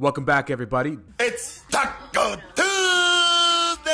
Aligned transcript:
Welcome 0.00 0.24
back, 0.24 0.50
everybody. 0.50 0.98
It's 1.20 1.62
Taco 1.70 2.34
Tuesday! 2.56 3.84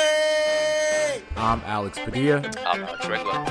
I'm 1.37 1.61
Alex 1.63 1.99
Padilla. 1.99 2.41
I'm 2.65 2.81
Alex 2.85 3.07
Regla. 3.07 3.45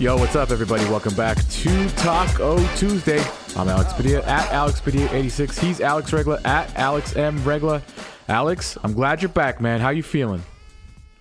Yo, 0.00 0.16
what's 0.16 0.34
up, 0.34 0.50
everybody? 0.50 0.82
Welcome 0.86 1.14
back 1.14 1.36
to 1.36 1.88
Taco 1.90 2.58
Tuesday. 2.74 3.24
I'm 3.54 3.68
Alex 3.68 3.92
Padilla 3.92 4.22
at 4.24 4.50
Alex 4.50 4.80
Padilla86. 4.80 5.60
He's 5.60 5.80
Alex 5.80 6.12
Regla 6.12 6.40
at 6.44 6.76
Alex 6.76 7.14
M 7.14 7.44
Regla. 7.44 7.80
Alex, 8.28 8.76
I'm 8.82 8.92
glad 8.92 9.22
you're 9.22 9.28
back, 9.28 9.60
man. 9.60 9.78
How 9.78 9.90
you 9.90 10.02
feeling? 10.02 10.42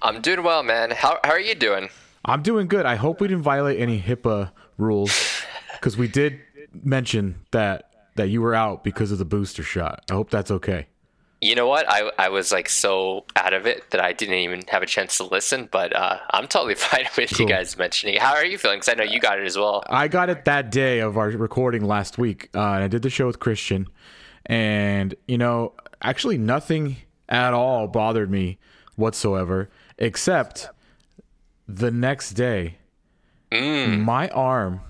I'm 0.02 0.22
doing 0.22 0.42
well, 0.42 0.64
man. 0.64 0.90
How, 0.90 1.20
how 1.24 1.34
are 1.34 1.40
you 1.40 1.54
doing? 1.54 1.90
I'm 2.26 2.42
doing 2.42 2.68
good. 2.68 2.88
I 2.88 2.96
hope 2.96 3.22
we 3.22 3.28
didn't 3.28 3.44
violate 3.44 3.80
any 3.80 4.02
HIPAA 4.02 4.50
rules 4.80 5.31
because 5.82 5.98
we 5.98 6.08
did 6.08 6.40
mention 6.84 7.36
that 7.52 7.90
that 8.16 8.30
you 8.30 8.42
were 8.42 8.54
out 8.56 8.84
because 8.84 9.12
of 9.12 9.18
the 9.18 9.26
booster 9.26 9.64
shot. 9.64 10.04
I 10.10 10.14
hope 10.14 10.30
that's 10.30 10.52
okay. 10.52 10.88
You 11.42 11.56
know 11.56 11.66
what? 11.68 11.90
I, 11.90 12.12
I 12.20 12.30
was 12.30 12.52
like 12.52 12.70
so 12.70 13.26
out 13.36 13.54
of 13.54 13.66
it 13.66 13.90
that 13.90 14.00
I 14.00 14.14
didn't 14.14 14.36
even 14.36 14.62
have 14.68 14.84
a 14.84 14.86
chance 14.86 15.18
to 15.18 15.24
listen, 15.24 15.68
but 15.72 15.96
uh, 15.96 16.20
I'm 16.30 16.48
totally 16.48 16.76
fine 16.90 17.08
with 17.18 17.32
Cool. 17.32 17.48
you 17.48 17.52
guys 17.52 17.76
mentioning. 17.78 18.14
it. 18.16 18.22
How 18.22 18.36
are 18.36 18.46
you 18.46 18.60
feeling? 18.60 18.78
Because 18.78 18.90
I 18.90 18.94
know 18.94 19.04
you 19.12 19.20
got 19.20 19.40
it 19.40 19.46
as 19.48 19.58
well. 19.58 19.84
I 19.90 20.08
got 20.08 20.30
it 20.30 20.46
that 20.46 20.70
day 20.70 21.00
of 21.00 21.18
our 21.18 21.30
recording 21.30 21.84
last 21.84 22.20
week, 22.20 22.50
uh, 22.54 22.60
and 22.60 22.84
I 22.84 22.88
did 22.88 23.02
the 23.02 23.10
show 23.10 23.26
with 23.26 23.40
Christian, 23.40 23.88
and 24.46 25.16
you 25.28 25.38
know, 25.40 25.74
actually, 26.04 26.38
nothing 26.38 26.98
at 27.28 27.54
all 27.54 27.88
bothered 27.88 28.30
me 28.30 28.60
whatsoever, 28.98 29.70
except 29.98 30.70
the 31.68 31.90
next 31.90 32.32
day, 32.34 32.78
my 33.52 34.30
arm, 34.30 34.82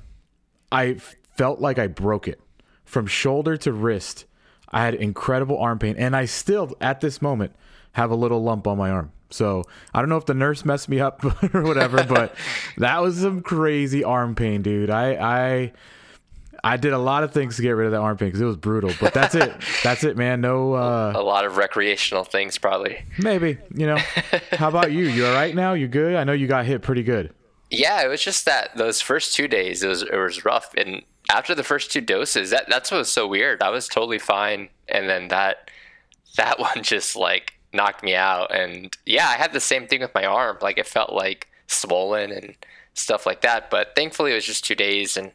I 0.71 0.95
felt 1.37 1.59
like 1.59 1.79
I 1.79 1.87
broke 1.87 2.27
it 2.27 2.39
from 2.85 3.07
shoulder 3.07 3.57
to 3.57 3.71
wrist. 3.71 4.25
I 4.69 4.83
had 4.85 4.93
incredible 4.95 5.57
arm 5.59 5.79
pain, 5.79 5.95
and 5.97 6.15
I 6.15 6.25
still, 6.25 6.75
at 6.79 7.01
this 7.01 7.21
moment, 7.21 7.53
have 7.93 8.09
a 8.11 8.15
little 8.15 8.41
lump 8.41 8.67
on 8.67 8.77
my 8.77 8.89
arm. 8.89 9.11
So 9.29 9.63
I 9.93 9.99
don't 10.01 10.09
know 10.09 10.17
if 10.17 10.25
the 10.25 10.33
nurse 10.33 10.63
messed 10.65 10.87
me 10.89 10.99
up 10.99 11.23
or 11.53 11.61
whatever, 11.63 12.03
but 12.07 12.35
that 12.77 13.01
was 13.01 13.17
some 13.19 13.41
crazy 13.41 14.03
arm 14.03 14.35
pain, 14.35 14.61
dude. 14.61 14.89
I 14.89 15.13
I 15.13 15.71
I 16.63 16.77
did 16.77 16.93
a 16.93 16.97
lot 16.97 17.23
of 17.23 17.31
things 17.31 17.55
to 17.55 17.61
get 17.63 17.71
rid 17.71 17.85
of 17.87 17.91
that 17.93 17.99
arm 18.01 18.17
pain 18.17 18.27
because 18.27 18.41
it 18.41 18.45
was 18.45 18.57
brutal. 18.57 18.91
But 18.99 19.13
that's 19.13 19.33
it. 19.35 19.51
that's 19.83 20.03
it, 20.03 20.15
man. 20.15 20.41
No, 20.41 20.73
uh, 20.75 21.13
A 21.15 21.21
lot 21.23 21.43
of 21.45 21.57
recreational 21.57 22.23
things, 22.23 22.57
probably. 22.57 23.03
maybe 23.17 23.57
you 23.73 23.87
know. 23.87 23.97
How 24.51 24.67
about 24.69 24.91
you? 24.91 25.05
You 25.05 25.25
all 25.25 25.33
right 25.33 25.55
now? 25.55 25.73
You 25.73 25.87
good? 25.87 26.15
I 26.15 26.23
know 26.23 26.33
you 26.33 26.47
got 26.47 26.65
hit 26.65 26.81
pretty 26.81 27.03
good. 27.03 27.33
Yeah, 27.71 28.03
it 28.03 28.07
was 28.07 28.21
just 28.21 28.45
that 28.45 28.75
those 28.75 29.01
first 29.01 29.33
two 29.33 29.47
days, 29.47 29.81
it 29.81 29.87
was 29.87 30.03
it 30.03 30.15
was 30.15 30.45
rough, 30.45 30.73
and 30.75 31.03
after 31.31 31.55
the 31.55 31.63
first 31.63 31.91
two 31.91 32.01
doses, 32.01 32.49
that 32.49 32.69
that's 32.69 32.91
what 32.91 32.97
was 32.97 33.11
so 33.11 33.25
weird. 33.25 33.63
I 33.63 33.69
was 33.69 33.87
totally 33.87 34.19
fine, 34.19 34.69
and 34.89 35.09
then 35.09 35.29
that 35.29 35.71
that 36.35 36.59
one 36.59 36.83
just 36.83 37.15
like 37.15 37.53
knocked 37.73 38.03
me 38.03 38.15
out. 38.15 38.53
And 38.53 38.95
yeah, 39.05 39.27
I 39.27 39.33
had 39.33 39.53
the 39.53 39.59
same 39.59 39.87
thing 39.87 40.01
with 40.01 40.13
my 40.13 40.25
arm. 40.25 40.57
Like 40.61 40.77
it 40.77 40.87
felt 40.87 41.13
like 41.13 41.47
swollen 41.67 42.31
and 42.31 42.55
stuff 42.93 43.25
like 43.25 43.41
that. 43.41 43.69
But 43.71 43.95
thankfully, 43.95 44.31
it 44.31 44.35
was 44.35 44.45
just 44.45 44.65
two 44.65 44.75
days, 44.75 45.15
and 45.15 45.31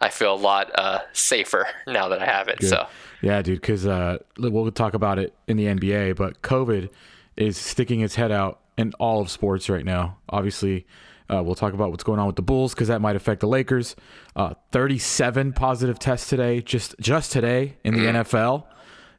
I 0.00 0.08
feel 0.08 0.34
a 0.34 0.36
lot 0.36 0.70
uh, 0.78 1.00
safer 1.12 1.68
now 1.86 2.08
that 2.08 2.20
I 2.20 2.26
have 2.26 2.48
it. 2.48 2.62
So 2.62 2.86
Yeah, 3.22 3.42
dude, 3.42 3.60
because 3.60 3.86
uh, 3.86 4.18
we'll 4.38 4.70
talk 4.72 4.94
about 4.94 5.18
it 5.18 5.34
in 5.46 5.56
the 5.56 5.66
NBA, 5.66 6.16
but 6.16 6.42
COVID 6.42 6.90
is 7.36 7.56
sticking 7.56 8.00
its 8.00 8.14
head 8.14 8.32
out 8.32 8.60
in 8.76 8.92
all 8.98 9.20
of 9.20 9.30
sports 9.30 9.68
right 9.68 9.84
now. 9.84 10.18
Obviously, 10.28 10.86
uh, 11.32 11.42
we'll 11.42 11.54
talk 11.54 11.74
about 11.74 11.90
what's 11.90 12.04
going 12.04 12.18
on 12.18 12.26
with 12.26 12.36
the 12.36 12.42
Bulls 12.42 12.74
because 12.74 12.88
that 12.88 13.00
might 13.00 13.16
affect 13.16 13.40
the 13.40 13.48
Lakers. 13.48 13.96
Uh, 14.34 14.54
37 14.72 15.52
positive 15.52 15.98
tests 15.98 16.28
today, 16.28 16.60
just 16.60 16.94
just 17.00 17.32
today 17.32 17.76
in 17.84 17.94
the 17.94 18.00
NFL. 18.00 18.64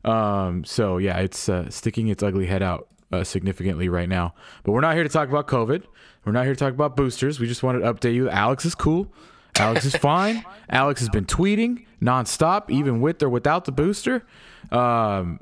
Um, 0.05 0.63
so 0.63 0.97
yeah, 0.97 1.17
it's 1.19 1.49
uh, 1.49 1.69
sticking 1.69 2.07
its 2.07 2.23
ugly 2.23 2.45
head 2.45 2.63
out 2.63 2.87
uh, 3.11 3.23
significantly 3.23 3.89
right 3.89 4.09
now. 4.09 4.33
But 4.63 4.71
we're 4.71 4.81
not 4.81 4.95
here 4.95 5.03
to 5.03 5.09
talk 5.09 5.29
about 5.29 5.47
COVID. 5.47 5.83
We're 6.25 6.31
not 6.31 6.45
here 6.45 6.53
to 6.53 6.59
talk 6.59 6.73
about 6.73 6.95
boosters. 6.95 7.39
We 7.39 7.47
just 7.47 7.63
wanted 7.63 7.79
to 7.79 7.93
update 7.93 8.13
you. 8.13 8.29
Alex 8.29 8.65
is 8.65 8.75
cool. 8.75 9.11
Alex 9.57 9.85
is 9.85 9.95
fine. 9.95 10.45
Alex 10.69 11.01
has 11.01 11.09
been 11.09 11.25
tweeting 11.25 11.85
nonstop, 12.01 12.69
even 12.69 13.01
with 13.01 13.21
or 13.23 13.29
without 13.29 13.65
the 13.65 13.71
booster. 13.71 14.25
Um, 14.71 15.39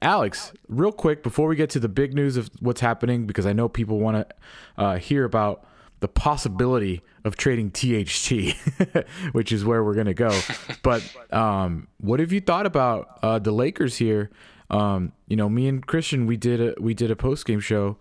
Alex, 0.00 0.52
real 0.68 0.92
quick 0.92 1.22
before 1.22 1.48
we 1.48 1.56
get 1.56 1.70
to 1.70 1.80
the 1.80 1.88
big 1.88 2.14
news 2.14 2.36
of 2.36 2.50
what's 2.60 2.80
happening, 2.80 3.26
because 3.26 3.46
I 3.46 3.52
know 3.52 3.68
people 3.68 3.98
want 3.98 4.28
to 4.28 4.82
uh, 4.82 4.98
hear 4.98 5.24
about 5.24 5.64
the 6.00 6.08
possibility 6.08 7.02
of 7.24 7.36
trading 7.36 7.70
THT, 7.70 8.56
which 9.32 9.52
is 9.52 9.64
where 9.64 9.82
we're 9.82 9.94
gonna 9.94 10.14
go. 10.14 10.36
But 10.82 11.02
um, 11.32 11.88
what 11.98 12.20
have 12.20 12.32
you 12.32 12.40
thought 12.40 12.64
about 12.64 13.18
uh, 13.22 13.38
the 13.38 13.52
Lakers 13.52 13.96
here? 13.96 14.30
Um, 14.70 15.12
you 15.26 15.36
know, 15.36 15.48
me 15.48 15.66
and 15.68 15.86
Christian, 15.86 16.26
we 16.26 16.36
did 16.36 16.60
a 16.60 16.74
we 16.80 16.94
did 16.94 17.10
a 17.10 17.16
post 17.16 17.46
game 17.46 17.60
show, 17.60 17.96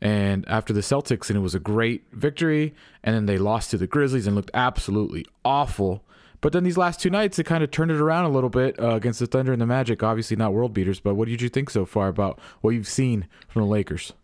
and 0.00 0.48
after 0.48 0.72
the 0.72 0.80
Celtics, 0.80 1.28
and 1.28 1.36
it 1.36 1.40
was 1.40 1.54
a 1.54 1.60
great 1.60 2.04
victory, 2.12 2.74
and 3.02 3.14
then 3.14 3.26
they 3.26 3.38
lost 3.38 3.70
to 3.70 3.78
the 3.78 3.86
Grizzlies 3.86 4.26
and 4.26 4.36
looked 4.36 4.50
absolutely 4.54 5.26
awful. 5.44 6.02
But 6.40 6.52
then 6.52 6.64
these 6.64 6.78
last 6.78 7.00
two 7.00 7.10
nights, 7.10 7.38
it 7.38 7.44
kind 7.44 7.62
of 7.62 7.70
turned 7.70 7.90
it 7.90 8.00
around 8.00 8.24
a 8.24 8.30
little 8.30 8.48
bit 8.48 8.78
uh, 8.80 8.94
against 8.94 9.20
the 9.20 9.26
Thunder 9.26 9.52
and 9.52 9.60
the 9.60 9.66
Magic. 9.66 10.02
Obviously, 10.02 10.36
not 10.36 10.54
world 10.54 10.72
beaters, 10.72 11.00
but 11.00 11.14
what 11.14 11.28
did 11.28 11.42
you 11.42 11.50
think 11.50 11.68
so 11.68 11.84
far 11.84 12.08
about 12.08 12.38
what 12.62 12.70
you've 12.70 12.88
seen 12.88 13.26
from 13.48 13.62
the 13.62 13.68
Lakers? 13.68 14.14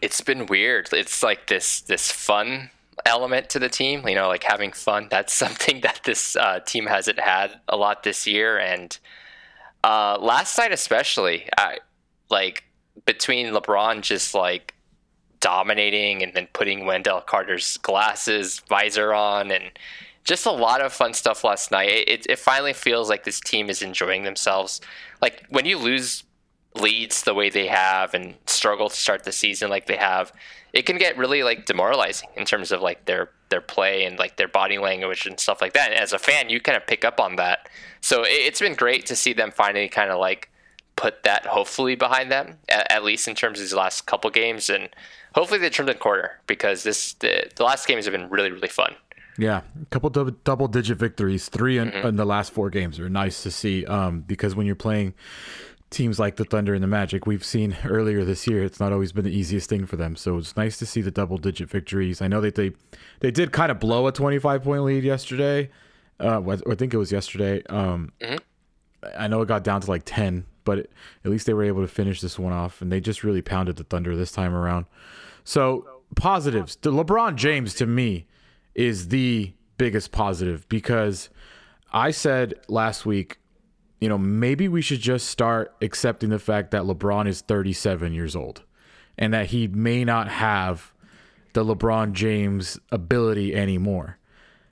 It's 0.00 0.20
been 0.20 0.46
weird. 0.46 0.88
It's 0.92 1.22
like 1.22 1.46
this 1.48 1.80
this 1.80 2.10
fun 2.10 2.70
element 3.04 3.48
to 3.50 3.58
the 3.58 3.68
team. 3.68 4.06
You 4.08 4.14
know, 4.14 4.28
like 4.28 4.44
having 4.44 4.72
fun. 4.72 5.08
That's 5.10 5.32
something 5.44 5.80
that 5.82 6.00
this 6.04 6.36
uh, 6.36 6.60
team 6.60 6.86
hasn't 6.86 7.20
had 7.20 7.60
a 7.68 7.76
lot 7.76 8.02
this 8.02 8.26
year. 8.26 8.58
And 8.58 8.96
uh, 9.84 10.18
last 10.20 10.56
night, 10.58 10.72
especially, 10.72 11.48
I 11.56 11.78
like 12.30 12.64
between 13.04 13.46
LeBron 13.52 14.02
just 14.02 14.34
like 14.34 14.74
dominating 15.40 16.22
and 16.22 16.34
then 16.34 16.48
putting 16.52 16.84
Wendell 16.84 17.20
Carter's 17.20 17.76
glasses 17.78 18.60
visor 18.68 19.14
on 19.14 19.50
and 19.52 19.70
just 20.24 20.46
a 20.46 20.50
lot 20.50 20.80
of 20.80 20.92
fun 20.92 21.14
stuff 21.14 21.44
last 21.44 21.70
night. 21.70 21.88
It, 21.88 22.08
it, 22.08 22.26
it 22.28 22.38
finally 22.38 22.72
feels 22.72 23.08
like 23.08 23.24
this 23.24 23.40
team 23.40 23.70
is 23.70 23.80
enjoying 23.80 24.24
themselves. 24.24 24.80
Like 25.22 25.46
when 25.48 25.64
you 25.64 25.78
lose 25.78 26.24
leads 26.74 27.22
the 27.22 27.34
way 27.34 27.50
they 27.50 27.66
have 27.66 28.14
and 28.14 28.34
struggle 28.46 28.88
to 28.88 28.96
start 28.96 29.24
the 29.24 29.32
season 29.32 29.70
like 29.70 29.86
they 29.86 29.96
have, 29.96 30.32
it 30.72 30.82
can 30.82 30.98
get 30.98 31.16
really 31.16 31.42
like 31.42 31.66
demoralizing 31.66 32.28
in 32.36 32.44
terms 32.44 32.72
of 32.72 32.80
like 32.80 33.04
their 33.06 33.30
their 33.48 33.60
play 33.60 34.04
and 34.04 34.18
like 34.18 34.36
their 34.36 34.48
body 34.48 34.78
language 34.78 35.26
and 35.26 35.40
stuff 35.40 35.60
like 35.62 35.72
that. 35.72 35.90
And 35.90 35.98
as 35.98 36.12
a 36.12 36.18
fan, 36.18 36.50
you 36.50 36.60
kind 36.60 36.76
of 36.76 36.86
pick 36.86 37.04
up 37.04 37.18
on 37.18 37.36
that. 37.36 37.68
So 38.00 38.22
it, 38.22 38.28
it's 38.30 38.60
been 38.60 38.74
great 38.74 39.06
to 39.06 39.16
see 39.16 39.32
them 39.32 39.50
finally 39.50 39.88
kind 39.88 40.10
of 40.10 40.20
like 40.20 40.50
put 40.96 41.22
that 41.22 41.46
hopefully 41.46 41.94
behind 41.94 42.30
them 42.30 42.58
at, 42.68 42.90
at 42.92 43.04
least 43.04 43.28
in 43.28 43.34
terms 43.34 43.58
of 43.58 43.64
these 43.64 43.72
last 43.72 44.06
couple 44.06 44.28
games 44.30 44.68
and 44.68 44.88
hopefully 45.32 45.60
they 45.60 45.70
turn 45.70 45.86
the 45.86 45.94
corner 45.94 46.32
because 46.48 46.82
this 46.82 47.12
the, 47.14 47.48
the 47.54 47.62
last 47.62 47.86
games 47.86 48.04
have 48.04 48.12
been 48.12 48.28
really 48.28 48.50
really 48.50 48.68
fun. 48.68 48.94
Yeah, 49.38 49.60
a 49.80 49.86
couple 49.86 50.10
double, 50.10 50.32
double 50.42 50.66
digit 50.66 50.98
victories, 50.98 51.48
3 51.48 51.78
in, 51.78 51.88
in 51.90 52.16
the 52.16 52.24
last 52.24 52.52
four 52.52 52.70
games 52.70 52.98
are 52.98 53.08
nice 53.08 53.44
to 53.44 53.52
see. 53.52 53.86
Um, 53.86 54.22
because 54.22 54.56
when 54.56 54.66
you're 54.66 54.74
playing 54.74 55.14
teams 55.90 56.18
like 56.18 56.36
the 56.36 56.44
Thunder 56.44 56.74
and 56.74 56.82
the 56.82 56.88
Magic, 56.88 57.26
we've 57.26 57.44
seen 57.44 57.76
earlier 57.84 58.24
this 58.24 58.46
year, 58.46 58.64
it's 58.64 58.80
not 58.80 58.92
always 58.92 59.12
been 59.12 59.24
the 59.24 59.36
easiest 59.36 59.68
thing 59.68 59.86
for 59.86 59.96
them. 59.96 60.16
So 60.16 60.36
it's 60.38 60.56
nice 60.56 60.76
to 60.78 60.86
see 60.86 61.00
the 61.00 61.10
double 61.10 61.38
digit 61.38 61.70
victories. 61.70 62.20
I 62.20 62.28
know 62.28 62.40
that 62.40 62.54
they 62.54 62.72
they 63.20 63.30
did 63.30 63.52
kind 63.52 63.70
of 63.70 63.80
blow 63.80 64.06
a 64.06 64.12
25 64.12 64.62
point 64.62 64.84
lead 64.84 65.04
yesterday. 65.04 65.70
Uh, 66.20 66.42
I 66.68 66.74
think 66.74 66.92
it 66.92 66.98
was 66.98 67.12
yesterday. 67.12 67.62
Um, 67.68 68.12
I 69.16 69.28
know 69.28 69.40
it 69.42 69.46
got 69.46 69.62
down 69.62 69.80
to 69.82 69.88
like 69.88 70.02
10, 70.04 70.44
but 70.64 70.78
it, 70.78 70.92
at 71.24 71.30
least 71.30 71.46
they 71.46 71.54
were 71.54 71.62
able 71.62 71.82
to 71.82 71.88
finish 71.88 72.20
this 72.20 72.38
one 72.38 72.52
off, 72.52 72.82
and 72.82 72.90
they 72.90 73.00
just 73.00 73.22
really 73.22 73.42
pounded 73.42 73.76
the 73.76 73.84
Thunder 73.84 74.16
this 74.16 74.32
time 74.32 74.54
around. 74.54 74.86
So 75.44 75.86
positives. 76.16 76.76
The 76.76 76.90
LeBron 76.90 77.36
James 77.36 77.74
to 77.74 77.86
me 77.86 78.26
is 78.74 79.08
the 79.08 79.52
biggest 79.76 80.12
positive 80.12 80.68
because 80.68 81.30
I 81.92 82.10
said 82.10 82.54
last 82.68 83.06
week, 83.06 83.38
you 84.00 84.08
know, 84.08 84.18
maybe 84.18 84.68
we 84.68 84.82
should 84.82 85.00
just 85.00 85.28
start 85.28 85.74
accepting 85.82 86.30
the 86.30 86.38
fact 86.38 86.70
that 86.70 86.82
LeBron 86.82 87.26
is 87.26 87.40
37 87.40 88.12
years 88.12 88.36
old 88.36 88.62
and 89.16 89.34
that 89.34 89.46
he 89.46 89.66
may 89.66 90.04
not 90.04 90.28
have 90.28 90.92
the 91.52 91.64
LeBron 91.64 92.12
James 92.12 92.78
ability 92.90 93.54
anymore. 93.54 94.18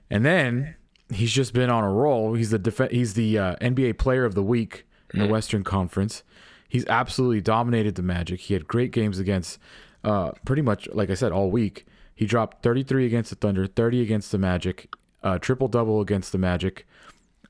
And 0.09 0.25
then 0.25 0.75
he's 1.09 1.31
just 1.31 1.53
been 1.53 1.69
on 1.69 1.83
a 1.83 1.91
roll. 1.91 2.33
He's 2.33 2.51
the 2.51 2.59
def- 2.59 2.91
he's 2.91 3.13
the 3.15 3.37
uh, 3.37 3.55
NBA 3.57 3.97
player 3.97 4.23
of 4.23 4.35
the 4.35 4.43
week 4.43 4.85
in 5.13 5.19
the 5.19 5.27
Western 5.27 5.63
Conference. 5.63 6.23
He's 6.69 6.85
absolutely 6.87 7.41
dominated 7.41 7.95
the 7.95 8.03
Magic. 8.03 8.41
He 8.41 8.53
had 8.53 8.67
great 8.67 8.91
games 8.91 9.19
against 9.19 9.59
uh, 10.03 10.31
pretty 10.45 10.61
much 10.61 10.87
like 10.93 11.09
I 11.09 11.15
said 11.15 11.31
all 11.31 11.51
week. 11.51 11.85
He 12.15 12.25
dropped 12.25 12.63
33 12.63 13.05
against 13.05 13.29
the 13.29 13.35
Thunder, 13.35 13.67
30 13.67 14.01
against 14.01 14.31
the 14.31 14.37
Magic, 14.37 14.93
uh, 15.21 15.37
triple 15.37 15.67
double 15.67 16.01
against 16.01 16.31
the 16.31 16.37
Magic, 16.37 16.87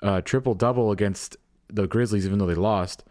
uh, 0.01 0.21
triple 0.21 0.55
double 0.55 0.91
against 0.91 1.37
the 1.69 1.87
Grizzlies, 1.87 2.25
even 2.25 2.39
though 2.39 2.45
they 2.45 2.55
lost. 2.55 3.03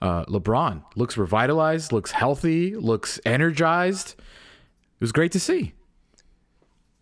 Uh, 0.00 0.24
LeBron 0.24 0.82
looks 0.96 1.16
revitalized, 1.16 1.92
looks 1.92 2.10
healthy, 2.10 2.74
looks 2.74 3.20
energized. 3.24 4.14
It 4.18 5.00
was 5.00 5.12
great 5.12 5.32
to 5.32 5.40
see. 5.40 5.74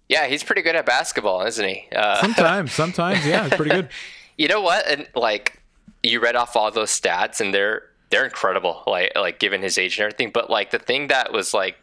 Yeah, 0.08 0.26
he's 0.26 0.42
pretty 0.42 0.62
good 0.62 0.74
at 0.76 0.84
basketball, 0.86 1.46
isn't 1.46 1.66
he? 1.66 1.86
Uh, 1.94 2.16
Sometimes, 2.20 2.72
sometimes, 2.72 3.24
yeah, 3.24 3.46
it's 3.46 3.56
pretty 3.56 3.70
good. 3.70 3.88
you 4.36 4.48
know 4.48 4.60
what? 4.60 4.86
And 4.86 5.08
like 5.14 5.62
you 6.02 6.20
read 6.20 6.36
off 6.36 6.56
all 6.56 6.70
those 6.70 6.90
stats, 6.90 7.40
and 7.40 7.54
they're 7.54 7.82
they're 8.10 8.24
incredible. 8.24 8.82
Like 8.86 9.12
like 9.14 9.38
given 9.38 9.62
his 9.62 9.78
age 9.78 9.98
and 9.98 10.04
everything. 10.04 10.30
But 10.32 10.50
like 10.50 10.70
the 10.70 10.78
thing 10.78 11.08
that 11.08 11.32
was 11.32 11.54
like 11.54 11.76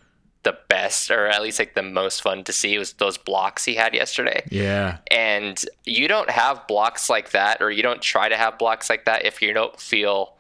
the 0.48 0.58
best, 0.70 1.12
or 1.12 1.28
at 1.28 1.42
least 1.42 1.60
like 1.60 1.74
the 1.74 1.84
most 1.84 2.22
fun 2.22 2.42
to 2.46 2.54
see, 2.54 2.78
was 2.78 2.94
those 2.94 3.18
blocks 3.18 3.66
he 3.66 3.76
had 3.76 3.94
yesterday. 3.94 4.42
Yeah. 4.50 5.00
And 5.12 5.62
you 5.84 6.08
don't 6.08 6.30
have 6.30 6.66
blocks 6.68 7.10
like 7.10 7.32
that, 7.32 7.62
or 7.62 7.70
you 7.70 7.84
don't 7.84 8.02
try 8.02 8.30
to 8.30 8.38
have 8.38 8.58
blocks 8.58 8.90
like 8.90 9.04
that 9.04 9.26
if 9.26 9.42
you 9.42 9.52
don't 9.52 9.78
feel 9.78 10.36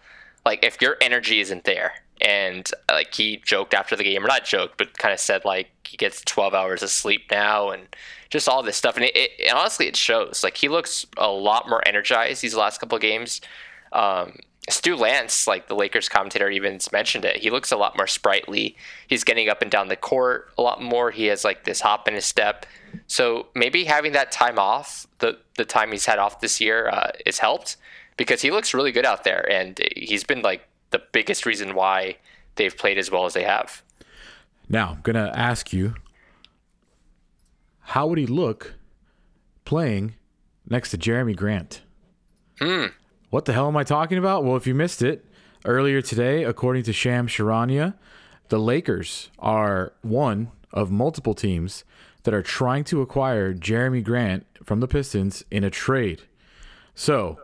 like 0.45 0.63
if 0.63 0.81
your 0.81 0.95
energy 1.01 1.41
isn't 1.41 1.65
there. 1.65 1.91
And 2.21 2.71
like 2.89 3.13
he 3.13 3.41
joked 3.45 3.73
after 3.73 3.97
the 3.97 4.05
game, 4.05 4.23
or 4.23 4.29
not 4.29 4.45
joked, 4.45 4.77
but 4.77 4.97
kind 4.97 5.13
of 5.13 5.19
said 5.19 5.43
like 5.43 5.67
he 5.83 5.97
gets 5.97 6.21
12 6.21 6.53
hours 6.53 6.81
of 6.81 6.89
sleep 6.89 7.23
now, 7.29 7.69
and 7.71 7.93
just 8.29 8.47
all 8.47 8.63
this 8.63 8.77
stuff. 8.77 8.95
And 8.95 9.03
it, 9.03 9.11
it 9.13 9.53
honestly, 9.53 9.87
it 9.87 9.97
shows. 9.97 10.41
Like 10.41 10.55
he 10.55 10.69
looks 10.69 11.05
a 11.17 11.27
lot 11.27 11.67
more 11.67 11.85
energized 11.85 12.41
these 12.41 12.55
last 12.55 12.79
couple 12.79 12.95
of 12.95 13.01
games. 13.01 13.41
Um, 13.91 14.37
Stu 14.69 14.97
Lantz, 14.97 15.47
like 15.47 15.67
the 15.67 15.75
Lakers 15.75 16.09
commentator, 16.09 16.49
even 16.49 16.79
mentioned 16.91 17.23
it. 17.23 17.37
He 17.37 17.49
looks 17.49 17.71
a 17.71 17.77
lot 17.77 17.95
more 17.95 18.07
sprightly. 18.07 18.75
He's 19.07 19.23
getting 19.23 19.47
up 19.47 19.61
and 19.61 19.71
down 19.71 19.87
the 19.87 19.95
court 19.95 20.51
a 20.57 20.61
lot 20.61 20.81
more. 20.81 21.09
He 21.11 21.27
has 21.27 21.45
like 21.45 21.63
this 21.63 21.79
hop 21.79 22.07
in 22.07 22.15
his 22.15 22.25
step. 22.25 22.65
So 23.07 23.47
maybe 23.55 23.85
having 23.85 24.11
that 24.11 24.31
time 24.31 24.59
off, 24.59 25.07
the 25.19 25.37
the 25.55 25.65
time 25.65 25.91
he's 25.91 26.05
had 26.05 26.19
off 26.19 26.41
this 26.41 26.59
year, 26.59 26.89
uh, 26.89 27.11
is 27.25 27.39
helped 27.39 27.77
because 28.17 28.41
he 28.41 28.51
looks 28.51 28.73
really 28.73 28.91
good 28.91 29.05
out 29.05 29.23
there, 29.23 29.49
and 29.49 29.79
he's 29.95 30.23
been 30.23 30.41
like 30.41 30.67
the 30.89 31.01
biggest 31.11 31.45
reason 31.45 31.73
why 31.73 32.17
they've 32.55 32.77
played 32.77 32.97
as 32.97 33.09
well 33.09 33.25
as 33.25 33.33
they 33.33 33.43
have. 33.43 33.81
Now 34.67 34.89
I'm 34.89 35.01
gonna 35.01 35.31
ask 35.33 35.71
you, 35.71 35.95
how 37.79 38.07
would 38.07 38.17
he 38.17 38.25
look 38.25 38.75
playing 39.63 40.15
next 40.67 40.91
to 40.91 40.97
Jerami 40.97 41.35
Grant? 41.35 41.81
Hmm. 42.59 42.87
What 43.29 43.43
the 43.43 43.53
hell 43.53 43.67
am 43.67 43.75
I 43.75 43.83
talking 43.83 44.17
about? 44.17 44.45
Well, 44.45 44.55
if 44.55 44.65
you 44.65 44.73
missed 44.73 45.01
it 45.01 45.25
earlier 45.65 46.01
today, 46.01 46.45
according 46.45 46.83
to 46.83 46.93
Shams 46.93 47.31
Charania, 47.31 47.95
the 48.47 48.57
Lakers 48.57 49.29
are 49.37 49.91
one 50.01 50.51
of 50.71 50.91
multiple 50.91 51.33
teams 51.33 51.83
that 52.23 52.33
are 52.33 52.41
trying 52.41 52.85
to 52.85 53.01
acquire 53.01 53.53
Jerami 53.53 54.01
Grant 54.01 54.45
from 54.63 54.79
the 54.79 54.87
Pistons 54.87 55.43
in 55.51 55.65
a 55.65 55.69
trade. 55.69 56.23
So, 56.95 57.37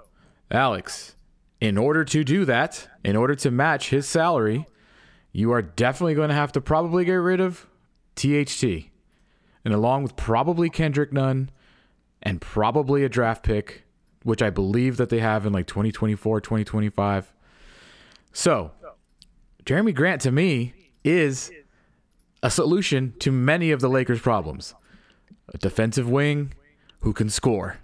Alex, 0.49 1.15
in 1.59 1.77
order 1.77 2.05
to 2.05 2.23
do 2.23 2.45
that, 2.45 2.87
in 3.03 3.17
order 3.17 3.35
to 3.35 3.51
match 3.51 3.89
his 3.89 4.07
salary, 4.07 4.67
you 5.33 5.51
are 5.51 5.61
definitely 5.61 6.15
going 6.15 6.29
to 6.29 6.35
have 6.35 6.53
to 6.53 6.61
probably 6.61 7.03
get 7.03 7.13
rid 7.13 7.41
of 7.41 7.67
THT. 8.15 8.63
And 9.65 9.73
along 9.73 10.03
with 10.03 10.15
probably 10.15 10.69
Kendrick 10.69 11.11
Nunn 11.11 11.49
and 12.21 12.39
probably 12.39 13.03
a 13.03 13.09
draft 13.09 13.43
pick, 13.43 13.82
which 14.23 14.41
I 14.41 14.49
believe 14.49 14.97
that 14.97 15.09
they 15.09 15.19
have 15.19 15.45
in 15.45 15.53
like 15.53 15.67
2024, 15.67 16.41
2025. 16.41 17.31
So, 18.31 18.71
Jerami 19.65 19.93
Grant 19.93 20.21
to 20.21 20.31
me 20.31 20.73
is 21.03 21.51
a 22.41 22.49
solution 22.49 23.13
to 23.19 23.31
many 23.31 23.71
of 23.71 23.79
the 23.81 23.89
Lakers' 23.89 24.19
problems. 24.21 24.73
A 25.53 25.57
defensive 25.57 26.09
wing 26.09 26.53
who 27.01 27.13
can 27.13 27.29
score. 27.29 27.77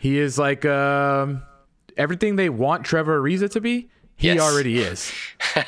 He 0.00 0.18
is 0.18 0.38
like 0.38 0.64
um, 0.66 1.42
everything 1.96 2.36
they 2.36 2.48
want 2.50 2.84
Trevor 2.84 3.20
Ariza 3.20 3.50
to 3.52 3.60
be. 3.60 3.88
He 4.16 4.28
Yes. 4.28 4.40
already 4.40 4.78
is. 4.80 5.12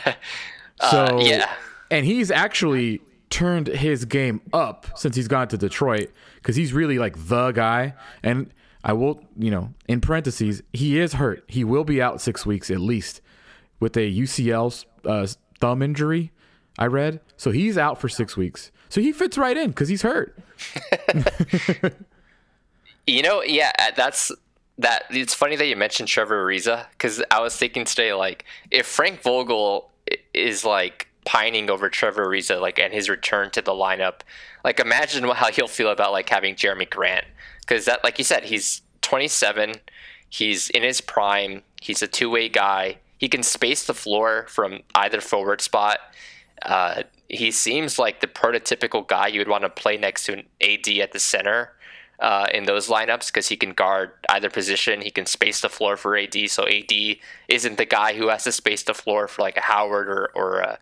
So 0.91 1.21
yeah. 1.21 1.49
and 1.93 2.05
he's 2.05 2.31
actually 2.33 3.01
turned 3.31 3.69
his 3.69 4.05
game 4.05 4.41
up 4.53 4.87
since 4.99 5.15
he's 5.15 5.29
gone 5.29 5.47
to 5.49 5.57
Detroit 5.57 6.11
because 6.37 6.57
he's 6.57 6.73
really 6.73 6.99
like 6.99 7.15
the 7.29 7.53
guy. 7.53 7.95
And 8.23 8.53
I 8.85 8.93
will, 8.95 9.25
you 9.39 9.51
know, 9.51 9.75
in 9.89 10.01
parentheses, 10.01 10.63
he 10.73 10.99
is 10.99 11.15
hurt. 11.15 11.45
He 11.47 11.65
will 11.65 11.85
be 11.85 12.03
out 12.03 12.21
six 12.21 12.45
weeks 12.45 12.71
at 12.71 12.81
least 12.81 13.21
with 13.81 13.97
a 13.97 14.13
UCL 14.13 14.85
uh, 15.05 15.27
thumb 15.61 15.83
injury. 15.83 16.33
I 16.79 16.87
read, 16.87 17.21
so 17.37 17.51
he's 17.51 17.77
out 17.77 18.01
for 18.01 18.09
six 18.09 18.37
weeks. 18.37 18.73
So 18.89 19.01
he 19.01 19.13
fits 19.13 19.37
right 19.37 19.57
in 19.57 19.71
because 19.71 19.89
he's 19.89 20.03
hurt. 20.03 20.39
You 23.07 23.23
know, 23.23 23.43
yeah, 23.43 23.73
uh, 23.79 23.91
that's 23.97 24.31
that. 24.79 25.05
It's 25.11 25.35
funny 25.35 25.57
that 25.57 25.67
you 25.67 25.77
mentioned 25.77 26.09
Trevor 26.09 26.47
Ariza 26.47 26.87
because 26.93 27.23
I 27.31 27.41
was 27.41 27.57
thinking 27.57 27.85
today, 27.85 28.13
like, 28.13 28.45
if 28.71 28.87
Frank 28.87 29.23
Vogel 29.23 29.91
is 30.33 30.65
like 30.65 31.09
pining 31.25 31.71
over 31.71 31.89
Trevor 31.89 32.27
Ariza, 32.27 32.61
like, 32.61 32.79
and 32.79 32.93
his 32.93 33.09
return 33.09 33.51
to 33.51 33.63
the 33.63 33.73
lineup, 33.73 34.21
like, 34.65 34.81
imagine 34.81 35.25
how 35.25 35.51
he'll 35.51 35.69
feel 35.69 35.91
about 35.91 36.13
like 36.13 36.29
having 36.29 36.55
Jerami 36.55 36.89
Grant. 36.89 37.27
Because 37.61 37.85
that, 37.85 38.03
like 38.03 38.19
you 38.19 38.25
said, 38.25 38.45
he's 38.45 38.83
27, 39.03 39.75
he's 40.29 40.71
in 40.71 40.83
his 40.83 41.01
prime, 41.01 41.63
he's 41.81 42.03
a 42.03 42.09
two-way 42.09 42.49
guy, 42.49 42.99
he 43.19 43.29
can 43.29 43.43
space 43.43 43.87
the 43.87 43.95
floor 43.95 44.47
from 44.49 44.81
either 44.97 45.21
forward 45.21 45.61
spot. 45.61 46.01
Uh, 46.63 47.05
he 47.29 47.51
seems 47.51 47.99
like 47.99 48.21
the 48.21 48.27
prototypical 48.27 49.07
guy 49.07 49.29
you 49.29 49.41
would 49.41 49.49
want 49.49 49.63
to 49.63 49.69
play 49.69 49.97
next 49.97 50.25
to 50.27 50.33
an 50.33 50.47
AD 50.61 50.89
at 50.99 51.13
the 51.13 51.21
center 51.21 51.73
uh, 52.23 52.47
in 52.55 52.65
those 52.65 52.89
lineups 52.89 53.27
because 53.27 53.49
he 53.49 53.57
can 53.57 53.73
guard 53.73 54.13
either 54.29 54.51
position. 54.51 55.01
He 55.01 55.11
can 55.11 55.27
space 55.27 55.61
the 55.61 55.69
floor 55.69 55.97
for 55.97 56.17
AD, 56.17 56.37
so 56.49 56.67
AD 56.69 56.93
isn't 57.49 57.79
the 57.79 57.85
guy 57.85 58.15
who 58.15 58.29
has 58.29 58.45
to 58.45 58.53
space 58.53 58.83
the 58.85 58.95
floor 58.95 59.27
for 59.29 59.43
like 59.43 59.57
a 59.57 59.63
Howard 59.63 60.09
or 60.09 60.31
or 60.35 60.59
a, 60.61 60.79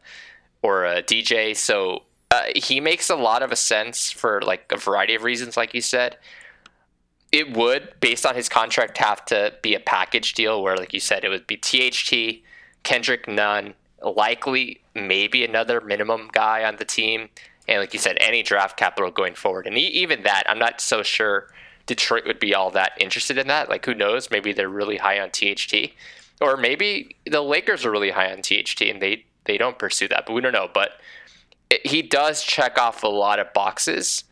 or 0.63 0.85
a 0.85 1.03
DJ. 1.03 1.57
So 1.57 2.03
uh, 2.31 2.45
he 2.55 2.81
makes 2.81 3.11
a 3.11 3.17
lot 3.17 3.43
of 3.43 3.51
a 3.51 3.57
sense 3.57 4.11
for 4.11 4.41
like 4.43 4.71
a 4.71 4.77
variety 4.77 5.15
of 5.15 5.23
reasons, 5.23 5.57
like 5.57 5.75
you 5.75 5.81
said. 5.81 6.17
It 7.33 7.57
would, 7.57 7.95
based 8.01 8.27
on 8.27 8.35
his 8.35 8.49
contract, 8.49 8.99
have 8.99 9.25
to 9.27 9.55
be 9.63 9.75
a 9.75 9.81
package 9.81 10.35
deal 10.35 10.63
where, 10.63 10.77
like 10.77 10.93
you 10.93 11.01
said, 11.01 11.25
it 11.25 11.29
would 11.29 11.47
be 11.47 11.57
THT, 11.57 12.43
Kendrick 12.83 13.29
Nunn, 13.29 13.75
likely 14.03 14.81
maybe 14.95 15.45
another 15.45 15.81
minimum 15.81 16.29
guy 16.33 16.65
on 16.65 16.77
the 16.77 16.85
team, 16.85 17.29
and 17.69 17.81
like 17.81 17.93
you 17.93 18.01
said, 18.01 18.17
any 18.21 18.43
draft 18.43 18.77
capital 18.77 19.13
going 19.13 19.35
forward. 19.35 19.67
And 19.67 19.79
even 19.79 20.25
that, 20.25 20.43
I'm 20.49 20.59
not 20.59 20.81
so 20.81 21.05
sure 21.05 21.53
Detroit 21.87 22.27
would 22.27 22.41
be 22.41 22.55
all 22.55 22.71
that 22.73 22.93
interested 23.01 23.39
in 23.39 23.47
that. 23.47 23.69
Like, 23.69 23.87
who 23.87 23.95
knows? 23.95 24.31
Maybe 24.31 24.53
they're 24.53 24.69
really 24.69 24.97
high 24.97 25.21
on 25.21 25.31
THT, 25.31 25.93
or 26.41 26.57
maybe 26.57 27.17
the 27.27 27.43
Lakers 27.43 27.87
are 27.87 27.91
really 27.93 28.11
high 28.11 28.33
on 28.33 28.43
THT 28.43 28.83
and 28.83 29.01
they 29.01 29.25
they 29.45 29.59
don't 29.59 29.79
pursue 29.79 30.09
that. 30.09 30.27
But 30.27 30.33
we 30.35 30.41
don't 30.41 30.53
know. 30.53 30.69
But 30.73 30.93
he 31.85 32.03
does 32.03 32.43
check 32.43 32.79
off 32.79 33.03
a 33.03 33.09
lot 33.09 33.39
of 33.39 33.53
boxes, 33.53 34.25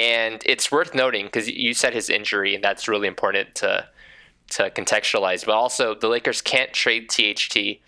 and 0.00 0.42
it's 0.44 0.70
worth 0.70 0.94
noting 0.94 1.26
because 1.26 1.48
you 1.48 1.74
said 1.74 1.94
his 1.94 2.10
injury, 2.10 2.54
and 2.54 2.62
that's 2.62 2.88
really 2.88 3.08
important 3.08 3.54
to 3.56 3.86
to 4.50 4.70
contextualize. 4.70 5.46
But 5.46 5.54
also, 5.54 5.94
the 5.94 6.08
Lakers 6.08 6.40
can't 6.40 6.72
trade 6.72 7.08
THT. 7.08 7.80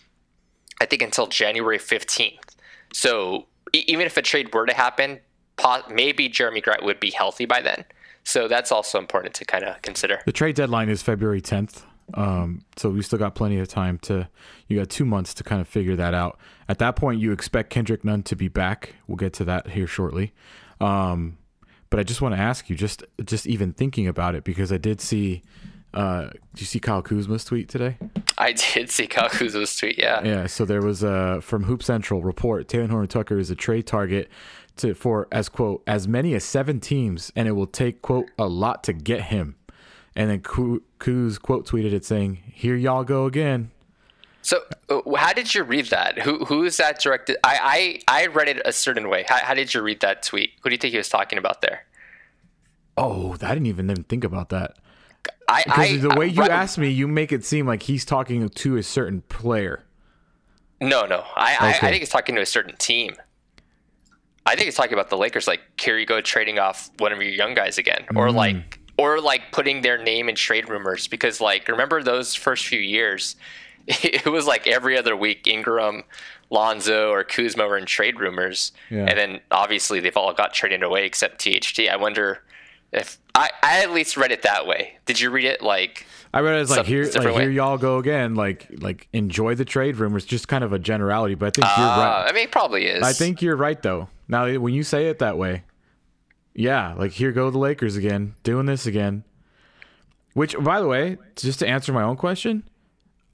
I 0.81 0.85
think 0.87 1.03
until 1.03 1.27
January 1.27 1.79
15th. 1.79 2.55
So 2.93 3.47
e- 3.73 3.85
even 3.87 4.07
if 4.07 4.17
a 4.17 4.23
trade 4.23 4.55
were 4.55 4.67
to 4.67 4.75
happen, 4.75 5.21
maybe 5.91 6.29
Jerami 6.29 6.63
Grant 6.63 6.85
would 6.85 7.01
be 7.01 7.11
healthy 7.11 7.47
by 7.47 7.63
then. 7.63 7.85
So 8.25 8.49
that's 8.49 8.73
also 8.73 8.99
important 8.99 9.35
to 9.35 9.45
kind 9.45 9.65
of 9.65 9.81
consider. 9.83 10.21
The 10.27 10.33
trade 10.33 10.57
deadline 10.57 10.89
is 10.89 11.03
February 11.03 11.41
10th. 11.41 11.85
Um, 12.15 12.63
so 12.77 12.91
we 12.91 13.03
still 13.03 13.19
got 13.19 13.35
plenty 13.35 13.59
of 13.59 13.69
time 13.69 13.99
to, 14.01 14.29
you 14.69 14.79
got 14.79 14.91
two 14.91 15.05
months 15.05 15.35
to 15.35 15.45
kind 15.45 15.61
of 15.61 15.69
figure 15.69 15.97
that 15.97 16.15
out. 16.15 16.39
At 16.69 16.79
that 16.79 16.97
point, 16.97 17.21
you 17.21 17.33
expect 17.33 17.71
Kendrick 17.71 18.05
Nunn 18.05 18.23
to 18.25 18.37
be 18.37 18.49
back. 18.49 18.95
We'll 19.07 19.17
get 19.17 19.33
to 19.35 19.45
that 19.45 19.69
here 19.69 19.87
shortly. 19.87 20.33
Um, 20.81 21.39
but 21.91 22.01
I 22.01 22.03
just 22.03 22.21
want 22.21 22.35
to 22.35 22.41
ask 22.41 22.69
you, 22.69 22.77
just 22.77 23.05
just 23.25 23.47
even 23.47 23.73
thinking 23.73 24.09
about 24.09 24.35
it, 24.35 24.45
because 24.45 24.73
I 24.73 24.79
did 24.79 25.01
see, 25.01 25.43
uh, 25.95 26.23
did 26.53 26.61
you 26.61 26.67
see 26.67 26.81
Kyle 26.81 27.03
Kuzma's 27.03 27.45
tweet 27.45 27.69
today? 27.69 27.97
I 28.37 28.53
did 28.53 28.91
see 28.91 29.07
Kyle 29.07 29.29
Kuzma's 29.29 29.77
tweet. 29.77 29.97
Yeah. 29.97 30.23
Yeah, 30.25 30.47
so 30.47 30.65
there 30.65 30.83
was 30.83 31.03
a 31.03 31.41
from 31.41 31.65
Hoop 31.65 31.83
Central 31.83 32.23
report. 32.23 32.69
Talen 32.69 32.91
Horton-Tucker 32.91 33.39
is 33.39 33.51
a 33.51 33.55
trade 33.55 33.87
target 33.87 34.29
to 34.79 34.95
for 34.95 35.29
as 35.31 35.49
quote 35.49 35.83
as 35.87 36.09
many 36.09 36.35
as 36.35 36.45
seven 36.45 36.81
teams, 36.81 37.33
and 37.37 37.47
it 37.47 37.53
will 37.53 37.67
take 37.69 38.03
quote 38.03 38.27
a 38.39 38.47
lot 38.47 38.83
to 38.85 38.93
get 38.93 39.23
him. 39.23 39.55
And 40.17 40.29
then 40.29 40.41
Kuz 40.41 41.41
quote 41.41 41.67
tweeted 41.67 41.93
it 41.93 42.05
saying, 42.05 42.39
"Here 42.53 42.75
y'all 42.75 43.05
go 43.05 43.27
again." 43.27 43.71
So, 44.43 44.59
uh, 44.59 44.76
Uh, 44.89 45.01
how 45.17 45.33
did 45.33 45.55
you 45.55 45.65
read 45.65 45.87
that? 45.87 46.19
Who 46.21 46.45
who 46.45 46.65
is 46.65 46.77
that 46.77 47.01
directed? 47.01 47.37
I 47.43 48.01
I, 48.09 48.23
I 48.23 48.27
read 48.27 48.49
it 48.49 48.63
a 48.65 48.73
certain 48.73 49.09
way. 49.09 49.25
How, 49.29 49.39
how 49.39 49.55
did 49.55 49.75
you 49.75 49.83
read 49.83 50.01
that 50.01 50.23
tweet? 50.23 50.53
Who 50.63 50.71
do 50.71 50.75
you 50.75 50.79
think 50.79 50.93
he 50.93 50.99
was 50.99 51.09
talking 51.09 51.39
about 51.39 51.61
there? 51.61 51.87
Oh, 52.97 53.35
I 53.43 53.55
didn't 53.55 53.67
even 53.67 53.91
even 53.91 54.05
think 54.05 54.25
about 54.25 54.51
that. 54.51 54.77
I 55.49 55.63
Because 55.65 55.93
I, 55.93 55.97
the 55.97 56.15
way 56.15 56.29
you 56.29 56.43
I, 56.43 56.49
asked 56.49 56.79
me, 56.79 56.89
you 56.89 57.09
make 57.09 57.33
it 57.33 57.45
seem 57.45 57.67
like 57.67 57.83
he's 57.83 58.05
talking 58.05 58.49
to 58.49 58.77
a 58.77 58.83
certain 58.83 59.23
player. 59.23 59.85
No, 60.81 61.07
no. 61.07 61.25
I, 61.35 61.57
I, 61.59 61.71
Okay. 61.71 61.87
I 61.87 61.91
think 61.91 62.01
he's 62.01 62.09
talking 62.11 62.35
to 62.35 62.41
a 62.41 62.47
certain 62.47 62.77
team. 62.77 63.17
I 64.45 64.55
think 64.55 64.67
he's 64.67 64.77
talking 64.77 64.93
about 64.93 65.11
the 65.11 65.17
Lakers, 65.17 65.49
like 65.49 65.61
here 65.81 65.99
you 65.99 66.07
go 66.07 66.21
trading 66.21 66.59
off 66.59 66.91
one 66.99 67.13
of 67.13 67.21
your 67.21 67.33
young 67.33 67.55
guys 67.55 67.79
again, 67.79 68.05
or 68.15 68.29
mm. 68.29 68.35
like, 68.35 68.76
or 68.99 69.21
like 69.21 69.53
putting 69.53 69.83
their 69.83 69.99
name 70.03 70.29
in 70.29 70.35
trade 70.35 70.69
rumors 70.69 71.07
because, 71.09 71.41
like, 71.41 71.69
remember 71.69 72.03
those 72.03 72.35
first 72.35 72.67
few 72.67 72.81
years, 72.81 73.37
it 73.87 74.27
was 74.27 74.47
like 74.47 74.67
every 74.67 74.97
other 74.99 75.15
week 75.17 75.47
Ingram, 75.47 76.03
Lonzo, 76.51 77.11
or 77.11 77.25
Kuzma 77.25 77.67
were 77.67 77.77
in 77.79 77.87
trade 77.87 78.19
rumors, 78.21 78.73
Yeah. 78.91 79.07
and 79.07 79.19
then 79.19 79.41
obviously 79.51 80.01
they've 80.01 80.17
all 80.17 80.33
got 80.33 80.55
traded 80.55 80.83
away 80.83 81.05
except 81.07 81.41
THT. 81.45 81.89
I 81.91 81.97
wonder 81.97 82.43
If 82.93 83.19
I, 83.35 83.51
I 83.63 83.83
at 83.83 83.91
least 83.93 84.17
read 84.17 84.31
it 84.33 84.43
that 84.43 84.67
way. 84.67 84.97
Did 85.07 85.21
you 85.21 85.31
read 85.31 85.45
it 85.45 85.61
like? 85.61 86.07
I 86.33 86.41
read 86.41 86.57
it 86.57 86.61
as 86.61 86.71
like 86.71 86.79
Some- 86.79 86.87
here, 86.87 87.05
like 87.05 87.25
way. 87.35 87.41
here 87.43 87.51
y'all 87.51 87.79
go 87.79 87.99
again. 87.99 88.35
Like 88.35 88.67
like 88.79 89.09
enjoy 89.13 89.55
the 89.57 89.65
trade 89.65 89.97
rumors. 89.97 90.25
Just 90.25 90.49
kind 90.49 90.63
of 90.65 90.73
a 90.73 90.79
generality, 90.79 91.35
but 91.35 91.47
I 91.47 91.51
think 91.51 91.67
you're 91.77 91.87
Uh, 91.87 91.99
right. 91.99 92.27
I 92.29 92.33
mean, 92.33 92.45
it 92.45 92.53
probably 92.53 92.87
is. 92.87 93.03
I 93.03 93.13
think 93.13 93.43
you're 93.43 93.57
right 93.57 93.81
though. 93.83 94.09
Now 94.29 94.49
when 94.59 94.73
you 94.75 94.83
say 94.85 95.09
it 95.09 95.19
that 95.19 95.37
way, 95.37 95.63
yeah, 96.57 96.95
like 96.95 97.13
here 97.13 97.33
go 97.33 97.51
the 97.51 97.59
Lakers 97.59 97.97
again, 97.97 98.35
doing 98.43 98.67
this 98.67 98.87
again. 98.87 99.25
Which, 100.33 100.59
by 100.59 100.81
the 100.81 100.87
way, 100.87 101.19
just 101.37 101.59
to 101.61 101.69
answer 101.69 101.93
my 101.93 102.03
own 102.03 102.17
question, 102.17 102.65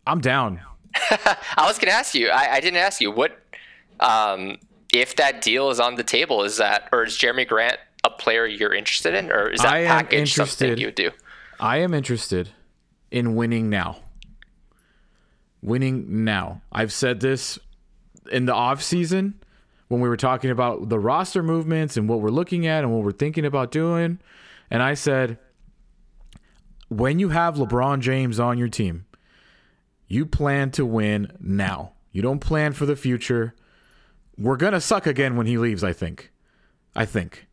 I'm 0.07 0.21
down. 0.21 0.61
I 0.95 1.67
was 1.67 1.79
gonna 1.79 1.93
ask 1.93 2.15
you. 2.15 2.29
I, 2.29 2.55
I 2.55 2.61
didn't 2.61 2.79
ask 2.79 3.01
you 3.01 3.11
what 3.13 3.39
um, 4.01 4.59
if 4.93 5.17
that 5.17 5.41
deal 5.41 5.71
is 5.71 5.79
on 5.79 5.95
the 5.95 6.03
table. 6.03 6.43
Is 6.43 6.57
that 6.57 6.89
or 6.93 7.05
is 7.05 7.17
Jerami 7.17 7.47
Grant 7.47 7.79
a 8.05 8.11
player 8.11 8.45
you're 8.45 8.75
interested 8.75 9.15
in, 9.15 9.31
or 9.31 9.49
is 9.51 9.61
that 9.61 9.73
I 9.73 9.85
package 9.87 10.35
something 10.35 10.77
you 10.77 10.89
would 10.89 10.97
do? 10.97 11.13
I 11.61 11.79
am 11.79 11.95
interested 11.95 12.51
in 13.13 13.37
winning 13.37 13.71
now. 13.71 13.99
Winning 15.63 16.25
now. 16.25 16.63
I've 16.73 16.93
said 16.93 17.21
this 17.21 17.59
in 18.33 18.47
the 18.47 18.55
off 18.55 18.83
season 18.83 19.42
when 19.93 20.01
we 20.01 20.09
were 20.09 20.17
talking 20.17 20.51
about 20.51 20.89
the 20.89 20.99
roster 20.99 21.43
movements 21.43 21.99
and 21.99 22.09
what 22.09 22.23
we're 22.23 22.31
looking 22.31 22.67
at 22.67 22.83
and 22.83 22.91
what 22.91 23.05
we're 23.05 23.13
thinking 23.13 23.45
about 23.45 23.71
doing. 23.71 24.19
And 24.71 24.83
I 24.83 24.95
said, 24.95 25.39
when 26.89 27.19
you 27.19 27.29
have 27.29 27.57
LeBron 27.57 28.01
James 28.01 28.41
on 28.41 28.57
your 28.57 28.71
team, 28.71 29.05
you 30.09 30.25
plan 30.25 30.71
to 30.71 30.87
win 30.87 31.37
now. 31.39 31.93
You 32.11 32.23
don't 32.23 32.39
plan 32.39 32.73
for 32.73 32.87
the 32.87 32.97
future. 32.97 33.55
We're 34.39 34.57
going 34.57 34.73
to 34.73 34.81
suck 34.81 35.07
again 35.07 35.37
when 35.37 35.47
he 35.47 35.59
leaves, 35.59 35.85
I 35.85 35.93
think. 35.93 36.33
I 36.97 37.05
think. 37.05 37.47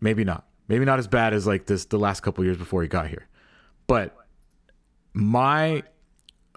Maybe 0.00 0.24
not. 0.24 0.46
Maybe 0.68 0.86
not 0.86 0.98
as 0.98 1.06
bad 1.06 1.34
as 1.34 1.46
like 1.46 1.66
this 1.66 1.84
the 1.84 1.98
last 1.98 2.20
couple 2.20 2.42
years 2.42 2.56
before 2.56 2.80
he 2.80 2.88
got 2.88 3.08
here. 3.08 3.28
But 3.86 4.16
my 5.12 5.82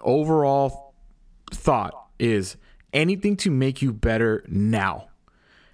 overall 0.00 0.94
thought 1.52 1.92
is 2.18 2.56
anything 2.94 3.36
to 3.36 3.50
make 3.50 3.82
you 3.82 3.92
better 3.92 4.42
now. 4.48 5.08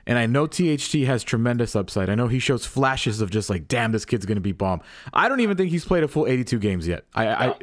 And 0.07 0.19
I 0.19 0.27
know 0.27 0.47
THT 0.47 0.93
has 1.07 1.23
tremendous 1.23 1.77
upside. 1.77 2.11
I 2.11 2.15
know 2.15 2.27
he 2.27 2.39
shows 2.41 2.67
flashes 2.67 3.21
of 3.21 3.31
just 3.31 3.49
like, 3.49 3.69
damn, 3.69 3.93
this 3.93 4.05
kid's 4.05 4.27
gonna 4.27 4.41
be 4.41 4.53
bomb. 4.53 4.81
I 5.13 5.29
don't 5.29 5.41
even 5.41 5.57
think 5.57 5.71
he's 5.71 5.85
played 5.85 6.03
a 6.03 6.09
full 6.09 6.27
82 6.27 6.59
games 6.59 6.89
yet. 6.89 7.05
I, 7.15 7.29
I 7.29 7.55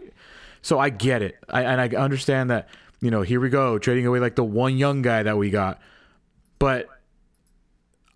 so 0.62 0.80
I 0.80 0.90
get 0.90 1.22
it, 1.22 1.36
I, 1.50 1.64
and 1.64 1.82
I 1.82 1.88
understand 1.98 2.50
that. 2.50 2.70
You 3.02 3.12
know, 3.12 3.22
here 3.22 3.40
we 3.40 3.50
go 3.50 3.80
trading 3.80 4.06
away 4.06 4.20
like 4.20 4.36
the 4.36 4.44
one 4.44 4.78
young 4.78 5.02
guy 5.02 5.24
that 5.24 5.38
we 5.38 5.50
got, 5.50 5.80
but 6.60 6.90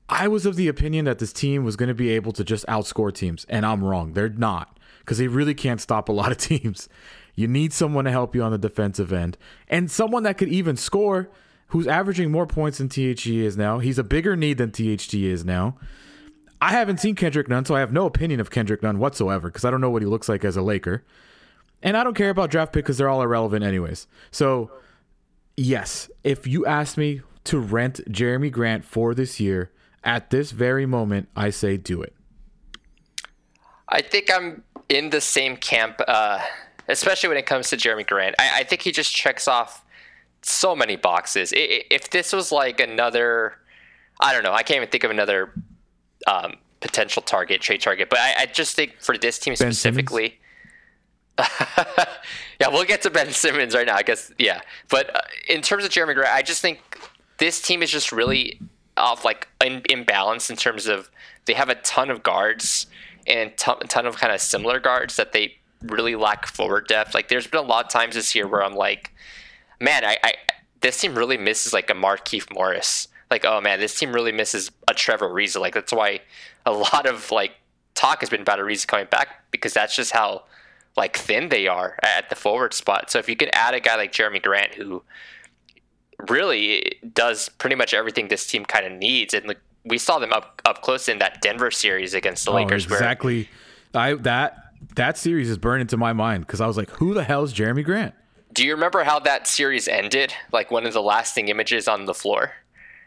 I 0.09 0.27
was 0.27 0.45
of 0.45 0.55
the 0.55 0.67
opinion 0.67 1.05
that 1.05 1.19
this 1.19 1.31
team 1.31 1.63
was 1.63 1.75
going 1.75 1.87
to 1.87 1.95
be 1.95 2.09
able 2.11 2.33
to 2.33 2.43
just 2.43 2.65
outscore 2.67 3.13
teams, 3.13 3.45
and 3.47 3.65
I'm 3.65 3.83
wrong. 3.83 4.13
They're 4.13 4.29
not 4.29 4.77
because 4.99 5.17
they 5.17 5.27
really 5.27 5.53
can't 5.53 5.81
stop 5.81 6.09
a 6.09 6.11
lot 6.11 6.31
of 6.31 6.37
teams. 6.37 6.89
You 7.35 7.47
need 7.47 7.73
someone 7.73 8.05
to 8.05 8.11
help 8.11 8.35
you 8.35 8.43
on 8.43 8.51
the 8.51 8.57
defensive 8.57 9.11
end, 9.11 9.37
and 9.67 9.89
someone 9.89 10.23
that 10.23 10.37
could 10.37 10.49
even 10.49 10.77
score, 10.77 11.29
who's 11.73 11.87
averaging 11.87 12.29
more 12.29 12.45
points 12.45 12.77
than 12.77 12.87
THT 12.87 13.25
is 13.25 13.57
now. 13.57 13.79
He's 13.79 13.97
a 13.97 14.03
bigger 14.03 14.35
need 14.35 14.59
than 14.59 14.69
THT 14.69 15.15
is 15.15 15.43
now. 15.43 15.75
I 16.61 16.69
haven't 16.69 16.99
seen 16.99 17.15
Kendrick 17.15 17.49
Nunn, 17.49 17.65
so 17.65 17.73
I 17.73 17.79
have 17.79 17.91
no 17.91 18.05
opinion 18.05 18.39
of 18.39 18.51
Kendrick 18.51 18.83
Nunn 18.83 18.99
whatsoever 18.99 19.49
because 19.49 19.65
I 19.65 19.71
don't 19.71 19.81
know 19.81 19.89
what 19.89 20.03
he 20.03 20.07
looks 20.07 20.29
like 20.29 20.45
as 20.45 20.55
a 20.55 20.61
Laker. 20.61 21.03
And 21.81 21.97
I 21.97 22.03
don't 22.03 22.13
care 22.13 22.29
about 22.29 22.51
draft 22.51 22.73
pick 22.73 22.85
because 22.85 22.99
they're 22.99 23.09
all 23.09 23.23
irrelevant 23.23 23.65
anyways. 23.65 24.05
So, 24.29 24.69
yes, 25.57 26.11
if 26.23 26.45
you 26.45 26.63
ask 26.67 26.95
me 26.95 27.21
to 27.45 27.57
rent 27.57 28.01
Jerami 28.07 28.51
Grant 28.51 28.85
for 28.85 29.15
this 29.15 29.39
year 29.39 29.71
at 30.03 30.29
this 30.29 30.51
very 30.51 30.85
moment, 30.85 31.27
I 31.35 31.49
say 31.49 31.77
do 31.77 32.03
it. 32.03 32.13
I 33.89 34.03
think 34.03 34.29
I'm 34.31 34.63
in 34.89 35.09
the 35.09 35.21
same 35.21 35.57
camp, 35.57 36.01
uh, 36.07 36.39
especially 36.87 37.29
when 37.29 37.39
it 37.39 37.47
comes 37.47 37.71
to 37.71 37.77
Jerami 37.77 38.05
Grant. 38.05 38.35
I, 38.37 38.59
I 38.59 38.63
think 38.63 38.83
he 38.83 38.91
just 38.91 39.11
checks 39.11 39.47
off 39.47 39.83
so 40.45 40.75
many 40.75 40.95
boxes. 40.95 41.53
If 41.55 42.09
this 42.09 42.33
was 42.33 42.51
like 42.51 42.79
another, 42.79 43.57
I 44.19 44.33
don't 44.33 44.43
know, 44.43 44.53
I 44.53 44.63
can't 44.63 44.77
even 44.77 44.89
think 44.89 45.03
of 45.03 45.11
another 45.11 45.53
um, 46.27 46.55
potential 46.79 47.21
target, 47.21 47.61
trade 47.61 47.81
target, 47.81 48.09
but 48.09 48.19
I, 48.19 48.33
I 48.39 48.45
just 48.45 48.75
think 48.75 48.95
for 48.99 49.17
this 49.17 49.39
team 49.39 49.55
Ben 49.57 49.71
specifically. 49.71 50.39
yeah, 52.59 52.67
we'll 52.69 52.83
get 52.83 53.01
to 53.01 53.09
Ben 53.09 53.31
Simmons 53.31 53.73
right 53.73 53.87
now. 53.87 53.95
I 53.95 54.03
guess, 54.03 54.31
yeah. 54.37 54.61
But 54.89 55.15
uh, 55.15 55.19
in 55.49 55.61
terms 55.61 55.83
of 55.83 55.89
Jerami 55.89 56.13
Grant, 56.13 56.33
I 56.33 56.43
just 56.43 56.61
think 56.61 56.99
this 57.39 57.61
team 57.61 57.81
is 57.81 57.89
just 57.89 58.11
really 58.11 58.59
off 58.97 59.25
like 59.25 59.47
in, 59.63 59.81
imbalanced 59.83 60.51
in 60.51 60.55
terms 60.55 60.85
of 60.85 61.09
they 61.45 61.53
have 61.53 61.69
a 61.69 61.75
ton 61.75 62.11
of 62.11 62.21
guards 62.21 62.85
and 63.25 63.55
ton, 63.57 63.77
a 63.81 63.87
ton 63.87 64.05
of 64.05 64.17
kind 64.17 64.31
of 64.31 64.41
similar 64.41 64.79
guards 64.79 65.15
that 65.15 65.31
they 65.31 65.55
really 65.81 66.15
lack 66.15 66.45
forward 66.45 66.87
depth. 66.87 67.13
Like 67.13 67.29
there's 67.29 67.47
been 67.47 67.63
a 67.63 67.67
lot 67.67 67.85
of 67.85 67.91
times 67.91 68.15
this 68.15 68.35
year 68.35 68.47
where 68.47 68.63
I'm 68.63 68.75
like, 68.75 69.11
man, 69.79 70.05
I, 70.05 70.17
I 70.23 70.33
this 70.81 70.99
team 70.99 71.15
really 71.15 71.37
misses 71.37 71.73
like 71.73 71.89
a 71.89 71.93
Markieff 71.93 72.53
Morris. 72.53 73.07
Like, 73.31 73.45
oh 73.45 73.61
man, 73.61 73.79
this 73.79 73.97
team 73.97 74.13
really 74.13 74.31
misses 74.31 74.71
a 74.87 74.93
Trevor 74.93 75.29
Ariza. 75.29 75.59
Like 75.59 75.73
that's 75.73 75.93
why 75.93 76.21
a 76.65 76.71
lot 76.71 77.05
of 77.05 77.31
like 77.31 77.53
talk 77.95 78.21
has 78.21 78.29
been 78.29 78.41
about 78.41 78.59
Ariza 78.59 78.87
coming 78.87 79.07
back 79.09 79.49
because 79.51 79.73
that's 79.73 79.95
just 79.95 80.11
how 80.11 80.43
like 80.95 81.17
thin 81.17 81.49
they 81.49 81.67
are 81.67 81.97
at 82.03 82.29
the 82.29 82.35
forward 82.35 82.73
spot. 82.73 83.09
So 83.09 83.19
if 83.19 83.27
you 83.27 83.35
could 83.35 83.49
add 83.53 83.73
a 83.73 83.79
guy 83.79 83.95
like 83.95 84.11
Jerami 84.11 84.41
Grant 84.41 84.75
who 84.75 85.03
really 86.29 86.99
does 87.13 87.49
pretty 87.49 87.75
much 87.75 87.93
everything 87.93 88.27
this 88.27 88.45
team 88.45 88.65
kind 88.65 88.85
of 88.85 88.91
needs, 88.91 89.33
and 89.33 89.47
like, 89.47 89.59
we 89.85 89.97
saw 89.97 90.19
them 90.19 90.31
up 90.31 90.61
up 90.65 90.81
close 90.81 91.09
in 91.09 91.19
that 91.19 91.41
Denver 91.41 91.71
series 91.71 92.13
against 92.13 92.45
the 92.45 92.51
oh, 92.51 92.55
Lakers. 92.55 92.85
oh, 92.85 92.89
where- 92.89 92.99
exactly. 92.99 93.49
I 93.95 94.13
that 94.13 94.71
that 94.95 95.17
series 95.17 95.49
is 95.49 95.57
burned 95.57 95.81
into 95.81 95.97
my 95.97 96.13
mind 96.13 96.45
because 96.45 96.61
I 96.61 96.67
was 96.67 96.77
like, 96.77 96.89
who 96.91 97.13
the 97.13 97.23
hell 97.23 97.43
is 97.43 97.53
Jerami 97.53 97.83
Grant? 97.83 98.13
Do 98.53 98.63
you 98.65 98.73
remember 98.73 99.03
how 99.03 99.19
that 99.19 99.47
series 99.47 99.87
ended? 99.87 100.33
Like 100.51 100.69
one 100.71 100.85
of 100.85 100.93
the 100.93 101.01
lasting 101.01 101.47
images 101.49 101.87
on 101.87 102.05
the 102.05 102.13
floor. 102.13 102.53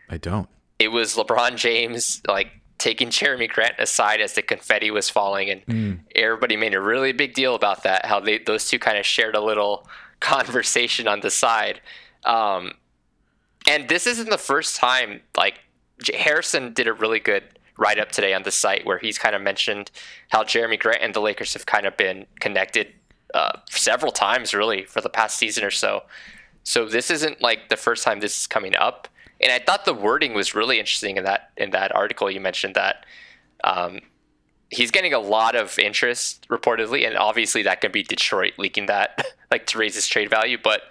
I 0.08 0.18
don't. 0.18 0.48
it 0.78 0.88
was 0.88 1.14
LeBron 1.14 1.56
James 1.56 2.20
like 2.28 2.48
taking 2.78 3.08
Jerami 3.08 3.48
Grant 3.48 3.74
aside 3.78 4.20
as 4.20 4.34
the 4.34 4.42
confetti 4.42 4.90
was 4.90 5.08
falling, 5.08 5.48
and 5.50 6.00
everybody 6.14 6.56
made 6.56 6.74
a 6.74 6.80
really 6.80 7.12
big 7.12 7.34
deal 7.34 7.54
about 7.54 7.82
that. 7.84 8.04
How 8.06 8.20
they 8.20 8.38
those 8.38 8.68
two 8.68 8.78
kind 8.78 8.98
of 8.98 9.06
shared 9.06 9.34
a 9.34 9.40
little 9.40 9.86
conversation 10.20 11.08
on 11.08 11.20
the 11.20 11.30
side. 11.30 11.80
Um, 12.24 12.72
and 13.68 13.88
this 13.88 14.06
isn't 14.06 14.30
the 14.30 14.38
first 14.38 14.76
time. 14.76 15.20
Like 15.36 15.60
Harrison 16.14 16.72
did 16.72 16.86
a 16.86 16.92
really 16.92 17.20
good 17.20 17.44
write 17.78 17.98
up 17.98 18.10
today 18.10 18.32
on 18.32 18.42
the 18.42 18.50
site 18.50 18.86
where 18.86 18.98
he's 18.98 19.18
kind 19.18 19.34
of 19.34 19.42
mentioned 19.42 19.90
how 20.30 20.42
Jerami 20.42 20.78
Grant 20.78 21.02
and 21.02 21.14
the 21.14 21.20
Lakers 21.20 21.52
have 21.52 21.66
kind 21.66 21.86
of 21.86 21.96
been 21.96 22.26
connected 22.40 22.88
uh, 23.36 23.52
several 23.68 24.12
times, 24.12 24.54
really, 24.54 24.84
for 24.84 25.00
the 25.00 25.08
past 25.10 25.36
season 25.36 25.62
or 25.64 25.70
so. 25.70 26.02
So 26.64 26.88
this 26.88 27.10
isn't 27.10 27.40
like 27.40 27.68
the 27.68 27.76
first 27.76 28.02
time 28.04 28.20
this 28.20 28.36
is 28.40 28.46
coming 28.46 28.74
up. 28.74 29.08
And 29.40 29.52
I 29.52 29.58
thought 29.58 29.84
the 29.84 29.94
wording 29.94 30.32
was 30.34 30.54
really 30.54 30.78
interesting 30.80 31.16
in 31.18 31.24
that 31.24 31.50
in 31.56 31.70
that 31.70 31.94
article. 31.94 32.30
You 32.30 32.40
mentioned 32.40 32.74
that 32.74 33.04
um, 33.62 34.00
he's 34.70 34.90
getting 34.90 35.12
a 35.12 35.18
lot 35.18 35.54
of 35.54 35.78
interest 35.78 36.46
reportedly, 36.48 37.06
and 37.06 37.16
obviously 37.16 37.62
that 37.64 37.80
could 37.80 37.92
be 37.92 38.02
Detroit 38.02 38.54
leaking 38.58 38.86
that, 38.86 39.26
like 39.50 39.66
to 39.66 39.78
raise 39.78 39.94
his 39.94 40.06
trade 40.08 40.30
value. 40.30 40.56
But 40.62 40.82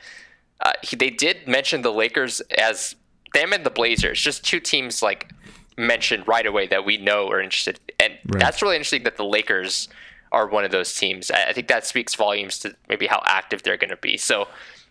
uh, 0.62 0.74
he, 0.84 0.96
they 0.96 1.10
did 1.10 1.48
mention 1.48 1.82
the 1.82 1.92
Lakers 1.92 2.40
as 2.58 2.96
them 3.34 3.52
and 3.52 3.66
the 3.66 3.70
Blazers, 3.72 4.22
just 4.22 4.46
two 4.46 4.60
teams 4.60 5.02
like 5.02 5.32
mentioned 5.78 6.25
right 6.28 6.46
away 6.46 6.68
that 6.68 6.86
we 6.86 6.98
know 6.98 7.28
are 7.30 7.42
interested, 7.42 7.80
and 8.00 8.14
Right. 8.28 8.40
that's 8.40 8.62
really 8.62 8.75
interesting 8.78 9.04
that 9.04 9.18
the 9.18 9.25
Lakers 9.25 9.90
are 10.36 10.48
one 10.48 10.65
of 10.65 10.72
those 10.72 10.94
teams. 10.94 11.32
I 11.32 11.54
think 11.54 11.70
that 11.70 11.86
speaks 11.86 12.13
volumes 12.13 12.60
to 12.60 12.75
maybe 12.89 13.08
how 13.08 13.22
active 13.25 13.63
they're 13.63 13.77
going 13.77 13.89
to 13.89 13.98
be. 13.98 14.18
So 14.18 14.48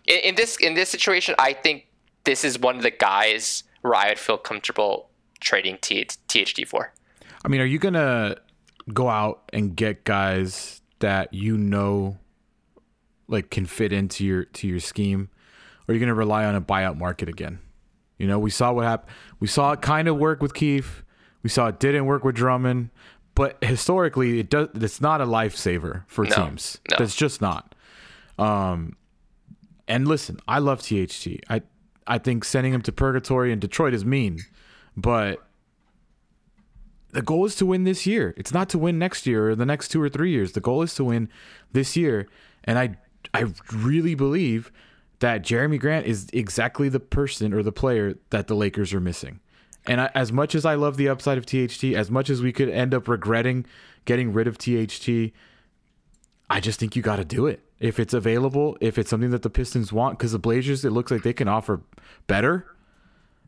in, 0.07 0.19
in 0.19 0.35
this 0.35 0.57
in 0.57 0.73
this 0.73 0.89
situation, 0.89 1.35
I 1.37 1.53
think 1.53 1.87
this 2.23 2.43
is 2.43 2.59
one 2.59 2.75
of 2.75 2.81
the 2.81 2.91
guys 2.91 3.63
where 3.81 3.93
I 3.93 4.09
would 4.09 4.19
feel 4.19 4.37
comfortable 4.37 5.09
trading 5.39 5.77
T- 5.79 6.07
THT 6.27 6.67
for. 6.67 6.91
I 7.43 7.47
mean, 7.47 7.61
are 7.61 7.65
you 7.65 7.77
gonna 7.77 8.37
go 8.91 9.07
out 9.07 9.49
and 9.53 9.75
get 9.75 10.03
guys 10.03 10.81
that 10.99 11.31
you 11.31 11.57
know 11.57 12.17
like 13.27 13.51
can 13.51 13.67
fit 13.67 13.93
into 13.93 14.25
your 14.25 14.45
to 14.45 14.67
your 14.67 14.79
scheme, 14.79 15.29
or 15.87 15.91
are 15.91 15.93
you 15.93 15.99
gonna 15.99 16.15
rely 16.15 16.45
on 16.45 16.55
a 16.55 16.61
buyout 16.61 16.97
market 16.97 17.29
again? 17.29 17.59
You 18.17 18.27
know, 18.27 18.39
we 18.39 18.49
saw 18.49 18.73
what 18.73 18.85
happened. 18.85 19.11
We 19.39 19.47
saw 19.47 19.73
it 19.73 19.81
kind 19.81 20.07
of 20.07 20.17
work 20.17 20.41
with 20.41 20.55
Keefe. 20.55 21.03
We 21.43 21.49
saw 21.49 21.67
it 21.67 21.79
didn't 21.79 22.07
work 22.07 22.23
with 22.23 22.33
Drummond. 22.33 22.89
But 23.35 23.61
historically, 23.63 24.39
it 24.39 24.49
does. 24.49 24.69
It's 24.75 25.01
not 25.01 25.21
a 25.21 25.25
lifesaver 25.25 26.03
for 26.07 26.23
No, 26.25 26.29
teams. 26.35 26.79
no. 26.89 26.95
That's 26.97 27.15
just 27.15 27.41
not. 27.41 27.75
Um, 28.39 28.95
and 29.87 30.07
listen, 30.07 30.39
I 30.47 30.59
love 30.59 30.81
THT. 30.81 31.27
I 31.49 31.61
I 32.07 32.17
think 32.17 32.43
sending 32.45 32.73
him 32.73 32.81
to 32.83 32.91
purgatory 32.91 33.51
in 33.51 33.59
Detroit 33.59 33.93
is 33.93 34.05
mean, 34.05 34.39
but 34.95 35.45
the 37.11 37.21
goal 37.21 37.45
is 37.45 37.55
to 37.57 37.65
win 37.65 37.83
this 37.83 38.05
year. 38.05 38.33
It's 38.37 38.53
not 38.53 38.69
to 38.69 38.77
win 38.77 38.99
next 38.99 39.25
year 39.25 39.49
or 39.49 39.55
the 39.55 39.65
next 39.65 39.87
two 39.89 40.01
or 40.01 40.09
three 40.09 40.31
years. 40.31 40.51
The 40.53 40.59
goal 40.61 40.81
is 40.81 40.93
to 40.95 41.03
win 41.03 41.29
this 41.71 41.95
year. 41.95 42.27
And 42.63 42.77
I 42.79 42.97
I 43.33 43.45
really 43.73 44.15
believe 44.15 44.71
that 45.19 45.43
Jerami 45.43 45.79
Grant 45.79 46.05
is 46.05 46.27
exactly 46.33 46.89
the 46.89 46.99
person 46.99 47.53
or 47.53 47.63
the 47.63 47.71
player 47.71 48.15
that 48.31 48.47
the 48.47 48.55
Lakers 48.55 48.93
are 48.93 48.99
missing. 48.99 49.39
And 49.87 50.01
I, 50.01 50.09
as 50.15 50.31
much 50.31 50.55
as 50.55 50.65
I 50.65 50.75
love 50.75 50.97
the 50.97 51.09
upside 51.09 51.37
of 51.37 51.45
THT, 51.45 51.95
as 51.95 52.09
much 52.09 52.29
as 52.29 52.41
we 52.41 52.51
could 52.51 52.69
end 52.69 52.93
up 52.93 53.07
regretting 53.07 53.65
getting 54.05 54.33
rid 54.33 54.47
of 54.47 54.57
THT, 54.57 55.31
I 56.49 56.59
just 56.59 56.79
think 56.79 56.95
you 56.95 57.01
got 57.01 57.17
to 57.17 57.25
do 57.25 57.47
it 57.47 57.61
if 57.79 57.99
it's 57.99 58.13
available. 58.13 58.77
If 58.81 58.97
it's 58.97 59.09
something 59.09 59.31
that 59.31 59.41
the 59.41 59.49
Pistons 59.49 59.91
want, 59.91 60.17
because 60.17 60.31
the 60.31 60.39
Blazers, 60.39 60.85
it 60.85 60.91
looks 60.91 61.11
like 61.11 61.23
they 61.23 61.33
can 61.33 61.47
offer 61.47 61.81
better. 62.27 62.67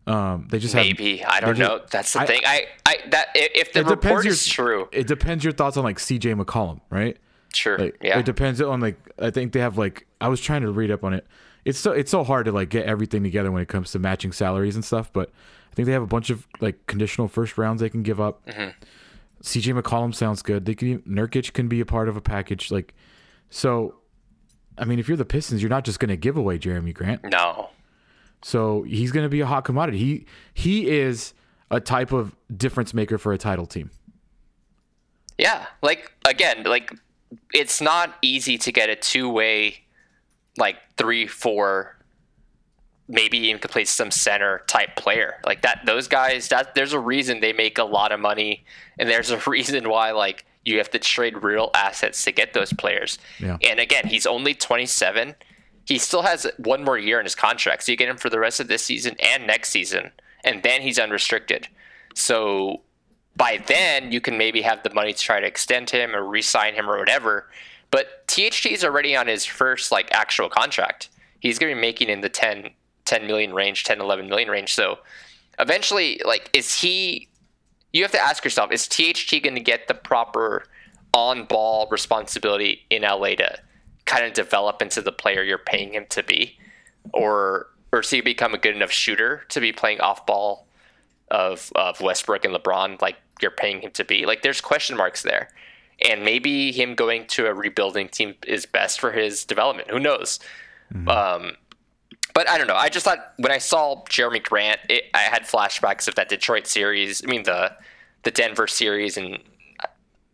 Um, 0.06 0.48
they 0.50 0.60
just 0.60 0.74
maybe 0.74 1.18
have, 1.18 1.32
I 1.32 1.40
don't 1.42 1.60
know. 1.60 1.80
Just, 1.80 1.92
That's 1.92 2.14
the 2.14 2.20
I, 2.22 2.26
thing. 2.26 2.42
I, 2.46 2.66
I 2.86 2.98
that 3.10 3.28
if 3.36 3.74
the 3.74 3.84
report 3.84 4.26
is 4.26 4.48
true, 4.48 4.88
it 4.94 5.06
depends 5.06 5.44
your 5.44 5.52
thoughts 5.52 5.76
on 5.76 5.84
like 5.84 5.98
CJ 5.98 6.42
McCollum, 6.42 6.80
right? 6.90 7.18
Sure. 7.54 7.78
Like, 7.78 7.98
yeah. 8.02 8.20
It 8.20 8.26
depends 8.26 8.62
on 8.62 8.80
like 8.80 8.98
I 9.20 9.32
think 9.32 9.52
they 9.52 9.60
have 9.60 9.78
like 9.78 10.08
I 10.22 10.30
was 10.30 10.40
trying 10.40 10.62
to 10.62 10.72
read 10.72 10.92
up 10.92 11.04
on 11.04 11.14
it. 11.14 11.28
It's 11.66 11.78
so 11.78 11.92
it's 11.92 12.10
so 12.10 12.24
hard 12.24 12.46
to 12.46 12.54
like 12.54 12.70
get 12.70 12.86
everything 12.86 13.22
together 13.24 13.52
when 13.52 13.62
it 13.62 13.68
comes 13.68 13.92
to 13.92 14.00
matching 14.00 14.32
salaries 14.32 14.76
and 14.76 14.86
stuff, 14.86 15.12
but 15.12 15.32
think 15.78 15.86
they 15.86 15.94
have 15.94 16.02
a 16.02 16.08
bunch 16.08 16.32
of 16.32 16.48
like 16.60 16.88
conditional 16.88 17.28
first 17.28 17.56
rounds 17.58 17.82
they 17.82 17.90
can 17.90 18.02
give 18.02 18.20
up. 18.20 18.44
Mm-hmm. 18.48 18.70
CJ 19.44 19.80
McCollum 19.80 20.14
sounds 20.14 20.42
good. 20.42 20.66
They 20.66 20.74
can 20.74 21.00
Nurkic 21.02 21.54
can 21.54 21.68
be 21.68 21.80
a 21.80 21.86
part 21.86 22.10
of 22.10 22.18
a 22.18 22.22
package 22.22 22.72
like 22.72 22.96
so 23.52 23.96
I 24.78 24.86
mean 24.86 24.98
if 24.98 25.08
you're 25.08 25.18
the 25.18 25.26
Pistons, 25.26 25.62
you're 25.62 25.70
not 25.70 25.86
just 25.86 26.00
going 26.00 26.10
to 26.10 26.18
give 26.18 26.36
away 26.36 26.58
Jerami 26.58 26.94
Grant. 26.94 27.24
No. 27.26 27.70
So 28.42 28.84
he's 28.84 29.12
going 29.12 29.24
to 29.26 29.30
be 29.30 29.40
a 29.40 29.46
hot 29.46 29.66
commodity. 29.66 30.00
He 30.00 30.26
he 30.56 30.90
is 30.90 31.34
a 31.70 31.80
type 31.80 32.12
of 32.12 32.36
difference 32.56 32.94
maker 32.96 33.20
for 33.20 33.32
a 33.32 33.38
title 33.38 33.68
team. 33.68 33.92
Yeah, 35.38 35.68
like 35.84 36.12
again, 36.28 36.64
like 36.64 36.92
it's 37.54 37.82
not 37.82 38.16
easy 38.24 38.58
to 38.58 38.72
get 38.72 38.90
a 38.90 38.96
two-way 38.96 39.84
like 40.58 40.78
3-4 40.98 41.90
maybe 43.08 43.38
even 43.38 43.60
could 43.60 43.72
play 43.72 43.86
some 43.86 44.12
center 44.12 44.64
type 44.68 44.96
player. 44.96 45.36
Like 45.46 45.62
that 45.62 45.82
those 45.86 46.08
guys 46.08 46.50
that 46.50 46.76
there's 46.76 46.94
a 46.94 47.00
reason 47.00 47.40
they 47.40 47.54
make 47.54 47.78
a 47.78 47.84
lot 47.84 48.12
of 48.12 48.20
money 48.20 48.66
and 49.00 49.10
there's 49.10 49.32
a 49.32 49.38
reason 49.48 49.90
why 49.90 50.12
like 50.12 50.46
you 50.66 50.78
have 50.78 50.92
to 50.92 51.00
trade 51.00 51.42
real 51.42 51.72
assets 51.74 52.24
to 52.26 52.32
get 52.32 52.54
those 52.54 52.74
players. 52.74 53.18
Yeah. 53.40 53.58
And 53.64 53.80
again, 53.80 54.08
he's 54.08 54.26
only 54.26 54.54
27 54.54 55.36
he 55.88 55.98
still 55.98 56.24
has 56.24 56.46
one 56.58 56.84
more 56.84 56.98
year 56.98 57.18
in 57.18 57.26
his 57.26 57.34
contract. 57.34 57.84
So 57.84 57.94
you 57.94 57.98
get 57.98 58.10
him 58.10 58.18
for 58.18 58.30
the 58.30 58.40
rest 58.40 58.60
of 58.60 58.68
this 58.68 58.84
season 58.84 59.16
and 59.20 59.48
next 59.48 59.70
season, 59.70 60.12
and 60.44 60.62
then 60.62 60.82
he's 60.82 61.00
unrestricted. 61.00 61.70
So 62.14 62.82
by 63.38 63.64
then 63.68 64.12
you 64.12 64.20
can 64.20 64.38
maybe 64.38 64.62
have 64.64 64.84
the 64.84 64.94
money 64.94 65.14
to 65.14 65.20
try 65.20 65.40
to 65.40 65.48
extend 65.48 65.90
him 65.90 66.14
or 66.14 66.24
re-sign 66.24 66.74
him 66.74 66.90
or 66.90 67.00
whatever. 67.00 67.48
But 67.90 68.28
THT 68.28 68.66
is 68.66 68.84
already 68.84 69.16
on 69.16 69.28
his 69.28 69.46
first 69.46 69.90
like 69.90 70.12
actual 70.12 70.50
contract. 70.50 71.08
He's 71.40 71.58
going 71.58 71.72
to 71.72 71.76
be 71.76 71.82
making 71.82 72.10
in 72.10 72.20
the 72.20 72.30
10, 72.30 72.72
10 73.08 73.26
million 73.26 73.54
range, 73.54 73.84
10, 73.84 74.00
11 74.00 74.30
million 74.30 74.50
range. 74.50 74.74
So 74.74 75.00
eventually, 75.60 76.22
like, 76.26 76.50
is 76.54 76.82
he? 76.82 77.30
You 77.94 78.04
have 78.04 78.12
to 78.12 78.20
ask 78.20 78.44
yourself: 78.44 78.72
Is 78.72 78.88
THT 78.88 79.42
going 79.42 79.56
to 79.56 79.62
get 79.62 79.88
the 79.88 79.94
proper 79.94 80.66
on-ball 81.14 81.88
responsibility 81.90 82.86
in 82.90 83.02
LA 83.02 83.30
to 83.30 83.58
kind 84.06 84.26
of 84.26 84.34
develop 84.34 84.82
into 84.82 85.02
the 85.02 85.12
player 85.12 85.42
you're 85.42 85.58
paying 85.58 85.94
him 85.94 86.06
to 86.10 86.22
be, 86.22 86.58
or 87.14 87.68
or 87.92 88.04
see 88.04 88.22
become 88.22 88.54
a 88.54 88.58
good 88.58 88.76
enough 88.76 88.92
shooter 88.92 89.44
to 89.50 89.60
be 89.60 89.72
playing 89.72 90.02
off 90.02 90.26
ball 90.26 90.68
of 91.30 91.72
of 91.76 92.02
Westbrook 92.02 92.46
and 92.46 92.54
LeBron 92.54 93.02
like 93.02 93.16
you're 93.42 93.52
paying 93.52 93.82
him 93.82 93.92
to 93.92 94.04
be. 94.04 94.26
Like 94.26 94.42
there's 94.42 94.62
question 94.62 94.98
marks 94.98 95.24
there. 95.24 95.50
And 96.08 96.24
maybe 96.24 96.72
him 96.72 96.94
going 96.94 97.26
to 97.28 97.48
a 97.48 97.54
rebuilding 97.56 98.10
team 98.10 98.36
is 98.46 98.68
best 98.68 99.00
for 99.00 99.12
his 99.12 99.44
development. 99.44 99.90
Who 99.90 100.00
knows? 100.00 100.40
Mm-hmm. 100.94 101.10
Um, 101.10 101.56
but 102.38 102.48
I 102.48 102.60
don't 102.60 102.68
know. 102.68 102.76
I 102.76 102.90
just 102.90 103.04
thought 103.04 103.34
when 103.38 103.52
I 103.52 103.58
saw 103.58 104.04
Jerami 104.04 104.44
Grant, 104.44 104.80
it, 104.90 105.06
I 105.16 105.22
had 105.22 105.42
flashbacks 105.42 106.08
of 106.08 106.14
that 106.16 106.30
Detroit 106.30 106.68
series. 106.68 107.24
I 107.26 107.28
mean 107.28 107.42
the 107.42 107.76
the 108.22 108.30
Denver 108.30 108.68
series, 108.68 109.18
and 109.18 109.40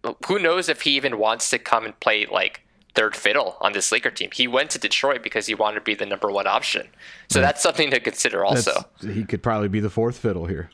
uh, 0.03 0.13
who 0.27 0.37
knows 0.37 0.67
if 0.67 0.81
he 0.81 0.97
even 0.97 1.17
wants 1.17 1.49
to 1.51 1.59
come 1.59 1.85
and 1.85 1.97
play 2.01 2.25
like 2.25 2.59
third 2.93 3.15
fiddle 3.15 3.55
on 3.61 3.71
this 3.71 3.89
Laker 3.89 4.11
team. 4.11 4.31
He 4.33 4.49
went 4.49 4.69
to 4.71 4.79
Detroit 4.79 5.23
because 5.23 5.47
he 5.47 5.55
wanted 5.55 5.75
to 5.75 5.81
be 5.85 5.95
the 5.95 6.05
number 6.05 6.29
one 6.29 6.45
option. 6.45 6.89
So 7.29 7.39
that's 7.39 7.63
something 7.63 7.89
to 7.91 8.01
consider 8.01 8.43
also. 8.43 8.85
That's, 9.01 9.15
he 9.15 9.23
could 9.23 9.41
probably 9.41 9.69
be 9.69 9.79
the 9.79 9.89
fourth 9.89 10.17
fiddle 10.17 10.45
here. 10.45 10.71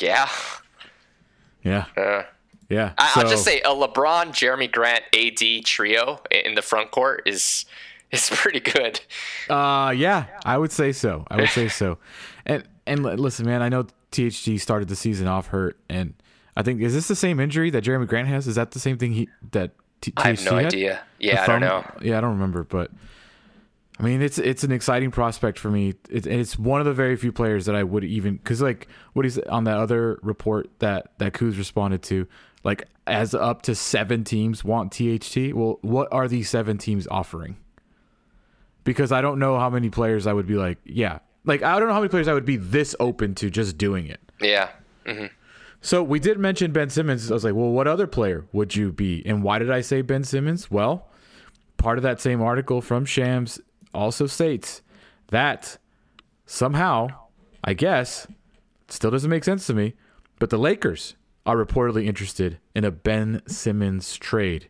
Yeah. 0.00 0.30
Yeah. 1.62 1.84
Uh, 1.94 2.22
yeah. 2.70 2.94
I, 2.96 3.22
will 3.22 3.28
just 3.28 3.44
say 3.44 3.60
a 3.60 3.68
LeBron, 3.68 4.28
Jerami 4.28 4.72
Grant, 4.72 5.04
AD 5.14 5.66
trio 5.66 6.22
in 6.30 6.54
the 6.54 6.62
front 6.62 6.90
court 6.90 7.24
is 7.26 7.66
is 8.10 8.30
pretty 8.30 8.60
good. 8.60 9.00
Uh 9.48 9.92
yeah, 9.96 10.26
I 10.44 10.58
would 10.58 10.72
say 10.72 10.92
so. 10.92 11.24
I 11.30 11.36
would 11.36 11.50
say 11.50 11.68
so. 11.68 11.98
And 12.46 12.62
and 12.86 13.02
listen, 13.02 13.46
man, 13.46 13.62
I 13.62 13.70
know 13.70 13.86
THT 14.10 14.60
started 14.60 14.88
the 14.88 14.96
season 14.96 15.26
off 15.26 15.46
hurt 15.46 15.78
and 15.88 16.12
I 16.56 16.62
think 16.62 16.82
is 16.82 16.92
this 16.92 17.08
the 17.08 17.16
same 17.16 17.40
injury 17.40 17.70
that 17.70 17.84
Jerami 17.84 18.06
Grant 18.06 18.28
has? 18.28 18.46
Is 18.46 18.56
that 18.56 18.72
the 18.72 18.78
same 18.78 18.98
thing 18.98 19.12
he 19.12 19.28
that 19.52 19.72
T- 20.02 20.12
I 20.18 20.28
have 20.28 20.44
no 20.44 20.56
idea. 20.56 21.00
Yeah, 21.18 21.42
I 21.42 21.46
don't 21.46 21.62
know. 21.62 21.82
Yeah, 22.02 22.18
I 22.18 22.20
don't 22.20 22.32
remember, 22.32 22.62
but 22.62 22.90
I 23.98 24.02
mean, 24.02 24.20
it's 24.20 24.38
it's 24.38 24.64
an 24.64 24.72
exciting 24.72 25.10
prospect 25.10 25.58
for 25.58 25.70
me. 25.70 25.94
It, 26.10 26.26
it's 26.26 26.58
one 26.58 26.80
of 26.80 26.84
the 26.84 26.92
very 26.92 27.16
few 27.16 27.32
players 27.32 27.64
that 27.66 27.74
I 27.74 27.84
would 27.84 28.04
even 28.04 28.36
because 28.36 28.60
like 28.60 28.88
what 29.14 29.24
he's 29.24 29.38
on 29.38 29.64
that 29.64 29.78
other 29.78 30.18
report 30.22 30.68
that 30.80 31.12
that 31.18 31.32
Kuz 31.32 31.56
responded 31.56 32.02
to, 32.04 32.26
like 32.64 32.86
as 33.06 33.34
up 33.34 33.62
to 33.62 33.74
seven 33.74 34.24
teams 34.24 34.62
want 34.62 34.92
THT. 34.92 35.54
Well, 35.54 35.78
what 35.80 36.08
are 36.12 36.28
these 36.28 36.50
seven 36.50 36.76
teams 36.76 37.06
offering? 37.08 37.56
Because 38.84 39.12
I 39.12 39.20
don't 39.20 39.38
know 39.38 39.58
how 39.58 39.70
many 39.70 39.90
players 39.90 40.26
I 40.26 40.32
would 40.32 40.46
be 40.46 40.54
like, 40.54 40.78
yeah, 40.84 41.20
like 41.44 41.62
I 41.62 41.78
don't 41.78 41.88
know 41.88 41.94
how 41.94 42.00
many 42.00 42.10
players 42.10 42.28
I 42.28 42.34
would 42.34 42.44
be 42.44 42.56
this 42.56 42.94
open 43.00 43.34
to 43.36 43.50
just 43.50 43.78
doing 43.78 44.06
it. 44.06 44.20
Yeah. 44.40 44.70
Mm-hmm. 45.06 45.26
So 45.80 46.02
we 46.02 46.18
did 46.18 46.38
mention 46.38 46.72
Ben 46.72 46.88
Simmons. 46.88 47.30
I 47.30 47.34
was 47.34 47.44
like, 47.44 47.54
well, 47.54 47.70
what 47.70 47.86
other 47.86 48.06
player 48.06 48.46
would 48.52 48.74
you 48.74 48.90
be? 48.90 49.22
And 49.26 49.42
why 49.42 49.58
did 49.58 49.70
I 49.70 49.82
say 49.82 50.00
Ben 50.00 50.24
Simmons? 50.24 50.70
Well, 50.70 51.08
part 51.76 51.98
of 51.98 52.02
that 52.02 52.20
same 52.20 52.40
article 52.40 52.80
from 52.80 53.04
Shams 53.04 53.60
also 53.92 54.26
states 54.26 54.80
that 55.28 55.76
somehow, 56.46 57.08
I 57.62 57.74
guess, 57.74 58.26
still 58.88 59.10
doesn't 59.10 59.30
make 59.30 59.44
sense 59.44 59.66
to 59.66 59.74
me, 59.74 59.94
but 60.38 60.50
the 60.50 60.58
Lakers 60.58 61.16
are 61.46 61.56
reportedly 61.56 62.06
interested 62.06 62.58
in 62.74 62.84
a 62.84 62.90
Ben 62.90 63.42
Simmons 63.46 64.16
trade. 64.16 64.68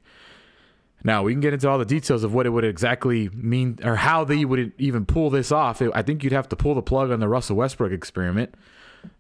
Now 1.05 1.23
we 1.23 1.33
can 1.33 1.41
get 1.41 1.53
into 1.53 1.69
all 1.69 1.79
the 1.79 1.85
details 1.85 2.25
of 2.25 2.33
what 2.33 2.47
it 2.47 2.51
would 2.51 2.65
exactly 2.65 3.29
mean 3.29 3.79
or 3.85 3.97
how 3.97 4.25
they 4.25 4.45
would 4.45 4.73
even 4.79 5.05
pull 5.05 5.29
this 5.29 5.53
off. 5.53 5.83
I 5.83 6.03
think 6.03 6.25
you'd 6.25 6.33
have 6.33 6.49
to 6.49 6.57
pull 6.57 6.75
the 6.75 6.83
plug 6.83 7.11
on 7.11 7.21
the 7.21 7.29
Russell 7.29 7.57
Westbrook 7.57 7.93
experiment. 7.93 8.55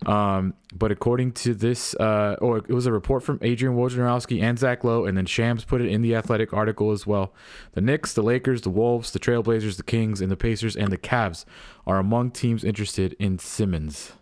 Um, 0.06 0.54
but 0.72 0.90
according 0.90 1.32
to 1.32 1.54
this, 1.54 1.94
uh, 1.96 2.36
or 2.40 2.58
it 2.58 2.70
was 2.70 2.86
a 2.86 2.92
report 2.92 3.22
from 3.22 3.38
Adrian 3.42 3.76
Wojnarowski 3.76 4.42
and 4.42 4.58
Zach 4.58 4.82
Lowe, 4.82 5.04
and 5.04 5.14
then 5.16 5.26
Shams 5.26 5.64
put 5.66 5.82
it 5.82 5.88
in 5.88 6.00
the 6.00 6.14
Athletic 6.14 6.54
article 6.54 6.90
as 6.90 7.06
well. 7.06 7.34
The 7.72 7.82
Knicks, 7.82 8.14
the 8.14 8.22
Lakers, 8.22 8.62
the 8.62 8.70
Wolves, 8.70 9.10
the 9.10 9.18
Trailblazers, 9.18 9.76
the 9.76 9.82
Kings, 9.82 10.22
and 10.22 10.30
the 10.30 10.36
Pacers 10.36 10.74
and 10.74 10.90
the 10.90 10.96
Cavs 10.96 11.44
are 11.86 11.98
among 11.98 12.30
teams 12.30 12.64
interested 12.64 13.14
in 13.18 13.38
Simmons. 13.38 14.12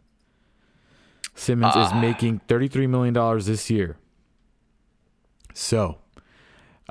Simmons 1.35 1.77
is 1.77 1.89
ah. 1.93 2.01
making 2.01 2.41
$33 2.49 2.89
million 2.89 3.15
this 3.45 3.71
year. 3.71 3.97
So, 5.55 5.99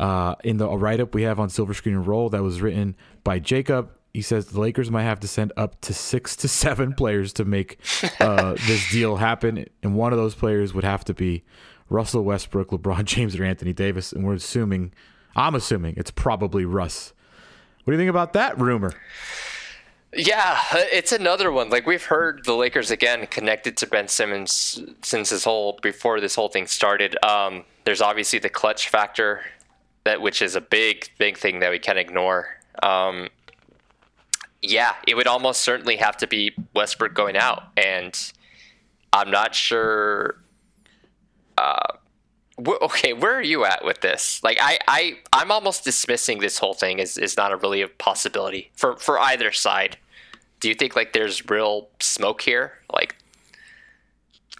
uh, 0.02 0.36
in 0.44 0.58
the 0.58 0.68
write 0.68 1.00
up 1.00 1.14
we 1.14 1.22
have 1.24 1.40
on 1.40 1.50
Silver 1.50 1.74
Screen 1.74 1.96
and 1.96 2.06
Roll 2.08 2.30
that 2.30 2.44
was 2.44 2.62
written 2.62 2.96
by 3.24 3.40
Jacob 3.40 3.92
he 4.14 4.22
says 4.22 4.48
the 4.48 4.60
Lakers 4.60 4.92
might 4.92 5.04
have 5.04 5.20
to 5.22 5.28
send 5.28 5.54
up 5.56 5.80
to 5.82 5.94
six 5.94 6.36
to 6.38 6.48
seven 6.48 6.94
players 6.94 7.34
to 7.34 7.46
make 7.46 7.80
uh, 8.20 8.54
this 8.68 8.90
deal 8.92 9.18
happen, 9.18 9.66
and 9.84 9.96
one 9.96 10.12
of 10.12 10.20
those 10.20 10.36
players 10.36 10.74
would 10.74 10.84
have 10.84 11.06
to 11.06 11.14
be 11.14 11.44
Russell 11.90 12.24
Westbrook, 12.24 12.70
LeBron 12.70 13.06
James, 13.06 13.36
or 13.36 13.44
Anthony 13.44 13.74
Davis. 13.74 14.12
And 14.12 14.26
we're 14.26 14.36
assuming, 14.36 14.94
I'm 15.36 15.56
assuming, 15.56 15.96
it's 15.98 16.12
probably 16.12 16.66
Russ. 16.66 17.14
What 17.84 17.92
do 17.92 17.98
you 17.98 18.00
think 18.00 18.10
about 18.10 18.34
that 18.34 18.60
rumor? 18.60 18.94
Yeah, 20.14 20.60
it's 20.74 21.14
another 21.14 21.54
one. 21.54 21.70
Like 21.70 21.88
we've 21.88 22.04
heard 22.04 22.44
the 22.44 22.54
Lakers 22.54 22.92
again 22.92 23.28
connected 23.28 23.78
to 23.78 23.88
Ben 23.88 24.10
Simmons 24.10 24.84
since 25.02 25.30
this 25.30 25.46
whole 25.46 25.80
before 25.82 26.20
this 26.20 26.36
whole 26.36 26.50
thing 26.50 26.68
started. 26.68 27.18
Um, 27.24 27.64
there's 27.86 28.02
obviously 28.02 28.38
the 28.38 28.50
Klutch 28.50 28.90
factor, 28.90 29.42
that 30.04 30.22
which 30.22 30.42
is 30.42 30.56
a 30.56 30.62
big 30.62 31.10
big 31.18 31.38
thing 31.38 31.60
that 31.60 31.72
we 31.72 31.80
can't 31.80 32.00
ignore. 32.00 32.48
Um, 32.82 33.30
yeah, 34.62 34.94
it 35.08 35.16
would 35.16 35.28
almost 35.28 35.62
certainly 35.62 35.98
have 35.98 36.18
to 36.18 36.28
be 36.28 36.54
Westbrook 36.74 37.14
going 37.14 37.36
out, 37.38 37.64
and 37.78 38.18
I'm 39.12 39.32
not 39.32 39.56
sure. 39.56 40.38
Uh, 41.58 41.94
wh- 42.58 42.82
okay, 42.82 43.14
where 43.14 43.36
are 43.36 43.42
you 43.42 43.66
at 43.66 43.84
with 43.84 44.02
this? 44.02 44.44
Like, 44.44 44.58
I, 44.62 44.80
I, 44.88 45.18
I'm 45.34 45.52
almost 45.52 45.84
dismissing 45.84 46.40
this 46.40 46.58
whole 46.58 46.74
thing 46.74 47.00
as 47.00 47.18
is 47.18 47.38
not 47.38 47.52
a 47.52 47.58
really 47.58 47.82
a 47.82 47.88
possibility 47.88 48.72
for 48.76 48.96
for 48.98 49.20
either 49.20 49.52
side. 49.52 49.98
Do 50.60 50.68
you 50.68 50.76
think 50.76 50.96
like 50.96 51.14
there's 51.14 51.50
real 51.50 51.90
smoke 52.00 52.42
here? 52.42 52.74
Like, 52.94 53.16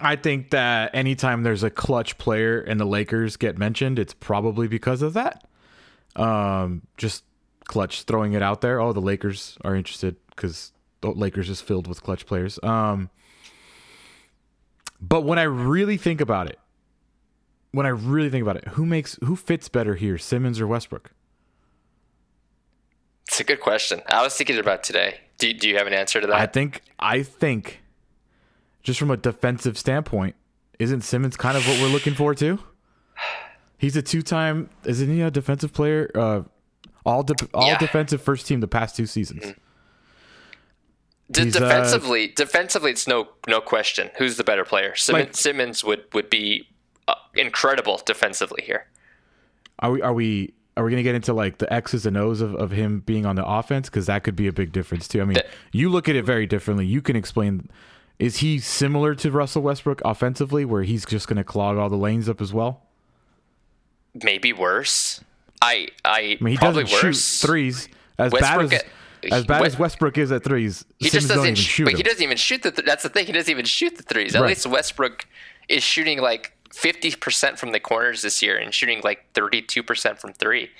I 0.02 0.16
think 0.16 0.50
that 0.50 0.94
anytime 0.94 1.42
there's 1.42 1.62
a 1.62 1.70
Klutch 1.70 2.18
player 2.18 2.60
and 2.60 2.78
the 2.78 2.84
Lakers 2.84 3.36
get 3.36 3.56
mentioned, 3.58 3.98
it's 3.98 4.14
probably 4.14 4.68
because 4.68 5.00
of 5.02 5.14
that. 5.14 5.46
Um, 6.16 6.82
just 6.96 7.24
Klutch 7.64 8.02
throwing 8.02 8.32
it 8.34 8.42
out 8.42 8.60
there. 8.60 8.80
Oh, 8.80 8.92
the 8.92 9.00
Lakers 9.00 9.56
are 9.64 9.74
interested 9.74 10.16
because 10.30 10.72
the 11.00 11.10
Lakers 11.10 11.48
is 11.48 11.60
filled 11.60 11.86
with 11.86 12.02
Klutch 12.02 12.26
players. 12.26 12.58
Um, 12.62 13.10
But 15.00 15.22
when 15.22 15.38
I 15.38 15.44
really 15.44 15.96
think 15.96 16.20
about 16.20 16.48
it, 16.48 16.58
when 17.72 17.86
I 17.86 17.90
really 17.90 18.30
think 18.30 18.42
about 18.42 18.56
it, 18.56 18.68
who 18.68 18.86
makes 18.86 19.18
who 19.24 19.34
fits 19.34 19.68
better 19.68 19.94
here, 19.96 20.18
Simmons 20.18 20.60
or 20.60 20.66
Westbrook? 20.66 21.10
It's 23.28 23.40
a 23.40 23.44
good 23.44 23.60
question. 23.60 24.02
I 24.08 24.22
was 24.22 24.36
thinking 24.36 24.58
about 24.58 24.84
today. 24.84 25.20
Do, 25.38 25.52
do 25.54 25.68
you 25.68 25.76
have 25.78 25.86
an 25.86 25.94
answer 25.94 26.20
to 26.20 26.26
that? 26.26 26.36
I 26.36 26.46
think 26.46 26.82
I 26.98 27.22
think 27.22 27.81
just 28.82 28.98
from 28.98 29.10
a 29.10 29.16
defensive 29.16 29.78
standpoint, 29.78 30.34
isn't 30.78 31.02
Simmons 31.02 31.36
kind 31.36 31.56
of 31.56 31.66
what 31.66 31.80
we're 31.80 31.88
looking 31.88 32.14
for 32.14 32.34
too? 32.34 32.58
He's 33.78 33.96
a 33.96 34.02
two-time, 34.02 34.70
isn't 34.84 35.08
he 35.10 35.20
a 35.22 35.30
defensive 35.30 35.72
player? 35.72 36.10
Uh, 36.14 36.42
all 37.04 37.22
de- 37.24 37.48
all 37.52 37.66
Yeah. 37.66 37.78
defensive 37.78 38.22
first 38.22 38.46
team 38.46 38.60
the 38.60 38.68
past 38.68 38.94
two 38.96 39.06
seasons. 39.06 39.54
D- 41.30 41.44
he's, 41.44 41.56
uh, 41.56 41.60
defensively, 41.60 42.28
defensively, 42.28 42.90
it's 42.90 43.06
no 43.08 43.28
no 43.48 43.60
question. 43.60 44.10
Who's 44.18 44.36
the 44.36 44.44
better 44.44 44.64
player? 44.64 44.94
Simmons, 44.94 45.26
Like- 45.26 45.36
Simmons 45.36 45.82
would 45.84 46.04
would 46.12 46.28
be 46.30 46.68
uh, 47.08 47.14
incredible 47.34 48.00
defensively 48.04 48.62
here. 48.64 48.86
Are 49.78 49.90
we 49.90 50.02
are 50.02 50.12
we 50.12 50.52
are 50.76 50.84
we 50.84 50.90
gonna 50.90 51.02
get 51.02 51.14
into 51.14 51.32
like 51.32 51.58
the 51.58 51.72
X's 51.72 52.06
and 52.06 52.16
O's 52.16 52.40
of, 52.40 52.54
of 52.54 52.70
him 52.70 53.00
being 53.00 53.24
on 53.26 53.36
the 53.36 53.44
offense? 53.46 53.88
Because 53.88 54.06
that 54.06 54.24
could 54.24 54.36
be 54.36 54.46
a 54.46 54.52
big 54.52 54.72
difference 54.72 55.08
too. 55.08 55.22
I 55.22 55.24
mean, 55.24 55.34
That- 55.34 55.46
you 55.72 55.88
look 55.88 56.08
at 56.08 56.16
it 56.16 56.24
very 56.24 56.46
differently. 56.46 56.86
You 56.86 57.00
can 57.00 57.16
explain. 57.16 57.68
Is 58.22 58.38
he 58.38 58.58
similar 58.60 59.14
to 59.16 59.30
Russell 59.30 59.62
Westbrook 59.62 60.00
offensively, 60.04 60.64
where 60.64 60.82
he's 60.84 61.04
just 61.04 61.26
gonna 61.28 61.42
clog 61.44 61.76
all 61.76 61.88
the 61.88 61.96
lanes 61.96 62.28
up 62.28 62.40
as 62.40 62.52
well? 62.52 62.82
Maybe 64.22 64.52
worse. 64.52 65.20
I 65.60 65.88
I, 66.04 66.36
I 66.40 66.44
mean, 66.44 66.52
he 66.52 66.56
probably 66.58 66.84
doesn't 66.84 67.04
worse. 67.04 67.40
shoot 67.40 67.46
threes 67.46 67.88
as 68.18 68.32
Westbrook 68.32 68.70
bad 68.70 68.78
as 68.78 68.82
at- 68.82 68.86
as 69.32 69.44
bad 69.46 69.64
as 69.64 69.78
Westbrook 69.78 70.18
is 70.18 70.32
at 70.32 70.42
threes. 70.42 70.84
He 70.98 71.08
Simmons 71.08 71.12
just 71.24 71.28
doesn't 71.28 71.44
even 71.44 71.54
sh- 71.54 71.58
shoot. 71.66 71.84
but 71.84 71.94
he 71.94 72.02
doesn't 72.02 72.22
even 72.22 72.36
shoot 72.36 72.62
the. 72.62 72.72
Th- 72.72 72.84
that's 72.84 73.04
the 73.04 73.08
thing. 73.08 73.26
He 73.26 73.32
doesn't 73.32 73.50
even 73.50 73.64
shoot 73.64 73.96
the 73.96 74.02
threes. 74.02 74.34
At 74.34 74.42
Right. 74.42 74.48
least 74.48 74.66
Westbrook 74.66 75.26
is 75.68 75.82
shooting 75.84 76.20
like 76.20 76.52
fifty 76.72 77.14
percent 77.14 77.58
from 77.58 77.70
the 77.72 77.78
corners 77.80 78.22
this 78.22 78.42
year 78.42 78.56
and 78.56 78.74
shooting 78.74 79.00
like 79.04 79.24
thirty-two 79.34 79.82
percent 79.84 80.18
from 80.20 80.32
three. 80.32 80.70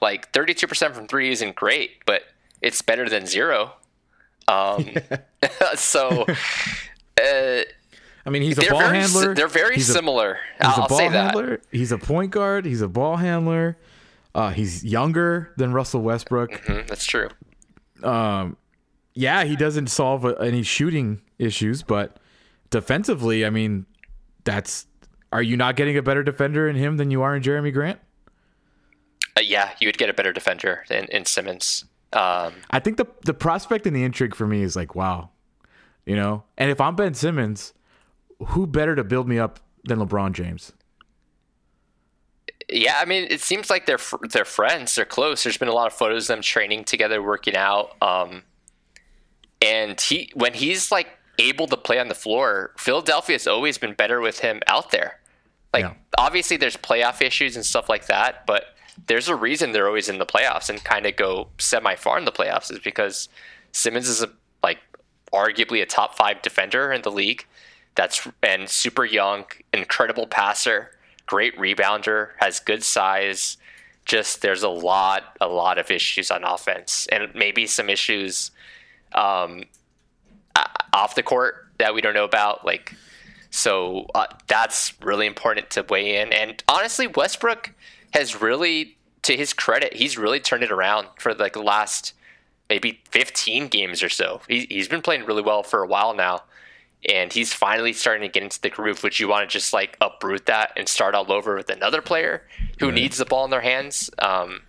Like 0.00 0.32
thirty-two 0.32 0.66
percent 0.66 0.94
from 0.94 1.08
three 1.08 1.30
isn't 1.30 1.56
great, 1.56 2.04
but 2.06 2.22
it's 2.62 2.80
better 2.82 3.06
than 3.08 3.26
zero. 3.26 3.74
Um, 4.48 4.94
so 5.74 6.24
uh, 7.20 7.62
I 8.26 8.30
mean, 8.30 8.42
he's 8.42 8.58
a 8.58 8.68
ball 8.70 8.80
very 8.80 8.98
handler. 8.98 9.34
they're 9.34 9.48
very 9.48 9.74
He's 9.76 9.88
a- 9.88 9.94
similar. 9.94 10.38
He's 10.60 10.66
I'll 10.68 10.84
a 10.84 10.88
ball 10.88 10.98
say 10.98 11.08
that. 11.08 11.60
He's 11.70 11.90
a 11.92 11.98
point 11.98 12.30
guard. 12.32 12.64
He's 12.66 12.82
a 12.82 12.88
ball 12.88 13.16
handler. 13.16 13.76
Uh, 14.34 14.50
he's 14.50 14.84
younger 14.84 15.52
than 15.56 15.72
Russell 15.72 16.02
Westbrook. 16.02 16.50
Mhm, 16.52 16.86
that's 16.86 17.04
true. 17.04 17.28
Yeah, 19.14 19.44
he 19.44 19.56
doesn't 19.56 19.88
solve 19.88 20.24
uh, 20.24 20.34
any 20.34 20.62
shooting 20.62 21.20
issues, 21.38 21.82
but 21.82 22.18
defensively, 22.70 23.44
I 23.44 23.50
mean, 23.50 23.86
that's. 24.44 24.86
Are 25.32 25.42
you 25.42 25.56
not 25.56 25.76
getting 25.76 25.96
a 25.96 26.02
better 26.02 26.22
defender 26.24 26.68
in 26.68 26.74
him 26.76 26.96
than 26.96 27.10
you 27.12 27.22
are 27.22 27.36
in 27.36 27.42
Jerami 27.42 27.72
Grant? 27.72 28.00
Uh, 29.36 29.40
yeah, 29.42 29.70
you 29.80 29.86
would 29.86 29.96
get 29.98 30.10
a 30.10 30.12
better 30.12 30.32
defender 30.32 30.84
than 30.88 31.04
in 31.06 31.24
Simmons. 31.24 31.84
Um, 32.12 32.54
I 32.70 32.80
think 32.80 32.96
the 32.96 33.06
the 33.24 33.34
prospect 33.34 33.86
and 33.86 33.94
the 33.94 34.02
intrigue 34.02 34.34
for 34.34 34.46
me 34.46 34.62
is 34.62 34.74
like, 34.74 34.94
wow, 34.96 35.30
you 36.10 36.16
know. 36.16 36.42
And 36.58 36.70
if 36.72 36.80
I'm 36.80 36.96
Ben 36.96 37.14
Simmons, 37.14 37.72
who 38.48 38.66
better 38.66 38.96
to 38.96 39.04
build 39.04 39.28
me 39.28 39.38
up 39.38 39.60
than 39.84 40.00
LeBron 40.00 40.32
James? 40.32 40.72
Yeah, 42.68 42.94
I 42.98 43.04
mean, 43.04 43.28
it 43.30 43.40
seems 43.40 43.70
like 43.70 43.86
they're 43.86 43.98
fr- 43.98 44.26
they're 44.28 44.44
friends. 44.44 44.94
They're 44.96 45.04
close. 45.04 45.44
There's 45.44 45.56
been 45.56 45.68
a 45.68 45.72
lot 45.72 45.86
of 45.86 45.92
photos 45.92 46.24
of 46.24 46.34
them 46.36 46.42
training 46.42 46.84
together, 46.84 47.22
working 47.22 47.54
out. 47.56 47.94
Um, 48.02 48.42
and 49.62 50.00
he, 50.00 50.30
when 50.34 50.54
he's 50.54 50.90
like 50.90 51.08
able 51.38 51.66
to 51.68 51.76
play 51.76 51.98
on 52.00 52.08
the 52.08 52.14
floor, 52.14 52.72
Philadelphia 52.76 53.34
has 53.34 53.46
always 53.46 53.78
been 53.78 53.94
better 53.94 54.20
with 54.20 54.40
him 54.40 54.60
out 54.66 54.90
there. 54.90 55.20
Like, 55.72 55.84
Yeah. 55.84 55.94
obviously, 56.18 56.56
there's 56.56 56.76
playoff 56.76 57.22
issues 57.22 57.54
and 57.54 57.64
stuff 57.64 57.88
like 57.88 58.06
that, 58.06 58.46
but 58.46 58.64
there's 59.06 59.28
a 59.28 59.36
reason 59.36 59.70
they're 59.72 59.86
always 59.86 60.08
in 60.08 60.18
the 60.18 60.26
playoffs 60.26 60.68
and 60.68 60.82
kind 60.82 61.06
of 61.06 61.14
go 61.14 61.48
semi 61.58 61.94
far 61.94 62.18
in 62.18 62.24
the 62.24 62.32
playoffs 62.32 62.72
is 62.72 62.80
because 62.80 63.28
Simmons 63.72 64.08
is 64.08 64.22
a 64.22 64.30
like 64.62 64.78
arguably 65.32 65.82
a 65.82 65.86
top 65.86 66.16
five 66.16 66.42
defender 66.42 66.92
in 66.92 67.02
the 67.02 67.10
league. 67.10 67.46
That's 67.94 68.26
and 68.42 68.68
super 68.68 69.04
young, 69.04 69.44
incredible 69.72 70.26
passer, 70.26 70.92
great 71.26 71.56
rebounder, 71.58 72.30
has 72.38 72.60
good 72.60 72.82
size. 72.84 73.56
Just 74.04 74.42
there's 74.42 74.62
a 74.62 74.68
lot, 74.68 75.36
a 75.40 75.48
lot 75.48 75.78
of 75.78 75.90
issues 75.90 76.30
on 76.30 76.44
offense, 76.44 77.06
and 77.12 77.34
maybe 77.34 77.66
some 77.66 77.90
issues 77.90 78.50
um, 79.14 79.64
off 80.92 81.14
the 81.14 81.22
court 81.22 81.66
that 81.78 81.94
we 81.94 82.00
don't 82.00 82.14
know 82.14 82.24
about. 82.24 82.64
Like, 82.64 82.94
so 83.50 84.06
uh, 84.14 84.26
that's 84.46 84.94
really 85.02 85.26
important 85.26 85.70
to 85.70 85.84
weigh 85.88 86.20
in. 86.20 86.32
And 86.32 86.62
honestly, 86.68 87.06
Westbrook 87.06 87.72
has 88.12 88.40
really, 88.40 88.96
to 89.22 89.36
his 89.36 89.52
credit, 89.52 89.94
he's 89.94 90.16
really 90.16 90.40
turned 90.40 90.62
it 90.62 90.70
around 90.70 91.08
for 91.18 91.34
like 91.34 91.52
the 91.52 91.62
last 91.62 92.14
maybe 92.70 93.02
15 93.10 93.68
games 93.68 94.02
or 94.02 94.08
so. 94.08 94.40
He, 94.48 94.66
he's 94.70 94.88
been 94.88 95.02
playing 95.02 95.26
really 95.26 95.42
well 95.42 95.62
for 95.62 95.82
a 95.82 95.86
while 95.86 96.14
now. 96.14 96.44
And 97.08 97.32
he's 97.32 97.52
finally 97.52 97.92
starting 97.94 98.22
to 98.28 98.32
get 98.32 98.42
into 98.42 98.60
the 98.60 98.68
groove. 98.70 99.02
Would 99.02 99.18
you 99.18 99.26
want 99.28 99.48
to 99.48 99.52
just 99.52 99.72
like 99.72 99.96
uproot 100.00 100.46
that 100.46 100.72
and 100.76 100.86
start 100.88 101.14
all 101.14 101.30
over 101.32 101.56
with 101.56 101.68
another 101.70 102.00
player 102.02 102.42
who 102.78 102.92
needs 102.92 103.16
the 103.18 103.24
ball 103.24 103.44
in 103.44 103.50
their 103.50 103.60
hands? 103.62 104.08
Um, 104.20 104.62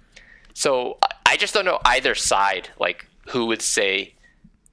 so 0.53 0.97
I- 1.03 1.07
I 1.33 1.37
just 1.37 1.53
don't 1.53 1.63
know 1.63 1.79
either 1.85 2.13
side, 2.13 2.69
like 2.77 3.05
who 3.29 3.45
would 3.45 3.61
say 3.61 4.15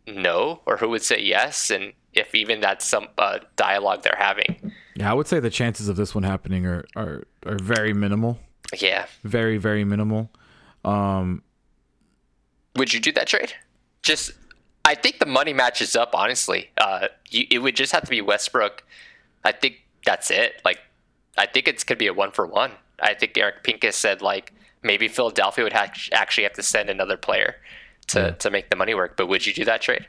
no 0.09 0.61
or 0.67 0.77
who 0.77 0.89
would 0.89 1.03
say 1.05 1.21
yes, 1.21 1.71
and 1.71 1.93
if 2.15 2.35
even 2.35 2.61
that's 2.61 2.85
some 2.85 3.07
uh, 3.17 3.39
dialogue 3.55 4.03
they're 4.03 4.17
having. 4.19 4.73
Yeah, 4.97 5.09
I 5.11 5.15
would 5.15 5.29
say 5.29 5.39
the 5.39 5.51
chances 5.51 5.89
of 5.89 5.95
this 5.95 6.17
one 6.17 6.25
happening 6.25 6.67
are 6.67 6.85
are, 6.97 7.23
are 7.47 7.59
very 7.63 7.93
minimal. 7.93 8.41
Yeah, 8.77 9.07
Very 9.23 9.57
very 9.57 9.85
minimal. 9.85 10.31
Um, 10.85 11.43
would 12.79 12.93
you 12.93 13.01
do 13.01 13.13
that 13.13 13.27
trade? 13.27 13.53
Just, 14.03 14.33
I 14.85 14.95
think 14.95 15.19
the 15.19 15.27
money 15.27 15.53
matches 15.53 15.95
up. 15.95 16.11
Honestly, 16.15 16.71
uh, 16.79 17.09
you, 17.29 17.47
it 17.51 17.59
would 17.59 17.77
just 17.77 17.93
have 17.93 18.05
to 18.05 18.11
be 18.11 18.21
Westbrook. 18.21 18.83
I 19.45 19.53
think 19.53 19.83
that's 20.05 20.31
it. 20.31 20.61
Like, 20.65 20.79
I 21.37 21.47
think 21.47 21.69
it's 21.69 21.85
could 21.85 21.99
be 21.99 22.07
a 22.07 22.15
one 22.15 22.33
for 22.33 22.47
one. 22.47 22.73
I 23.01 23.15
think 23.15 23.37
Eric 23.37 23.63
Pincus 23.63 23.97
said 23.97 24.23
like 24.23 24.53
maybe 24.83 25.09
Philadelphia 25.09 25.65
would 25.65 25.73
ha- 25.73 25.93
actually 26.13 26.45
have 26.45 26.55
to 26.55 26.63
send 26.63 26.91
another 26.91 27.17
player 27.17 27.57
to 28.09 28.33
to 28.33 28.51
make 28.51 28.71
the 28.71 28.77
money 28.77 28.95
work. 28.95 29.17
But 29.17 29.29
would 29.29 29.47
you 29.47 29.53
do 29.53 29.65
that 29.65 29.83
trade? 29.83 30.07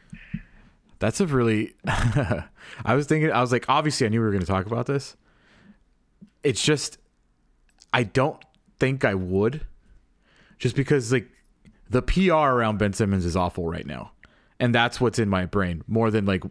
That's 1.00 1.20
a 1.20 1.28
really. 1.28 1.74
I 1.86 2.96
was 2.96 3.08
thinking. 3.08 3.32
I 3.32 3.42
was 3.42 3.52
like, 3.52 3.66
obviously, 3.70 4.06
I 4.06 4.10
knew 4.10 4.20
we 4.20 4.26
were 4.26 4.32
going 4.32 4.42
to 4.42 4.48
talk 4.48 4.66
about 4.66 4.86
this. 4.86 5.16
It's 6.44 6.64
just, 6.64 6.98
I 7.94 8.04
don't 8.04 8.42
think 8.80 9.04
I 9.04 9.14
would, 9.14 9.66
just 10.58 10.76
because 10.76 11.12
like 11.12 11.28
the 11.90 12.02
PR 12.02 12.34
around 12.34 12.78
Ben 12.80 12.94
Simmons 12.94 13.26
is 13.26 13.36
awful 13.36 13.66
right 13.68 13.86
now, 13.86 14.12
and 14.60 14.74
that's 14.76 15.00
what's 15.02 15.20
in 15.20 15.30
my 15.30 15.46
brain 15.46 15.84
more 15.88 16.12
than 16.12 16.26
like, 16.26 16.44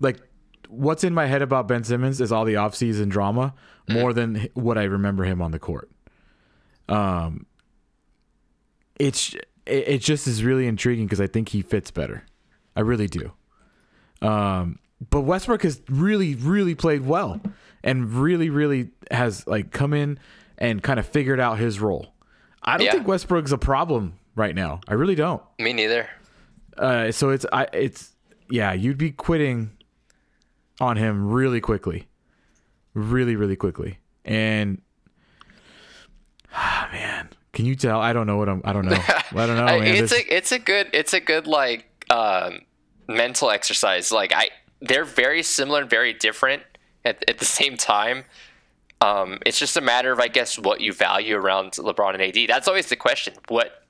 like 0.00 0.18
what's 0.68 1.04
in 1.04 1.14
my 1.14 1.26
head 1.26 1.42
about 1.42 1.68
Ben 1.68 1.84
Simmons 1.84 2.20
is 2.20 2.32
all 2.32 2.44
the 2.44 2.54
offseason 2.54 3.08
drama 3.08 3.54
more 3.88 4.12
than 4.12 4.48
what 4.54 4.76
I 4.78 4.84
remember 4.84 5.24
him 5.24 5.40
on 5.42 5.50
the 5.50 5.58
court. 5.58 5.90
Um, 6.88 7.46
it's 8.98 9.34
it, 9.66 9.88
it 9.88 9.98
just 10.00 10.26
is 10.26 10.42
really 10.44 10.66
intriguing 10.66 11.06
because 11.06 11.20
I 11.20 11.26
think 11.26 11.50
he 11.50 11.62
fits 11.62 11.90
better. 11.90 12.24
I 12.76 12.80
really 12.80 13.06
do. 13.08 13.32
Um, 14.22 14.78
but 15.10 15.20
Westbrook 15.22 15.62
has 15.62 15.80
really, 15.88 16.34
really 16.34 16.74
played 16.74 17.06
well, 17.06 17.40
and 17.84 18.12
really, 18.12 18.50
really 18.50 18.90
has 19.10 19.46
like 19.46 19.70
come 19.70 19.92
in 19.94 20.18
and 20.58 20.82
kind 20.82 20.98
of 20.98 21.06
figured 21.06 21.38
out 21.40 21.58
his 21.58 21.78
role. 21.80 22.14
I 22.62 22.76
don't 22.76 22.86
Yeah. 22.86 22.92
think 22.92 23.06
Westbrook's 23.06 23.52
a 23.52 23.58
problem 23.58 24.14
right 24.38 24.54
now. 24.54 24.80
I 24.88 24.94
really 24.94 25.16
don't. 25.16 25.42
Me 25.58 25.72
neither. 25.72 26.08
Uh, 26.78 27.10
so 27.10 27.30
it's 27.30 27.44
I 27.52 27.66
it's 27.72 28.12
yeah, 28.48 28.72
you'd 28.72 28.96
be 28.96 29.10
quitting 29.10 29.72
on 30.80 30.96
him 30.96 31.28
really 31.28 31.60
quickly, 31.60 32.06
really, 32.94 33.36
really 33.36 33.56
quickly, 33.56 33.98
and 34.24 34.80
ah, 36.54 36.88
man, 36.92 37.30
can 37.52 37.66
you 37.66 37.74
tell? 37.74 38.00
I 38.00 38.12
don't 38.12 38.26
know 38.26 38.36
what 38.36 38.48
I'm. 38.48 38.62
I 38.64 38.72
don't 38.72 38.86
know. 38.86 38.92
I 38.98 39.46
don't 39.46 39.56
know, 39.56 39.66
man. 39.66 39.82
it's 39.82 40.12
a 40.12 40.34
it's 40.34 40.52
a 40.52 40.58
good 40.58 40.88
it's 40.92 41.12
a 41.12 41.20
good 41.20 41.46
like 41.46 41.86
um, 42.10 42.60
mental 43.08 43.50
exercise. 43.50 44.12
Like 44.12 44.32
I, 44.32 44.50
they're 44.80 45.04
very 45.04 45.42
similar 45.42 45.80
and 45.80 45.90
very 45.90 46.12
different 46.12 46.62
at 47.04 47.24
at 47.28 47.38
the 47.38 47.44
same 47.44 47.76
time. 47.76 48.24
Um, 49.00 49.38
it's 49.46 49.58
just 49.58 49.76
a 49.76 49.80
matter 49.80 50.12
of 50.12 50.20
I 50.20 50.28
guess 50.28 50.58
what 50.58 50.80
you 50.80 50.92
value 50.92 51.36
around 51.36 51.72
LeBron 51.72 52.14
and 52.14 52.22
AD. 52.22 52.48
That's 52.48 52.68
always 52.68 52.86
the 52.86 52.96
question. 52.96 53.34
What 53.48 53.87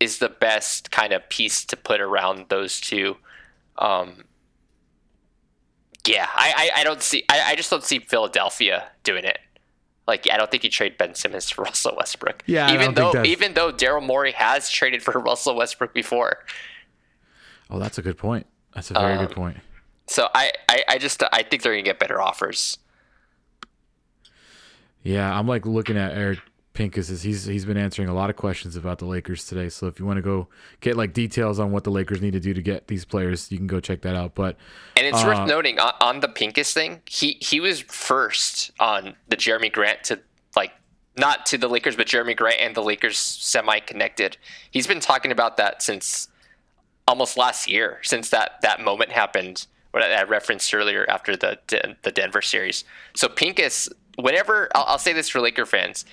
is 0.00 0.18
the 0.18 0.28
best 0.28 0.90
kind 0.90 1.12
of 1.12 1.28
piece 1.28 1.64
to 1.66 1.76
put 1.76 2.00
around 2.00 2.46
those 2.48 2.80
two? 2.80 3.16
Um, 3.78 4.24
yeah, 6.06 6.26
I, 6.34 6.70
I, 6.76 6.80
I 6.80 6.84
don't 6.84 7.02
see 7.02 7.24
I, 7.28 7.52
I 7.52 7.54
just 7.56 7.70
don't 7.70 7.84
see 7.84 7.98
Philadelphia 7.98 8.88
doing 9.02 9.24
it. 9.24 9.38
Like 10.06 10.26
I 10.32 10.36
don't 10.38 10.50
think 10.50 10.64
you 10.64 10.70
trade 10.70 10.96
Ben 10.96 11.14
Simmons 11.14 11.50
for 11.50 11.62
Russell 11.64 11.94
Westbrook. 11.96 12.42
Yeah, 12.46 12.66
I 12.68 12.74
even 12.74 12.94
though 12.94 13.24
even 13.24 13.54
though 13.54 13.72
Daryl 13.72 14.04
Morey 14.04 14.32
has 14.32 14.70
traded 14.70 15.02
for 15.02 15.12
Russell 15.20 15.54
Westbrook 15.56 15.92
before. 15.92 16.44
oh, 17.70 17.78
that's 17.78 17.98
a 17.98 18.02
good 18.02 18.16
point. 18.16 18.46
That's 18.74 18.90
a 18.90 18.94
very 18.94 19.14
Um, 19.14 19.26
good 19.26 19.34
point. 19.34 19.56
So 20.06 20.28
I, 20.34 20.52
I, 20.68 20.84
I 20.88 20.98
just 20.98 21.22
I 21.32 21.42
think 21.42 21.62
they're 21.62 21.72
gonna 21.72 21.82
get 21.82 21.98
better 21.98 22.20
offers. 22.20 22.78
Yeah, 25.02 25.36
I'm 25.38 25.46
like 25.46 25.66
looking 25.66 25.96
at 25.98 26.12
Eric 26.16 26.38
Pincus 26.78 27.10
is 27.10 27.22
he's 27.22 27.44
he's 27.44 27.64
been 27.64 27.76
answering 27.76 28.08
a 28.08 28.14
lot 28.14 28.30
of 28.30 28.36
questions 28.36 28.76
about 28.76 29.00
the 29.00 29.04
Lakers 29.04 29.44
today. 29.44 29.68
So 29.68 29.88
if 29.88 29.98
you 29.98 30.06
want 30.06 30.18
to 30.18 30.22
go 30.22 30.46
get 30.78 30.96
like 30.96 31.12
details 31.12 31.58
on 31.58 31.72
what 31.72 31.82
the 31.82 31.90
Lakers 31.90 32.22
need 32.22 32.34
to 32.34 32.40
do 32.40 32.54
to 32.54 32.62
get 32.62 32.86
these 32.86 33.04
players, 33.04 33.50
you 33.50 33.58
can 33.58 33.66
go 33.66 33.80
check 33.80 34.02
that 34.02 34.14
out. 34.14 34.36
But 34.36 34.56
and 34.94 35.04
it's 35.04 35.24
uh, 35.24 35.26
worth 35.26 35.48
noting 35.48 35.80
on, 35.80 35.92
on, 36.00 36.20
the 36.20 36.28
Pincus 36.28 36.72
thing, 36.72 37.02
he 37.04 37.36
he 37.40 37.58
was 37.58 37.80
first 37.80 38.70
on 38.78 39.16
the 39.26 39.36
Jerami 39.36 39.72
Grant 39.72 40.04
to 40.04 40.20
like 40.54 40.70
not 41.16 41.46
to 41.46 41.58
the 41.58 41.66
Lakers, 41.66 41.96
but 41.96 42.06
Jerami 42.06 42.36
Grant 42.36 42.60
and 42.60 42.76
the 42.76 42.82
Lakers 42.84 43.18
semi 43.18 43.80
connected. 43.80 44.36
He's 44.70 44.86
been 44.86 45.00
talking 45.00 45.32
about 45.32 45.56
that 45.56 45.82
since 45.82 46.28
almost 47.08 47.36
last 47.36 47.68
year, 47.68 47.98
since 48.04 48.30
that 48.30 48.60
that 48.62 48.80
moment 48.80 49.10
happened. 49.10 49.66
What 49.90 50.04
I 50.04 50.22
referenced 50.22 50.72
earlier 50.72 51.04
after 51.10 51.36
the 51.36 51.58
the 52.02 52.12
Denver 52.12 52.40
series. 52.40 52.84
So 53.16 53.26
Pincus, 53.26 53.88
whenever 54.14 54.68
I'll, 54.76 54.84
I'll 54.84 54.98
say 55.00 55.12
this 55.12 55.28
for 55.28 55.40
Laker 55.40 55.66
fans 55.66 56.04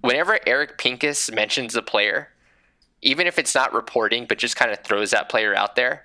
whenever 0.00 0.38
Eric 0.46 0.78
Pincus 0.78 1.30
mentions 1.30 1.76
a 1.76 1.82
player, 1.82 2.28
even 3.02 3.26
if 3.26 3.38
it's 3.38 3.54
not 3.54 3.72
reporting, 3.72 4.26
but 4.26 4.38
just 4.38 4.56
kind 4.56 4.70
of 4.70 4.80
throws 4.80 5.10
that 5.10 5.28
player 5.28 5.54
out 5.54 5.76
there, 5.76 6.04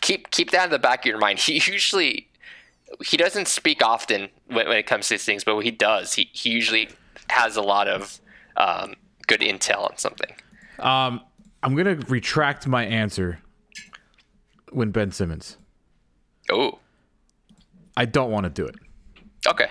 keep 0.00 0.30
keep 0.30 0.50
that 0.50 0.64
in 0.64 0.70
the 0.70 0.78
back 0.78 1.00
of 1.00 1.06
your 1.06 1.18
mind. 1.18 1.38
He 1.46 1.54
usually 1.54 2.28
he 3.04 3.16
doesn't 3.16 3.48
speak 3.48 3.84
often 3.84 4.28
when, 4.46 4.68
when 4.68 4.76
it 4.76 4.86
comes 4.86 5.08
to 5.08 5.14
these 5.14 5.24
things, 5.24 5.44
but 5.44 5.56
when 5.56 5.64
he 5.64 5.70
does, 5.70 6.14
he, 6.14 6.30
he 6.32 6.50
usually 6.50 6.88
has 7.28 7.56
a 7.56 7.62
lot 7.62 7.88
of 7.88 8.20
um, 8.56 8.94
good 9.26 9.40
intel 9.40 9.90
on 9.90 9.98
something. 9.98 10.30
Um, 10.78 11.20
I'm 11.62 11.74
gonna 11.74 11.96
retract 12.08 12.66
my 12.66 12.84
answer 12.84 13.40
when 14.70 14.90
Ben 14.90 15.10
Simmons. 15.10 15.56
Oh, 16.50 16.78
I 17.96 18.04
don't 18.04 18.30
want 18.30 18.44
to 18.44 18.50
do 18.50 18.66
it. 18.66 18.76
Okay 19.46 19.70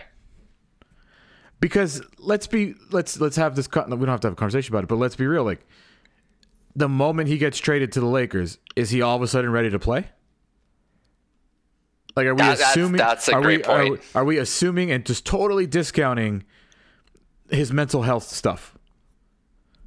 because 1.59 2.01
let's 2.17 2.47
be 2.47 2.75
let's 2.91 3.19
let's 3.19 3.35
have 3.35 3.55
this. 3.55 3.67
Cut 3.67 3.89
we 3.89 3.97
don't 3.97 4.07
have 4.07 4.21
to 4.21 4.27
have 4.27 4.33
a 4.33 4.37
conversation 4.37 4.73
about 4.73 4.83
it, 4.83 4.87
but 4.87 4.97
let's 4.97 5.15
be 5.15 5.27
real. 5.27 5.43
Like 5.43 5.65
the 6.75 6.89
moment 6.89 7.29
he 7.29 7.37
gets 7.37 7.57
traded 7.57 7.91
to 7.93 7.99
the 7.99 8.05
Lakers, 8.05 8.59
is 8.75 8.89
he 8.89 9.01
all 9.01 9.15
of 9.15 9.21
a 9.21 9.27
sudden 9.27 9.51
ready 9.51 9.69
to 9.69 9.79
play? 9.79 10.09
Like, 12.15 12.27
are 12.27 12.33
we 12.33 12.41
that, 12.41 12.59
assuming? 12.59 12.97
That's, 12.97 13.25
that's 13.25 13.29
a 13.29 13.35
are 13.35 13.41
great 13.41 13.67
we, 13.67 13.73
point. 13.73 14.01
Are, 14.13 14.21
are 14.21 14.25
we 14.25 14.37
assuming 14.37 14.91
and 14.91 15.05
just 15.05 15.25
totally 15.25 15.67
discounting 15.67 16.43
his 17.49 17.73
mental 17.73 18.03
health 18.03 18.23
stuff? 18.23 18.77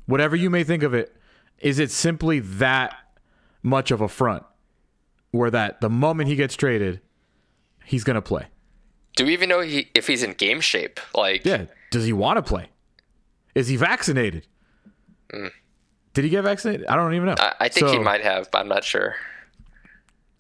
Whatever 0.07 0.37
you 0.37 0.51
may 0.51 0.65
think 0.65 0.83
of 0.83 0.95
it, 0.95 1.17
is 1.59 1.79
it 1.79 1.91
simply 1.91 2.39
that 2.41 2.95
much 3.63 3.91
of 3.91 4.01
a 4.01 4.09
front 4.09 4.45
where 5.31 5.51
that 5.51 5.81
the 5.81 5.91
moment 5.91 6.29
he 6.29 6.37
gets 6.37 6.55
traded, 6.55 7.01
he's 7.85 8.05
going 8.05 8.15
to 8.15 8.23
play? 8.23 8.47
Do 9.19 9.27
we 9.27 9.33
even 9.33 9.49
know 9.49 9.59
he, 9.59 9.91
if 9.97 10.07
he's 10.07 10.23
in 10.23 10.35
game 10.35 10.61
shape? 10.61 11.01
Like, 11.13 11.45
yeah, 11.45 11.65
does 11.91 12.05
he 12.05 12.13
want 12.13 12.37
to 12.37 12.43
play? 12.43 12.69
Is 13.53 13.67
he 13.67 13.75
vaccinated? 13.75 14.47
Mm. 15.35 15.51
Did 16.15 16.23
he 16.23 16.31
get 16.31 16.43
vaccinated? 16.43 16.87
I 16.87 16.95
don't 16.95 17.13
even 17.15 17.27
know. 17.27 17.35
I, 17.37 17.55
I 17.63 17.69
think 17.69 17.89
so, 17.89 17.93
he 17.93 17.99
might 17.99 18.23
have, 18.23 18.49
but 18.53 18.59
I'm 18.59 18.69
not 18.69 18.85
sure. 18.85 19.17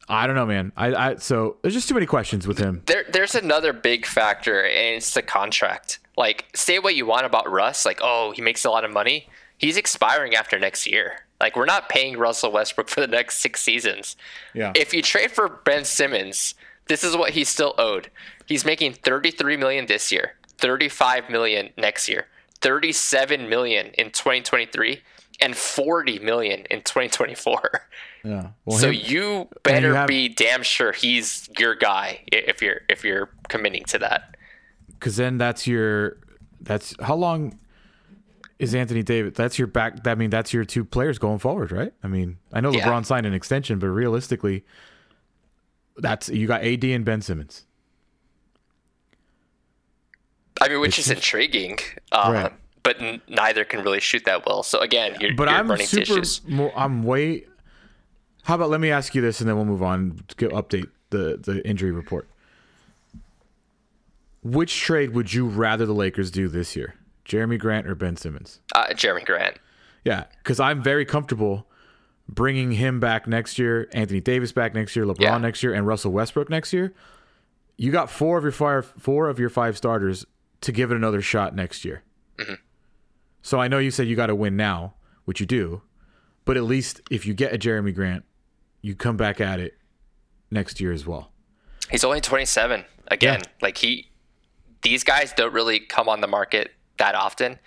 I 0.08 0.28
don't 0.28 0.36
know, 0.36 0.46
man. 0.46 0.70
I, 0.76 0.94
I 0.94 1.14
so 1.16 1.56
there's 1.62 1.74
just 1.74 1.88
too 1.88 1.94
many 1.94 2.06
questions 2.06 2.46
with 2.46 2.58
him. 2.58 2.84
There, 2.86 3.04
there's 3.10 3.34
another 3.34 3.72
big 3.72 4.06
factor, 4.06 4.64
and 4.64 4.94
it's 4.94 5.12
the 5.12 5.22
contract. 5.22 5.98
Like, 6.16 6.46
say 6.54 6.78
what 6.78 6.94
you 6.94 7.04
want 7.04 7.26
about 7.26 7.50
Russ, 7.50 7.84
like, 7.84 7.98
oh, 8.00 8.30
he 8.30 8.42
makes 8.42 8.64
a 8.64 8.70
lot 8.70 8.84
of 8.84 8.92
money. 8.92 9.28
He's 9.56 9.76
expiring 9.76 10.36
after 10.36 10.56
next 10.56 10.86
year. 10.86 11.24
Like, 11.40 11.56
we're 11.56 11.64
not 11.64 11.88
paying 11.88 12.16
Russell 12.16 12.52
Westbrook 12.52 12.88
for 12.88 13.00
the 13.00 13.08
next 13.08 13.38
six 13.38 13.60
seasons. 13.60 14.16
Yeah. 14.54 14.70
If 14.76 14.94
you 14.94 15.02
trade 15.02 15.32
for 15.32 15.48
Ben 15.48 15.84
Simmons, 15.84 16.54
this 16.86 17.02
is 17.02 17.16
what 17.16 17.30
he's 17.30 17.48
still 17.48 17.74
owed. 17.76 18.08
He's 18.48 18.64
making 18.64 18.94
33 18.94 19.58
million 19.58 19.86
this 19.86 20.10
year, 20.10 20.32
35 20.56 21.28
million 21.28 21.68
next 21.76 22.08
year, 22.08 22.26
37 22.62 23.46
million 23.46 23.88
in 23.98 24.06
2023, 24.06 25.02
and 25.40 25.54
40 25.54 26.18
million 26.20 26.60
in 26.70 26.80
2024. 26.80 27.82
Yeah. 28.24 28.48
Well, 28.64 28.78
so 28.78 28.90
him, 28.90 29.00
you 29.04 29.48
better 29.62 29.88
you 29.88 29.94
have, 29.94 30.08
be 30.08 30.28
damn 30.28 30.62
sure 30.62 30.92
he's 30.92 31.48
your 31.58 31.74
guy 31.74 32.24
if 32.32 32.60
you're 32.62 32.80
if 32.88 33.04
you're 33.04 33.30
committing 33.48 33.84
to 33.84 33.98
that. 33.98 34.36
Because 34.88 35.16
then 35.16 35.38
that's 35.38 35.66
your 35.66 36.16
that's 36.60 36.94
how 37.00 37.14
long 37.14 37.58
is 38.58 38.74
Anthony 38.74 39.02
Davis? 39.02 39.34
That's 39.36 39.58
your 39.58 39.68
back. 39.68 40.06
I 40.06 40.14
mean, 40.14 40.30
that's 40.30 40.52
your 40.52 40.64
two 40.64 40.84
players 40.84 41.18
going 41.18 41.38
forward, 41.38 41.70
right? 41.70 41.92
I 42.02 42.08
mean, 42.08 42.38
I 42.52 42.60
know 42.60 42.72
LeBron 42.72 42.78
yeah. 42.82 43.02
signed 43.02 43.26
an 43.26 43.34
extension, 43.34 43.78
but 43.78 43.88
realistically, 43.88 44.64
that's 45.98 46.28
you 46.28 46.46
got 46.46 46.64
AD 46.64 46.84
and 46.84 47.04
Ben 47.04 47.20
Simmons. 47.20 47.66
I 50.60 50.68
mean, 50.68 50.80
which 50.80 50.98
it's 50.98 51.08
is 51.08 51.12
intriguing. 51.12 51.78
Uh, 52.12 52.30
right. 52.32 52.52
But 52.82 53.00
n- 53.00 53.20
neither 53.28 53.64
can 53.64 53.82
really 53.82 54.00
shoot 54.00 54.24
that 54.24 54.46
well. 54.46 54.62
So 54.62 54.78
again, 54.80 55.16
you're, 55.20 55.34
but 55.34 55.48
you're 55.48 55.58
I'm 55.58 55.70
running 55.70 55.86
super. 55.86 56.22
More, 56.46 56.72
I'm 56.76 57.02
way. 57.02 57.44
How 58.44 58.54
about 58.54 58.70
let 58.70 58.80
me 58.80 58.90
ask 58.90 59.14
you 59.14 59.20
this, 59.20 59.40
and 59.40 59.48
then 59.48 59.56
we'll 59.56 59.64
move 59.64 59.82
on 59.82 60.20
to 60.28 60.48
update 60.48 60.88
the 61.10 61.38
the 61.42 61.66
injury 61.66 61.92
report. 61.92 62.28
Which 64.42 64.80
trade 64.80 65.14
would 65.14 65.32
you 65.34 65.46
rather 65.46 65.84
the 65.84 65.92
Lakers 65.92 66.30
do 66.30 66.48
this 66.48 66.76
year, 66.76 66.94
Jerami 67.24 67.58
Grant 67.58 67.86
or 67.86 67.94
Ben 67.94 68.16
Simmons? 68.16 68.60
Uh, 68.74 68.86
Jerami 68.90 69.24
Grant. 69.24 69.58
Yeah, 70.04 70.24
because 70.42 70.60
I'm 70.60 70.82
very 70.82 71.04
comfortable 71.04 71.66
bringing 72.28 72.72
him 72.72 73.00
back 73.00 73.26
next 73.26 73.58
year, 73.58 73.88
Anthony 73.92 74.20
Davis 74.20 74.52
back 74.52 74.74
next 74.74 74.94
year, 74.94 75.04
LeBron 75.04 75.20
yeah. 75.20 75.38
next 75.38 75.62
year, 75.62 75.74
and 75.74 75.86
Russell 75.86 76.12
Westbrook 76.12 76.48
next 76.48 76.72
year. 76.72 76.94
You 77.76 77.90
got 77.90 78.10
four 78.10 78.38
of 78.38 78.44
your 78.44 78.52
five 78.52 78.92
four 78.98 79.28
of 79.28 79.38
your 79.38 79.50
five 79.50 79.76
starters 79.76 80.24
to 80.60 80.72
give 80.72 80.90
it 80.90 80.96
another 80.96 81.20
shot 81.20 81.54
next 81.54 81.84
year. 81.84 82.02
Mm-hmm. 82.38 82.54
So 83.42 83.60
I 83.60 83.68
know 83.68 83.78
you 83.78 83.90
said 83.90 84.08
you 84.08 84.16
got 84.16 84.26
to 84.26 84.34
win 84.34 84.56
now, 84.56 84.94
which 85.24 85.40
you 85.40 85.46
do, 85.46 85.82
but 86.44 86.56
at 86.56 86.64
least 86.64 87.00
if 87.10 87.26
you 87.26 87.34
get 87.34 87.54
a 87.54 87.58
Jerami 87.58 87.94
Grant, 87.94 88.24
you 88.82 88.94
come 88.94 89.16
back 89.16 89.40
at 89.40 89.60
it 89.60 89.78
next 90.50 90.80
year 90.80 90.92
as 90.92 91.06
well. 91.06 91.32
He's 91.90 92.04
only 92.04 92.20
27. 92.20 92.84
Again, 93.10 93.40
yeah. 93.40 93.50
like 93.62 93.78
he, 93.78 94.10
these 94.82 95.04
guys 95.04 95.32
don't 95.32 95.52
really 95.52 95.80
come 95.80 96.08
on 96.08 96.20
the 96.20 96.26
market 96.26 96.72
that 96.98 97.14
often. 97.14 97.58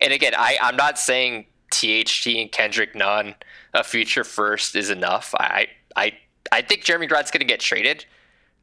And 0.00 0.12
again, 0.12 0.32
I, 0.36 0.58
I'm 0.60 0.76
not 0.76 0.98
saying 0.98 1.46
THT 1.70 2.26
and 2.28 2.50
Kendrick 2.50 2.94
Nunn, 2.94 3.34
a 3.74 3.84
future 3.84 4.24
first 4.24 4.74
is 4.74 4.90
enough. 4.90 5.34
I, 5.38 5.68
I, 5.94 6.12
I 6.50 6.62
think 6.62 6.84
Jerami 6.84 7.08
Grant's 7.08 7.30
going 7.30 7.40
to 7.40 7.46
get 7.46 7.60
traded. 7.60 8.04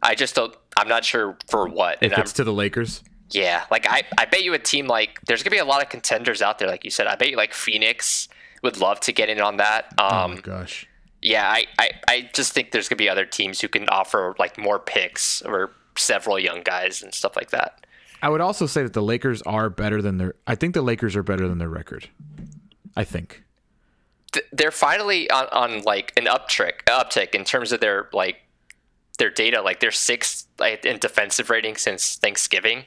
I 0.01 0.15
just 0.15 0.35
don't. 0.35 0.55
I'm 0.77 0.87
not 0.87 1.05
sure 1.05 1.37
for 1.47 1.67
what. 1.67 1.99
If 2.01 2.11
and 2.11 2.21
it's 2.21 2.31
I'm, 2.31 2.35
to 2.35 2.43
the 2.43 2.53
Lakers. 2.53 3.01
Yeah, 3.31 3.65
like 3.71 3.87
I, 3.89 4.03
I 4.17 4.25
bet 4.25 4.43
you 4.43 4.53
a 4.53 4.59
team 4.59 4.87
like 4.87 5.19
there's 5.25 5.43
gonna 5.43 5.55
be 5.55 5.59
a 5.59 5.65
lot 5.65 5.81
of 5.81 5.89
contenders 5.89 6.41
out 6.41 6.59
there, 6.59 6.67
like 6.67 6.83
you 6.83 6.91
said. 6.91 7.07
I 7.07 7.15
bet 7.15 7.29
you 7.29 7.37
like 7.37 7.53
Phoenix 7.53 8.27
would 8.61 8.77
love 8.77 8.99
to 9.01 9.11
get 9.11 9.29
in 9.29 9.41
on 9.41 9.57
that. 9.57 9.93
Um, 9.97 10.11
oh 10.11 10.27
my 10.35 10.41
gosh. 10.41 10.87
Yeah, 11.21 11.49
I, 11.49 11.65
I, 11.79 11.89
I 12.07 12.29
just 12.33 12.53
think 12.53 12.71
there's 12.71 12.87
gonna 12.87 12.97
be 12.97 13.09
other 13.09 13.25
teams 13.25 13.61
who 13.61 13.67
can 13.67 13.89
offer 13.89 14.35
like 14.37 14.57
more 14.57 14.77
picks 14.77 15.41
or 15.41 15.71
several 15.97 16.37
young 16.37 16.61
guys 16.61 17.01
and 17.01 17.13
stuff 17.13 17.35
like 17.35 17.49
that. 17.49 17.85
I 18.21 18.29
would 18.29 18.41
also 18.41 18.65
say 18.65 18.83
that 18.83 18.93
the 18.93 19.01
Lakers 19.01 19.41
are 19.43 19.69
better 19.69 20.01
than 20.01 20.17
their. 20.17 20.35
I 20.45 20.55
think 20.55 20.73
the 20.73 20.81
Lakers 20.81 21.15
are 21.15 21.23
better 21.23 21.47
than 21.47 21.57
their 21.57 21.69
record. 21.69 22.09
I 22.95 23.03
think 23.03 23.43
they're 24.51 24.71
finally 24.71 25.29
on, 25.29 25.47
on 25.51 25.81
like 25.83 26.13
an 26.17 26.25
uptick 26.25 26.83
uptick 26.87 27.35
in 27.35 27.43
terms 27.43 27.71
of 27.71 27.79
their 27.79 28.09
like 28.13 28.37
their 29.17 29.29
data. 29.29 29.61
Like 29.61 29.79
they're 29.79 29.91
sixth 29.91 30.47
like, 30.59 30.85
in 30.85 30.99
defensive 30.99 31.49
rating 31.49 31.77
since 31.77 32.15
Thanksgiving. 32.17 32.85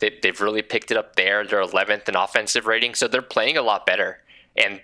They, 0.00 0.18
they've 0.22 0.40
really 0.40 0.62
picked 0.62 0.90
it 0.90 0.96
up 0.96 1.16
there. 1.16 1.46
They're 1.46 1.62
11th 1.62 2.08
in 2.08 2.16
offensive 2.16 2.66
rating, 2.66 2.94
so 2.94 3.08
they're 3.08 3.22
playing 3.22 3.56
a 3.56 3.62
lot 3.62 3.86
better. 3.86 4.18
And 4.56 4.80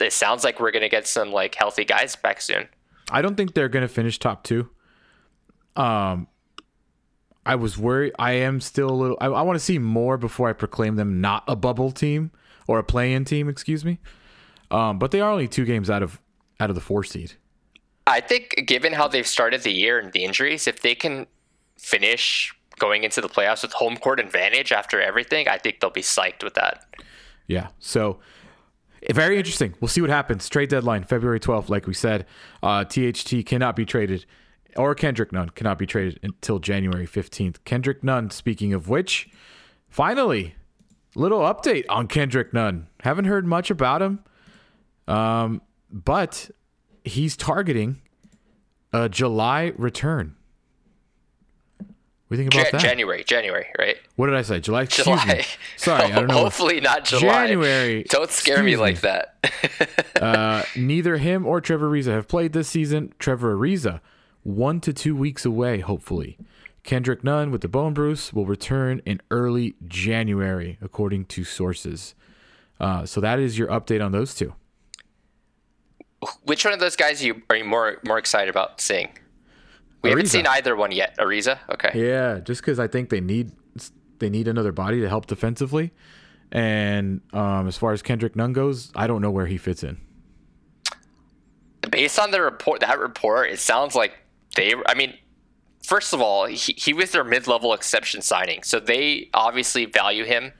it 0.00 0.12
sounds 0.12 0.44
like 0.44 0.60
we're 0.60 0.70
gonna 0.70 0.88
get 0.88 1.06
some 1.06 1.32
like 1.32 1.54
healthy 1.54 1.84
guys 1.84 2.16
back 2.16 2.40
soon. 2.40 2.68
I 3.10 3.22
don't 3.22 3.36
think 3.36 3.54
they're 3.54 3.68
gonna 3.68 3.88
finish 3.88 4.18
top 4.18 4.44
two. 4.44 4.70
Um, 5.76 6.28
I 7.48 7.54
was 7.54 7.78
worried. 7.78 8.12
I 8.18 8.32
am 8.32 8.60
still 8.60 8.90
a 8.90 8.92
little. 8.92 9.16
I, 9.20 9.26
I 9.26 9.42
want 9.42 9.58
to 9.58 9.64
see 9.64 9.78
more 9.78 10.18
before 10.18 10.48
I 10.48 10.52
proclaim 10.52 10.96
them 10.96 11.20
not 11.20 11.44
a 11.48 11.56
bubble 11.56 11.90
team 11.90 12.30
or 12.66 12.78
a 12.78 12.84
play-in 12.84 13.24
team. 13.24 13.48
Excuse 13.48 13.84
me. 13.84 13.98
Um, 14.70 14.98
but 14.98 15.12
they 15.12 15.20
are 15.22 15.30
only 15.30 15.48
two 15.48 15.64
games 15.64 15.88
out 15.88 16.02
of 16.02 16.20
out 16.60 16.68
of 16.68 16.74
the 16.74 16.82
four 16.82 17.04
seed. 17.04 17.34
I 18.06 18.20
think, 18.20 18.64
given 18.66 18.92
how 18.92 19.08
they've 19.08 19.26
started 19.26 19.62
the 19.62 19.72
year 19.72 19.98
and 19.98 20.12
the 20.12 20.24
injuries, 20.24 20.66
if 20.66 20.82
they 20.82 20.94
can 20.94 21.26
finish 21.78 22.54
going 22.78 23.04
into 23.04 23.20
the 23.20 23.28
playoffs 23.28 23.62
with 23.62 23.72
home 23.72 23.96
court 23.96 24.20
advantage 24.20 24.72
after 24.72 25.00
everything, 25.00 25.48
I 25.48 25.58
think 25.58 25.80
they'll 25.80 25.90
be 25.90 26.02
psyched 26.02 26.42
with 26.42 26.54
that. 26.54 26.84
Yeah. 27.46 27.68
So 27.78 28.20
very 29.12 29.38
interesting. 29.38 29.74
We'll 29.80 29.88
see 29.88 30.00
what 30.00 30.10
happens. 30.10 30.48
Trade 30.48 30.68
deadline 30.68 31.04
February 31.04 31.40
12th, 31.40 31.68
like 31.68 31.86
we 31.86 31.94
said. 31.94 32.26
Uh, 32.62 32.84
THT 32.84 33.46
cannot 33.46 33.76
be 33.76 33.84
traded, 33.84 34.26
or 34.76 34.94
Kendrick 34.94 35.32
Nunn 35.32 35.50
cannot 35.50 35.78
be 35.78 35.86
traded 35.86 36.18
until 36.22 36.58
January 36.58 37.06
15th. 37.06 37.56
Kendrick 37.64 38.02
Nunn, 38.02 38.30
speaking 38.30 38.72
of 38.72 38.88
which, 38.88 39.28
finally, 39.88 40.56
little 41.14 41.40
update 41.40 41.84
on 41.88 42.06
Kendrick 42.08 42.52
Nunn. 42.52 42.88
Haven't 43.00 43.26
heard 43.26 43.46
much 43.46 43.70
about 43.70 44.02
him, 44.02 44.20
um, 45.06 45.62
but 45.90 46.50
he's 47.04 47.36
targeting 47.36 48.00
a 48.92 49.08
July 49.08 49.72
return. 49.76 50.34
What 52.28 52.36
do 52.36 52.42
you 52.42 52.50
think 52.50 52.54
about 52.54 52.72
Ja- 52.72 52.78
that? 52.78 52.86
January, 52.86 53.24
January, 53.24 53.66
right? 53.78 53.96
What 54.16 54.26
did 54.26 54.34
I 54.36 54.42
say? 54.42 54.60
July. 54.60 54.84
July. 54.84 55.46
Sorry, 55.78 56.04
I 56.04 56.10
don't 56.14 56.26
know. 56.26 56.34
Hopefully 56.44 56.78
not 56.80 57.06
July. 57.06 57.46
January. 57.46 58.04
Don't 58.10 58.30
scare 58.30 58.62
me 58.62 58.72
Excuse 58.74 58.80
like 58.80 59.00
that. 59.00 59.34
Uh, 60.22 60.64
neither 60.74 61.16
him 61.18 61.46
or 61.46 61.60
Trevor 61.60 61.88
Ariza 61.90 62.10
have 62.12 62.26
played 62.26 62.52
this 62.52 62.68
season. 62.68 63.14
Trevor 63.20 63.54
Ariza, 63.56 64.00
one 64.42 64.80
to 64.80 64.92
two 64.92 65.14
weeks 65.14 65.44
away, 65.44 65.78
hopefully. 65.78 66.36
Kendrick 66.82 67.22
Nunn 67.22 67.52
with 67.52 67.60
the 67.60 67.68
bone 67.68 67.94
bruise 67.94 68.32
will 68.32 68.44
return 68.44 69.00
in 69.06 69.20
early 69.30 69.76
January, 69.86 70.76
according 70.82 71.26
to 71.26 71.44
sources. 71.44 72.16
Uh, 72.80 73.06
so 73.06 73.20
that 73.20 73.38
is 73.38 73.56
your 73.56 73.68
update 73.68 74.04
on 74.04 74.10
those 74.10 74.34
two. 74.34 74.54
Which 76.42 76.64
one 76.64 76.74
of 76.74 76.80
those 76.80 76.96
guys 76.96 77.22
you 77.22 77.42
are 77.48 77.56
you 77.56 77.64
more 77.64 77.98
more 78.04 78.18
excited 78.18 78.50
about 78.50 78.80
seeing? 78.80 79.10
We 80.02 80.10
haven't 80.10 80.26
seen 80.26 80.46
either 80.46 80.76
one 80.76 80.92
yet. 80.92 81.16
Ariza, 81.18 81.58
okay. 81.70 81.90
Yeah, 81.94 82.40
just 82.40 82.60
because 82.60 82.78
I 82.78 82.86
think 82.86 83.10
they 83.10 83.20
need 83.20 83.52
they 84.18 84.30
need 84.30 84.48
another 84.48 84.72
body 84.72 85.00
to 85.00 85.08
help 85.08 85.26
defensively, 85.26 85.92
and 86.52 87.20
um, 87.32 87.68
as 87.68 87.76
far 87.76 87.92
as 87.92 88.02
Kendrick 88.02 88.36
Nunn 88.36 88.52
goes, 88.52 88.90
I 88.94 89.06
don't 89.06 89.22
know 89.22 89.30
where 89.30 89.46
he 89.46 89.58
fits 89.58 89.82
in. 89.82 89.98
Based 91.90 92.18
on 92.18 92.30
the 92.30 92.40
report, 92.40 92.80
that 92.80 92.98
report, 92.98 93.50
it 93.50 93.58
sounds 93.58 93.94
like 93.94 94.18
they. 94.56 94.74
I 94.86 94.94
mean, 94.94 95.14
first 95.82 96.12
of 96.12 96.20
all, 96.20 96.46
he, 96.46 96.74
he 96.76 96.92
was 96.92 97.12
their 97.12 97.24
mid-level 97.24 97.72
exception 97.72 98.22
signing, 98.22 98.62
so 98.62 98.78
they 98.78 99.30
obviously 99.34 99.84
value 99.84 100.24
him. 100.24 100.52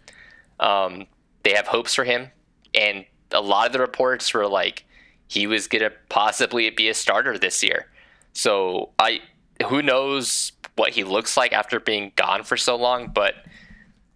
Um, 0.58 1.06
they 1.42 1.52
have 1.52 1.66
hopes 1.66 1.94
for 1.94 2.04
him, 2.04 2.30
and 2.74 3.04
a 3.32 3.40
lot 3.40 3.66
of 3.66 3.72
the 3.72 3.78
reports 3.78 4.32
were 4.34 4.46
like 4.46 4.84
he 5.28 5.46
was 5.46 5.68
gonna 5.68 5.90
possibly 6.08 6.70
be 6.70 6.88
a 6.88 6.94
starter 6.94 7.38
this 7.38 7.62
year. 7.62 7.88
So 8.32 8.90
I, 8.98 9.20
who 9.68 9.82
knows 9.82 10.52
what 10.76 10.90
he 10.90 11.04
looks 11.04 11.36
like 11.36 11.52
after 11.52 11.80
being 11.80 12.12
gone 12.16 12.44
for 12.44 12.56
so 12.56 12.76
long, 12.76 13.08
but 13.08 13.34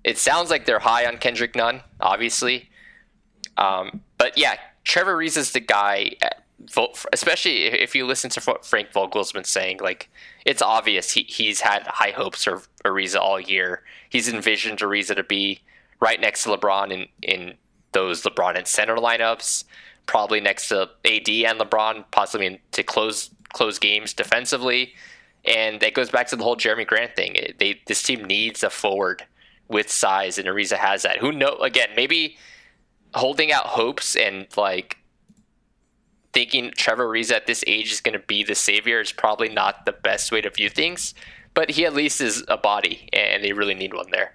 it 0.05 0.19
sounds 0.19 0.51
like 0.51 0.65
they're 0.65 0.79
high 0.79 1.07
on 1.07 1.19
Kendrick 1.19 1.55
Nunn, 1.55 1.83
obviously. 2.01 2.69
Um, 3.57 4.03
but 4.19 4.39
yeah, 4.39 4.57
Trevor 4.85 5.17
Ariza 5.17 5.39
is 5.39 5.53
the 5.53 5.61
guy. 5.61 6.13
uh, 6.23 6.29
Especially 7.13 7.65
if 7.65 7.95
you 7.97 8.07
listen 8.07 8.31
to 8.31 8.41
what 8.43 8.65
Frank 8.65 8.93
Vogel's 8.93 9.33
been 9.33 9.43
saying, 9.43 9.79
like 9.83 10.09
it's 10.47 10.63
obvious 10.63 11.11
he, 11.11 11.25
he's 11.25 11.61
had 11.61 11.83
high 11.89 12.13
hopes 12.13 12.45
for 12.45 12.63
Ariza 12.85 13.19
all 13.19 13.41
year. 13.41 13.83
He's 14.09 14.33
envisioned 14.33 14.79
Ariza 14.79 15.17
to 15.17 15.25
be 15.25 15.61
right 15.99 16.21
next 16.21 16.45
to 16.45 16.51
LeBron 16.51 16.93
in, 16.93 17.07
in 17.21 17.55
those 17.91 18.23
LeBron 18.23 18.57
and 18.57 18.67
center 18.67 18.97
lineups, 18.97 19.65
probably 20.07 20.41
next 20.41 20.69
to 20.69 20.83
AD 21.05 21.29
and 21.29 21.59
LeBron, 21.61 22.05
possibly 22.13 22.61
to 22.71 22.83
close 22.85 23.31
close 23.53 23.79
games 23.79 24.13
defensively. 24.13 24.95
And 25.45 25.81
that 25.81 25.95
goes 25.95 26.11
back 26.11 26.29
to 26.29 26.37
the 26.37 26.45
whole 26.45 26.57
Jerami 26.57 26.87
Grant 26.87 27.17
thing. 27.17 27.35
It- 27.35 27.59
They 27.59 27.81
this 27.87 28.03
team 28.03 28.25
needs 28.25 28.63
a 28.63 28.71
forward 28.71 29.25
with 29.69 29.91
size, 29.91 30.39
and 30.39 30.47
Ariza 30.49 30.77
has 30.77 31.03
that. 31.03 31.19
Who 31.19 31.33
know? 31.33 31.57
Again, 31.57 31.89
maybe 31.97 32.37
holding 33.15 33.53
out 33.53 33.67
hopes 33.67 34.17
and 34.17 34.47
like 34.57 34.99
thinking 36.33 36.73
Trevor 36.77 37.09
Ariza 37.09 37.33
at 37.33 37.47
this 37.47 37.63
age 37.67 37.93
is 37.93 38.01
going 38.01 38.15
to 38.19 38.25
be 38.27 38.43
the 38.43 38.55
savior 38.55 39.01
is 39.01 39.13
probably 39.13 39.49
not 39.49 39.85
the 39.85 39.93
best 39.93 40.33
way 40.33 40.41
to 40.41 40.51
view 40.51 40.69
things. 40.71 41.15
But 41.55 41.71
he 41.71 41.85
at 41.85 41.93
least 41.95 42.21
is 42.23 42.43
a 42.49 42.57
body, 42.57 43.09
and 43.13 43.45
they 43.45 43.53
really 43.53 43.75
need 43.75 43.93
one 43.93 44.11
there. 44.11 44.33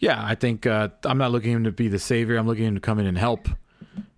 Yeah, 0.00 0.20
I 0.24 0.34
think 0.34 0.66
uh, 0.66 0.88
I'm 1.04 1.16
not 1.18 1.30
looking 1.30 1.52
him 1.52 1.64
to 1.64 1.70
be 1.72 1.86
the 1.88 1.98
savior. 2.00 2.36
I'm 2.36 2.46
looking 2.46 2.64
him 2.64 2.74
to 2.74 2.80
come 2.80 2.98
in 2.98 3.06
and 3.06 3.16
help. 3.16 3.48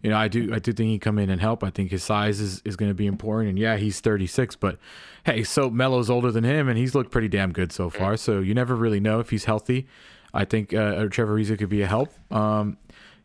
You 0.03 0.11
know, 0.11 0.17
I 0.17 0.29
do 0.29 0.55
I 0.55 0.59
do 0.61 0.73
think 0.73 0.91
he 0.91 0.99
come 0.99 1.19
in 1.19 1.29
and 1.29 1.41
help. 1.41 1.65
I 1.65 1.71
think 1.71 1.91
his 1.91 2.05
size 2.05 2.41
is, 2.41 2.63
is 2.65 2.77
going 2.77 2.91
to 2.91 2.95
be 2.95 3.07
important. 3.07 3.51
And 3.51 3.59
yeah, 3.59 3.77
he's 3.77 3.99
36, 4.01 4.55
but 4.57 4.79
hey, 5.25 5.43
so 5.43 5.71
Melo's 5.71 6.09
older 6.09 6.31
than 6.31 6.45
him, 6.45 6.69
and 6.69 6.79
he's 6.79 6.95
looked 6.95 7.11
pretty 7.11 7.29
damn 7.29 7.53
good 7.53 7.73
so 7.73 7.91
far. 7.91 8.17
So 8.17 8.39
you 8.41 8.55
never 8.55 8.77
really 8.77 9.01
know 9.01 9.19
if 9.19 9.31
he's 9.31 9.45
healthy. 9.47 9.87
I 10.33 10.45
think 10.45 10.73
uh, 10.73 11.07
Trevor 11.07 11.37
Ariza 11.37 11.59
could 11.59 11.69
be 11.69 11.83
a 11.83 11.87
help. 11.87 12.11
Um, 12.31 12.77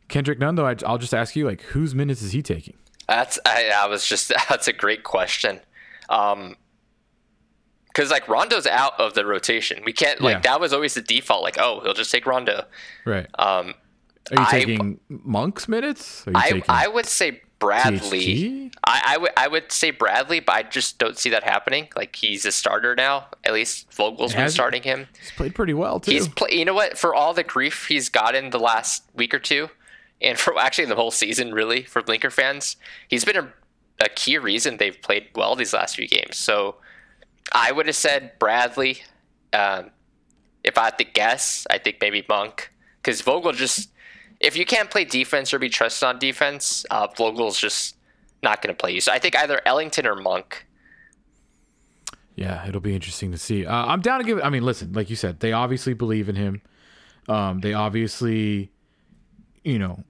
Kendrick 0.07 0.39
Nunn, 0.39 0.55
though, 0.55 0.65
I, 0.65 0.75
I'll 0.85 0.97
just 0.97 1.13
ask 1.13 1.35
you, 1.35 1.45
like, 1.45 1.61
whose 1.61 1.93
minutes 1.93 2.21
is 2.21 2.31
he 2.31 2.41
taking? 2.41 2.75
That's 3.07 3.37
I, 3.45 3.69
I 3.75 3.87
was 3.87 4.05
just 4.07 4.29
that's 4.49 4.67
a 4.67 4.73
great 4.73 5.03
question. 5.03 5.59
Um 6.09 6.55
because 7.87 8.09
like 8.09 8.27
Rondo's 8.27 8.65
out 8.65 8.99
of 8.99 9.13
the 9.13 9.23
rotation. 9.25 9.83
We 9.85 9.93
can't 9.93 10.19
like 10.19 10.37
Yeah. 10.43 10.51
that 10.53 10.59
was 10.59 10.73
always 10.73 10.95
the 10.95 11.01
default. 11.01 11.43
Like, 11.43 11.57
oh, 11.59 11.81
he'll 11.83 11.93
just 11.93 12.11
take 12.11 12.25
Rondo. 12.25 12.65
Right. 13.05 13.27
Um, 13.37 13.75
Are 14.31 14.35
you 14.41 14.45
I- 14.47 14.51
taking 14.51 14.99
Monk's 15.09 15.67
minutes? 15.67 16.25
Are 16.27 16.31
you 16.31 16.63
I 16.67 16.85
I 16.85 16.87
would 16.87 17.05
say 17.05 17.41
Bradley. 17.59 18.69
THT? 18.69 18.77
I, 18.85 19.01
I 19.13 19.17
would 19.17 19.31
I 19.37 19.47
would 19.47 19.71
say 19.71 19.91
Bradley, 19.91 20.39
but 20.41 20.53
I 20.55 20.63
just 20.63 20.97
don't 20.99 21.17
see 21.17 21.29
that 21.29 21.43
happening. 21.43 21.87
Like 21.95 22.15
he's 22.15 22.45
a 22.45 22.51
starter 22.51 22.95
now. 22.95 23.27
At 23.45 23.53
least 23.53 23.91
Vogel's 23.93 24.33
been 24.33 24.49
starting 24.49 24.83
him. 24.83 25.07
He's 25.19 25.31
played 25.31 25.55
pretty 25.55 25.73
well 25.73 25.99
too. 25.99 26.11
He's 26.11 26.27
play, 26.27 26.49
you 26.53 26.65
know 26.65 26.73
what? 26.73 26.97
For 26.97 27.15
all 27.15 27.33
the 27.33 27.43
grief 27.43 27.87
he's 27.87 28.09
gotten 28.09 28.49
the 28.49 28.59
last 28.59 29.03
week 29.13 29.33
or 29.33 29.39
two, 29.39 29.69
and 30.21 30.37
for 30.37 30.57
actually 30.59 30.85
the 30.85 30.95
whole 30.95 31.11
season, 31.11 31.53
really, 31.53 31.83
for 31.83 32.01
Blinker 32.01 32.29
fans, 32.29 32.75
he's 33.07 33.23
been 33.23 33.37
a, 33.37 33.53
a 34.01 34.09
key 34.09 34.37
reason 34.37 34.77
they've 34.77 35.01
played 35.01 35.27
well 35.35 35.55
these 35.55 35.73
last 35.73 35.95
few 35.95 36.07
games. 36.07 36.35
So 36.35 36.75
I 37.53 37.71
would 37.71 37.85
have 37.87 37.95
said 37.95 38.33
Bradley. 38.39 39.03
Um, 39.53 39.91
if 40.65 40.77
I 40.77 40.85
had 40.85 40.97
to 40.97 41.03
guess, 41.05 41.65
I 41.69 41.77
think 41.77 41.97
maybe 42.01 42.25
Monk, 42.27 42.71
because 43.01 43.21
Vogel 43.21 43.51
just 43.51 43.89
if 44.43 44.57
you 44.57 44.65
can't 44.65 44.91
play 44.91 45.05
defense 45.05 45.53
or 45.53 45.59
be 45.59 45.69
trusted 45.69 46.05
on 46.07 46.19
defense, 46.19 46.85
uh, 46.91 47.07
Vogel's 47.15 47.57
just 47.57 47.95
not 48.43 48.61
going 48.61 48.75
to 48.75 48.77
play 48.79 48.91
you. 48.91 49.01
So 49.01 49.11
I 49.11 49.17
think 49.17 49.35
either 49.37 49.61
Ellington 49.65 50.05
or 50.05 50.15
Monk. 50.15 50.67
Yeah, 52.35 52.67
it'll 52.67 52.81
be 52.81 52.93
interesting 52.93 53.31
to 53.31 53.37
see. 53.37 53.65
Uh, 53.65 53.85
I'm 53.85 54.01
down 54.01 54.19
to 54.19 54.25
give. 54.25 54.39
I 54.43 54.49
mean, 54.49 54.63
listen, 54.63 54.91
like 54.93 55.09
you 55.09 55.15
said, 55.15 55.39
they 55.39 55.53
obviously 55.53 55.93
believe 55.93 56.29
in 56.29 56.35
him. 56.35 56.61
Um, 57.29 57.61
they 57.61 57.73
obviously, 57.73 58.71
you 59.63 59.79
know, 59.79 60.03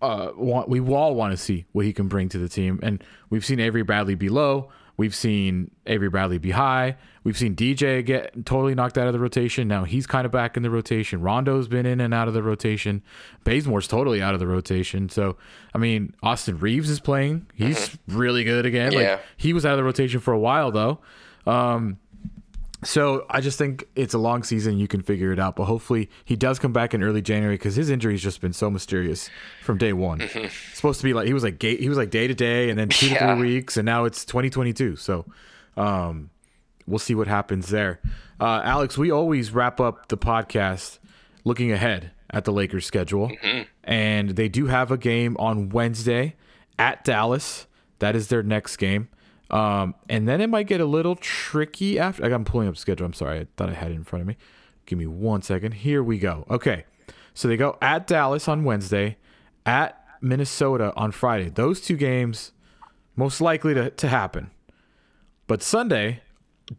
uh, 0.00 0.30
want 0.36 0.68
we 0.68 0.80
all 0.80 1.14
want 1.14 1.32
to 1.32 1.36
see 1.36 1.66
what 1.72 1.84
he 1.84 1.92
can 1.92 2.08
bring 2.08 2.28
to 2.30 2.38
the 2.38 2.48
team, 2.48 2.78
and 2.82 3.02
we've 3.28 3.44
seen 3.44 3.60
Avery 3.60 3.82
Bradley 3.82 4.14
be 4.14 4.28
low. 4.28 4.70
We've 4.96 5.14
seen 5.14 5.70
Avery 5.86 6.08
Bradley 6.08 6.38
be 6.38 6.52
high. 6.52 6.96
We've 7.24 7.36
seen 7.36 7.56
DJ 7.56 8.04
get 8.04 8.46
totally 8.46 8.74
knocked 8.74 8.96
out 8.96 9.06
of 9.06 9.12
the 9.12 9.18
rotation. 9.18 9.66
Now 9.66 9.84
he's 9.84 10.06
kind 10.06 10.24
of 10.24 10.30
back 10.30 10.56
in 10.56 10.62
the 10.62 10.70
rotation. 10.70 11.20
Rondo's 11.20 11.68
been 11.68 11.86
in 11.86 12.00
and 12.00 12.14
out 12.14 12.28
of 12.28 12.34
the 12.34 12.42
rotation. 12.42 13.02
Bazemore's 13.44 13.88
totally 13.88 14.22
out 14.22 14.34
of 14.34 14.40
the 14.40 14.46
rotation. 14.46 15.08
So, 15.08 15.36
I 15.74 15.78
mean, 15.78 16.14
Austin 16.22 16.58
Reaves 16.58 16.90
is 16.90 17.00
playing. 17.00 17.46
He's 17.54 17.96
really 18.08 18.44
good 18.44 18.66
again. 18.66 18.92
Yeah. 18.92 18.98
Like 18.98 19.20
he 19.36 19.52
was 19.52 19.66
out 19.66 19.72
of 19.72 19.78
the 19.78 19.84
rotation 19.84 20.20
for 20.20 20.32
a 20.32 20.38
while 20.38 20.70
though. 20.70 21.00
Um, 21.46 21.98
so 22.84 23.26
I 23.28 23.40
just 23.40 23.58
think 23.58 23.84
it's 23.96 24.14
a 24.14 24.18
long 24.18 24.42
season. 24.42 24.78
You 24.78 24.86
can 24.88 25.02
figure 25.02 25.32
it 25.32 25.38
out, 25.38 25.56
but 25.56 25.64
hopefully 25.64 26.10
he 26.24 26.36
does 26.36 26.58
come 26.58 26.72
back 26.72 26.94
in 26.94 27.02
early 27.02 27.22
January 27.22 27.56
because 27.56 27.74
his 27.76 27.90
injury's 27.90 28.22
just 28.22 28.40
been 28.40 28.52
so 28.52 28.70
mysterious 28.70 29.28
from 29.62 29.78
day 29.78 29.92
one. 29.92 30.22
Supposed 30.74 31.00
to 31.00 31.04
be 31.04 31.12
like 31.12 31.26
he 31.26 31.32
was 31.32 31.42
like 31.42 31.60
he 31.60 31.88
was 31.88 31.98
like 31.98 32.10
day 32.10 32.26
to 32.26 32.34
day, 32.34 32.70
and 32.70 32.78
then 32.78 32.88
two 32.88 33.08
to 33.08 33.18
three 33.36 33.54
weeks, 33.54 33.76
and 33.76 33.86
now 33.86 34.04
it's 34.04 34.24
2022. 34.24 34.96
So, 34.96 35.24
um, 35.76 36.30
we'll 36.86 36.98
see 36.98 37.14
what 37.14 37.26
happens 37.26 37.68
there. 37.68 38.00
Uh, 38.40 38.60
Alex, 38.64 38.98
we 38.98 39.10
always 39.10 39.50
wrap 39.52 39.80
up 39.80 40.08
the 40.08 40.18
podcast 40.18 40.98
looking 41.44 41.72
ahead 41.72 42.10
at 42.30 42.44
the 42.44 42.52
Lakers 42.52 42.84
schedule, 42.86 43.30
and 43.84 44.30
they 44.30 44.48
do 44.48 44.66
have 44.66 44.90
a 44.90 44.98
game 44.98 45.36
on 45.38 45.68
Wednesday 45.68 46.34
at 46.78 47.04
Dallas. 47.04 47.66
That 48.00 48.16
is 48.16 48.28
their 48.28 48.42
next 48.42 48.76
game. 48.76 49.08
Um, 49.54 49.94
and 50.08 50.26
then 50.26 50.40
it 50.40 50.48
might 50.48 50.66
get 50.66 50.80
a 50.80 50.84
little 50.84 51.14
tricky 51.14 51.96
after. 51.96 52.24
I'm 52.24 52.44
pulling 52.44 52.66
up 52.66 52.76
schedule. 52.76 53.06
I'm 53.06 53.12
sorry. 53.12 53.40
I 53.40 53.46
thought 53.56 53.70
I 53.70 53.74
had 53.74 53.92
it 53.92 53.94
in 53.94 54.02
front 54.02 54.22
of 54.22 54.26
me. 54.26 54.36
Give 54.84 54.98
me 54.98 55.06
one 55.06 55.42
second. 55.42 55.72
Here 55.72 56.02
we 56.02 56.18
go. 56.18 56.44
Okay. 56.50 56.84
So 57.34 57.46
they 57.46 57.56
go 57.56 57.78
at 57.80 58.08
Dallas 58.08 58.48
on 58.48 58.64
Wednesday, 58.64 59.16
at 59.64 60.04
Minnesota 60.20 60.92
on 60.96 61.12
Friday. 61.12 61.50
Those 61.50 61.80
two 61.80 61.96
games 61.96 62.50
most 63.14 63.40
likely 63.40 63.74
to, 63.74 63.90
to 63.90 64.08
happen. 64.08 64.50
But 65.46 65.62
Sunday, 65.62 66.22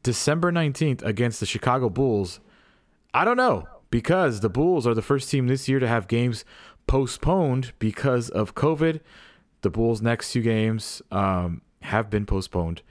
December 0.04 0.52
19th 0.52 1.02
against 1.04 1.40
the 1.40 1.46
Chicago 1.46 1.90
Bulls, 1.90 2.42
I 3.14 3.24
don't 3.24 3.38
know 3.38 3.68
because 3.90 4.42
the 4.42 4.50
Bulls 4.50 4.86
are 4.86 4.94
the 4.94 5.02
first 5.02 5.32
team 5.32 5.48
this 5.48 5.70
year 5.70 5.80
to 5.80 5.88
have 5.88 6.10
games 6.10 6.44
postponed 6.88 7.72
because 7.80 8.30
of 8.30 8.54
COVID. 8.54 9.00
The 9.62 9.70
Bulls' 9.70 10.02
next 10.02 10.34
two 10.34 10.42
games 10.42 11.02
um, 11.12 11.62
have 11.86 12.10
been 12.10 12.26
postponed, 12.26 12.82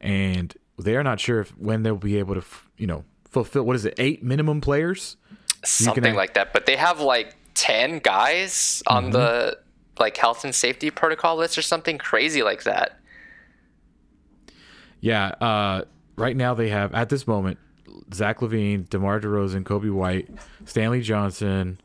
and 0.00 0.54
they 0.78 0.96
are 0.96 1.02
not 1.02 1.20
sure 1.20 1.40
if 1.40 1.50
when 1.58 1.82
they'll 1.82 1.96
be 1.96 2.18
able 2.18 2.34
to, 2.34 2.44
you 2.76 2.86
know, 2.86 3.04
fulfill 3.28 3.64
what 3.64 3.76
is 3.76 3.84
it, 3.84 3.94
eight 3.98 4.22
minimum 4.22 4.60
players? 4.60 5.16
something 5.64 6.04
act- 6.06 6.16
like 6.16 6.34
that. 6.34 6.52
But 6.52 6.66
they 6.66 6.76
have 6.76 7.00
like 7.00 7.36
ten 7.54 7.98
guys 7.98 8.82
on 8.86 9.10
the 9.10 9.58
like 9.98 10.16
health 10.16 10.44
and 10.44 10.54
safety 10.54 10.90
protocol 10.90 11.36
list 11.36 11.58
or 11.58 11.62
something 11.62 11.98
crazy 11.98 12.42
like 12.42 12.64
that. 12.64 12.98
Yeah, 15.00 15.28
uh, 15.40 15.84
right 16.16 16.36
now 16.36 16.54
they 16.54 16.68
have 16.68 16.94
at 16.94 17.08
this 17.08 17.26
moment 17.26 17.58
Zach 18.12 18.40
LaVine, 18.40 18.88
DeMar 18.88 19.20
DeRozan, 19.20 19.62
Coby 19.62 19.92
White, 19.92 20.28
Stanley 20.64 21.00
Johnson, 21.00 21.80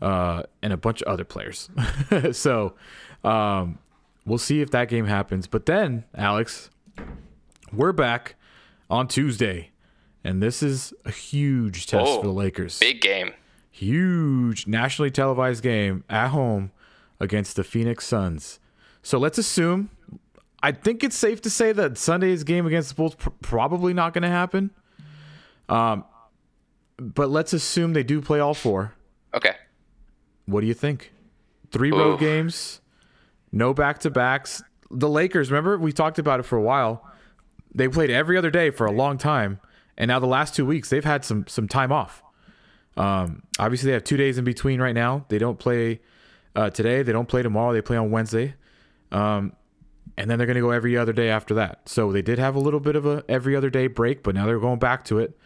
uh, 0.00 0.44
and 0.62 0.72
a 0.72 0.76
bunch 0.76 1.02
of 1.02 1.08
other 1.08 1.24
players. 1.24 1.68
so 2.32 2.74
um, 3.24 3.78
we'll 4.26 4.36
see 4.38 4.60
if 4.60 4.70
that 4.72 4.88
game 4.88 5.06
happens. 5.06 5.46
But 5.46 5.64
then, 5.66 6.04
Alex, 6.14 6.68
we're 7.72 7.92
back 7.92 8.34
on 8.90 9.08
Tuesday, 9.08 9.70
and 10.22 10.42
this 10.42 10.62
is 10.62 10.92
a 11.04 11.10
huge 11.10 11.86
test 11.86 12.04
Oh, 12.06 12.20
for 12.20 12.26
the 12.26 12.32
Lakers. 12.32 12.78
Big 12.78 13.00
game. 13.00 13.32
Huge 13.70 14.66
nationally 14.66 15.10
televised 15.10 15.62
game 15.62 16.04
at 16.10 16.28
home 16.28 16.70
against 17.20 17.56
the 17.56 17.64
Phoenix 17.64 18.06
Suns. 18.06 18.58
So 19.02 19.18
let's 19.18 19.38
assume. 19.38 19.90
I 20.62 20.72
think 20.72 21.04
it's 21.04 21.16
safe 21.16 21.40
to 21.42 21.50
say 21.50 21.72
that 21.72 21.96
Sunday's 21.98 22.42
game 22.42 22.66
against 22.66 22.88
the 22.90 22.94
Bulls 22.96 23.14
pr- 23.14 23.28
probably 23.42 23.92
not 23.94 24.14
going 24.14 24.22
to 24.22 24.28
happen. 24.28 24.70
Um, 25.68 26.04
but 26.98 27.28
let's 27.28 27.52
assume 27.52 27.92
they 27.92 28.02
do 28.02 28.20
play 28.22 28.40
all 28.40 28.54
four. 28.54 28.94
Okay. 29.34 29.54
What 30.46 30.62
do 30.62 30.66
you 30.66 30.74
think? 30.74 31.12
Three 31.70 31.90
road 31.90 32.18
games, 32.18 32.80
no 33.56 33.74
back 33.74 33.98
to 34.00 34.10
backs. 34.10 34.62
The 34.90 35.08
Lakers, 35.08 35.50
remember 35.50 35.78
we 35.78 35.92
talked 35.92 36.18
about 36.18 36.40
it 36.40 36.44
for 36.44 36.56
a 36.56 36.62
while. 36.62 37.04
They 37.74 37.88
played 37.88 38.10
every 38.10 38.36
other 38.36 38.50
day 38.50 38.70
for 38.70 38.86
a 38.86 38.92
long 38.92 39.18
time, 39.18 39.60
and 39.98 40.08
now 40.08 40.18
the 40.18 40.26
last 40.26 40.54
two 40.54 40.64
weeks 40.64 40.90
they've 40.90 41.04
had 41.04 41.24
some 41.24 41.46
some 41.46 41.68
time 41.68 41.92
off. 41.92 42.22
Um, 42.96 43.42
obviously, 43.58 43.88
they 43.88 43.94
have 43.94 44.04
two 44.04 44.16
days 44.16 44.38
in 44.38 44.44
between 44.44 44.80
right 44.80 44.94
now. 44.94 45.26
They 45.28 45.38
don't 45.38 45.58
play 45.58 46.00
uh, 46.54 46.70
today. 46.70 47.02
They 47.02 47.12
don't 47.12 47.28
play 47.28 47.42
tomorrow. 47.42 47.72
They 47.72 47.82
play 47.82 47.96
on 47.96 48.10
Wednesday, 48.10 48.54
um, 49.12 49.52
and 50.16 50.30
then 50.30 50.38
they're 50.38 50.46
going 50.46 50.56
to 50.56 50.62
go 50.62 50.70
every 50.70 50.96
other 50.96 51.12
day 51.12 51.28
after 51.28 51.54
that. 51.54 51.88
So 51.88 52.12
they 52.12 52.22
did 52.22 52.38
have 52.38 52.54
a 52.54 52.60
little 52.60 52.80
bit 52.80 52.96
of 52.96 53.04
a 53.04 53.24
every 53.28 53.54
other 53.56 53.70
day 53.70 53.86
break, 53.86 54.22
but 54.22 54.34
now 54.34 54.46
they're 54.46 54.58
going 54.58 54.78
back 54.78 55.04
to 55.06 55.18
it. 55.18 55.36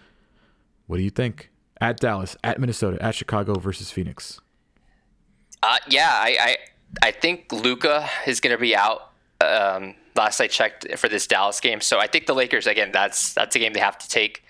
What 0.86 0.98
do 0.98 1.02
you 1.02 1.10
think? 1.10 1.50
At 1.80 1.98
Dallas, 1.98 2.36
at 2.44 2.60
Minnesota, 2.60 3.02
at 3.02 3.14
Chicago 3.14 3.58
versus 3.58 3.90
Phoenix. 3.90 4.40
Uh, 5.62 5.78
yeah, 5.88 6.10
I, 6.12 6.36
I 6.40 6.56
I 7.02 7.10
think 7.10 7.52
Luka 7.52 8.08
is 8.26 8.40
going 8.40 8.54
to 8.54 8.60
be 8.60 8.74
out. 8.74 9.10
Um, 9.40 9.94
last 10.16 10.40
I 10.40 10.48
checked 10.48 10.86
for 10.98 11.08
this 11.08 11.26
Dallas 11.26 11.60
game, 11.60 11.80
so 11.80 11.98
I 11.98 12.06
think 12.06 12.26
the 12.26 12.34
Lakers 12.34 12.66
again. 12.66 12.90
That's 12.92 13.32
that's 13.32 13.56
a 13.56 13.58
game 13.58 13.72
they 13.72 13.80
have 13.80 13.98
to 13.98 14.08
take. 14.08 14.44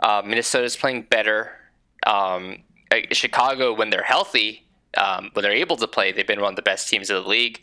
Uh, 0.00 0.22
Minnesota's 0.24 0.76
playing 0.76 1.02
better. 1.02 1.52
Um, 2.06 2.62
uh, 2.90 2.98
Chicago, 3.12 3.72
when 3.72 3.90
they're 3.90 4.02
healthy, 4.02 4.64
um, 4.96 5.30
when 5.32 5.42
they're 5.42 5.52
able 5.52 5.76
to 5.76 5.86
play, 5.86 6.12
they've 6.12 6.26
been 6.26 6.40
one 6.40 6.52
of 6.52 6.56
the 6.56 6.62
best 6.62 6.88
teams 6.88 7.10
in 7.10 7.16
the 7.16 7.28
league, 7.28 7.62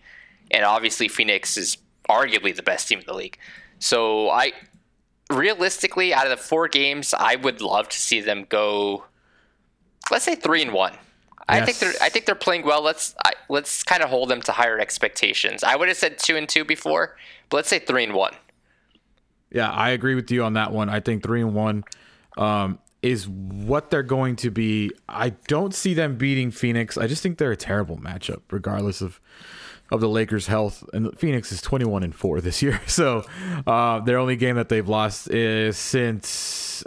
and 0.50 0.66
obviously 0.66 1.08
Phoenix 1.08 1.58
is 1.58 1.78
arguably 2.10 2.56
the 2.56 2.64
best 2.64 2.88
team 2.88 3.00
in 3.00 3.06
the 3.06 3.14
league. 3.14 3.38
So 3.80 4.30
I, 4.30 4.54
realistically, 5.30 6.14
out 6.14 6.26
of 6.26 6.32
the 6.32 6.44
four 6.44 6.68
games, 6.68 7.14
I 7.14 7.36
would 7.36 7.62
love 7.62 7.90
to 7.90 8.00
see 8.00 8.22
them 8.22 8.46
go. 8.50 9.06
Let's 10.10 10.26
say 10.26 10.36
three 10.36 10.62
and 10.62 10.74
one. 10.74 10.94
I 11.52 11.66
think 11.66 11.80
they're 11.80 11.93
I 12.02 12.10
think 12.10 12.26
they're 12.26 12.36
playing 12.36 12.66
well. 12.66 12.82
Let's 12.82 13.16
I, 13.26 13.34
let's 13.49 13.84
kind 13.84 14.02
of 14.02 14.10
hold 14.10 14.30
them 14.30 14.41
to 14.43 14.52
higher 14.52 14.80
expectations. 14.80 15.64
I 15.64 15.76
would 15.76 15.88
have 15.88 15.97
said 15.97 16.18
two 16.18 16.38
and 16.38 16.47
two 16.47 16.64
before, 16.64 17.16
but 17.49 17.58
let's 17.58 17.70
say 17.70 17.80
three 17.80 18.04
and 18.04 18.14
one. 18.14 18.34
Yeah, 19.52 19.70
I 19.70 19.89
agree 19.89 20.16
with 20.16 20.32
you 20.32 20.43
on 20.43 20.54
that 20.54 20.72
one. 20.72 20.89
I 20.89 21.02
think 21.02 21.24
three 21.24 21.41
and 21.41 21.54
one 21.54 21.84
um, 22.38 22.80
is 23.02 23.28
what 23.28 23.89
they're 23.89 24.04
going 24.04 24.38
to 24.38 24.49
be. 24.49 24.91
I 25.10 25.32
don't 25.47 25.76
see 25.76 25.93
them 25.93 26.16
beating 26.16 26.52
Phoenix. 26.52 26.97
I 26.97 27.08
just 27.08 27.22
think 27.22 27.38
they're 27.38 27.52
a 27.52 27.58
terrible 27.58 27.97
matchup, 27.97 28.41
regardless 28.49 29.02
of 29.02 29.20
of 29.91 29.99
the 29.99 30.08
Lakers' 30.08 30.47
health. 30.47 30.86
And 30.93 31.18
Phoenix 31.20 31.52
is 31.52 31.62
twenty 31.62 31.86
one 31.86 32.04
and 32.04 32.16
four 32.16 32.39
this 32.39 32.62
year, 32.62 32.82
so 32.88 33.26
uh, 33.68 33.99
their 33.99 34.18
only 34.18 34.38
game 34.38 34.56
that 34.56 34.70
they've 34.70 34.88
lost 34.88 35.30
is 35.30 35.78
since 35.78 36.30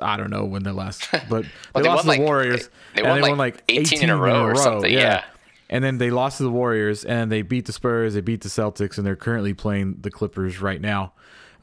I 0.02 0.16
don't 0.16 0.30
know 0.30 0.44
when 0.44 0.62
they 0.62 0.70
last, 0.70 1.08
but 1.12 1.28
Well, 1.30 1.42
they, 1.74 1.82
they 1.82 1.88
lost 1.88 2.02
to 2.02 2.06
the 2.06 2.08
like- 2.12 2.20
Warriors. 2.20 2.68
they 2.94 3.02
and 3.02 3.20
won 3.22 3.36
like 3.38 3.62
18 3.68 4.02
in 4.02 4.10
a 4.10 4.16
row 4.16 4.42
or 4.44 4.56
something, 4.56 4.92
yeah. 4.92 5.24
And 5.70 5.82
then 5.82 5.98
they 5.98 6.10
lost 6.10 6.36
to 6.38 6.42
the 6.44 6.50
Warriors, 6.50 7.04
and 7.04 7.32
they 7.32 7.42
beat 7.42 7.64
the 7.66 7.72
Spurs, 7.72 8.14
they 8.14 8.20
beat 8.20 8.42
the 8.42 8.48
Celtics, 8.48 8.98
and 8.98 9.06
they're 9.06 9.16
currently 9.16 9.54
playing 9.54 9.96
the 10.02 10.10
Clippers 10.10 10.60
right 10.60 10.80
now. 10.80 11.14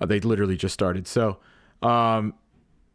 Uh, 0.01 0.05
they 0.07 0.19
literally 0.19 0.57
just 0.57 0.73
started. 0.73 1.07
So, 1.07 1.37
um, 1.83 2.33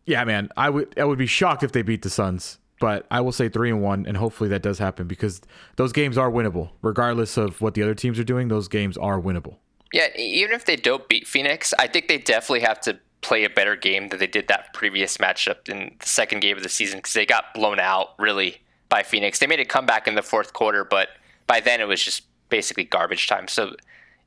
yeah, 0.05 0.25
man, 0.25 0.49
I 0.57 0.69
would 0.71 0.99
I 0.99 1.05
would 1.05 1.19
be 1.19 1.27
shocked 1.27 1.63
if 1.63 1.73
they 1.73 1.83
beat 1.83 2.03
the 2.03 2.11
Suns, 2.11 2.59
but 2.81 3.07
I 3.11 3.21
will 3.21 3.33
say 3.33 3.49
three 3.49 3.71
and 3.71 3.81
one, 3.83 4.05
and 4.07 4.17
hopefully 4.17 4.51
that 4.51 4.63
does 4.63 4.79
happen 4.79 5.07
because 5.07 5.41
those 5.77 5.93
games 5.93 6.19
are 6.19 6.31
winnable, 6.31 6.71
regardless 6.83 7.37
of 7.37 7.61
what 7.61 7.75
the 7.75 7.83
other 7.83 7.95
teams 7.95 8.19
are 8.19 8.25
doing. 8.25 8.49
Those 8.49 8.69
games 8.69 8.97
are 8.99 9.21
winnable. 9.21 9.57
Yeah, 9.93 10.09
even 10.17 10.53
if 10.55 10.65
they 10.65 10.77
don't 10.77 11.09
beat 11.09 11.27
Phoenix, 11.29 11.73
I 11.79 11.87
think 11.87 12.09
they 12.09 12.19
definitely 12.19 12.61
have 12.61 12.81
to 12.83 12.99
play 13.21 13.45
a 13.45 13.51
better 13.51 13.77
game 13.77 14.09
than 14.09 14.19
they 14.19 14.27
did 14.27 14.49
that 14.49 14.73
previous 14.73 15.17
matchup 15.17 15.69
in 15.69 15.97
the 15.99 16.07
second 16.07 16.41
game 16.41 16.57
of 16.57 16.63
the 16.63 16.69
season 16.69 16.99
because 16.99 17.15
they 17.15 17.27
got 17.27 17.55
blown 17.55 17.81
out 17.81 18.11
really 18.19 18.59
by 18.89 19.03
Phoenix. 19.03 19.39
They 19.39 19.47
made 19.47 19.61
a 19.61 19.65
comeback 19.65 20.07
in 20.07 20.15
the 20.15 20.23
fourth 20.23 20.53
quarter, 20.53 20.85
but 20.85 21.09
by 21.47 21.61
then 21.61 21.81
it 21.81 21.89
was 21.89 22.03
just 22.03 22.23
basically 22.49 22.85
garbage 22.85 23.27
time. 23.27 23.49
So 23.49 23.75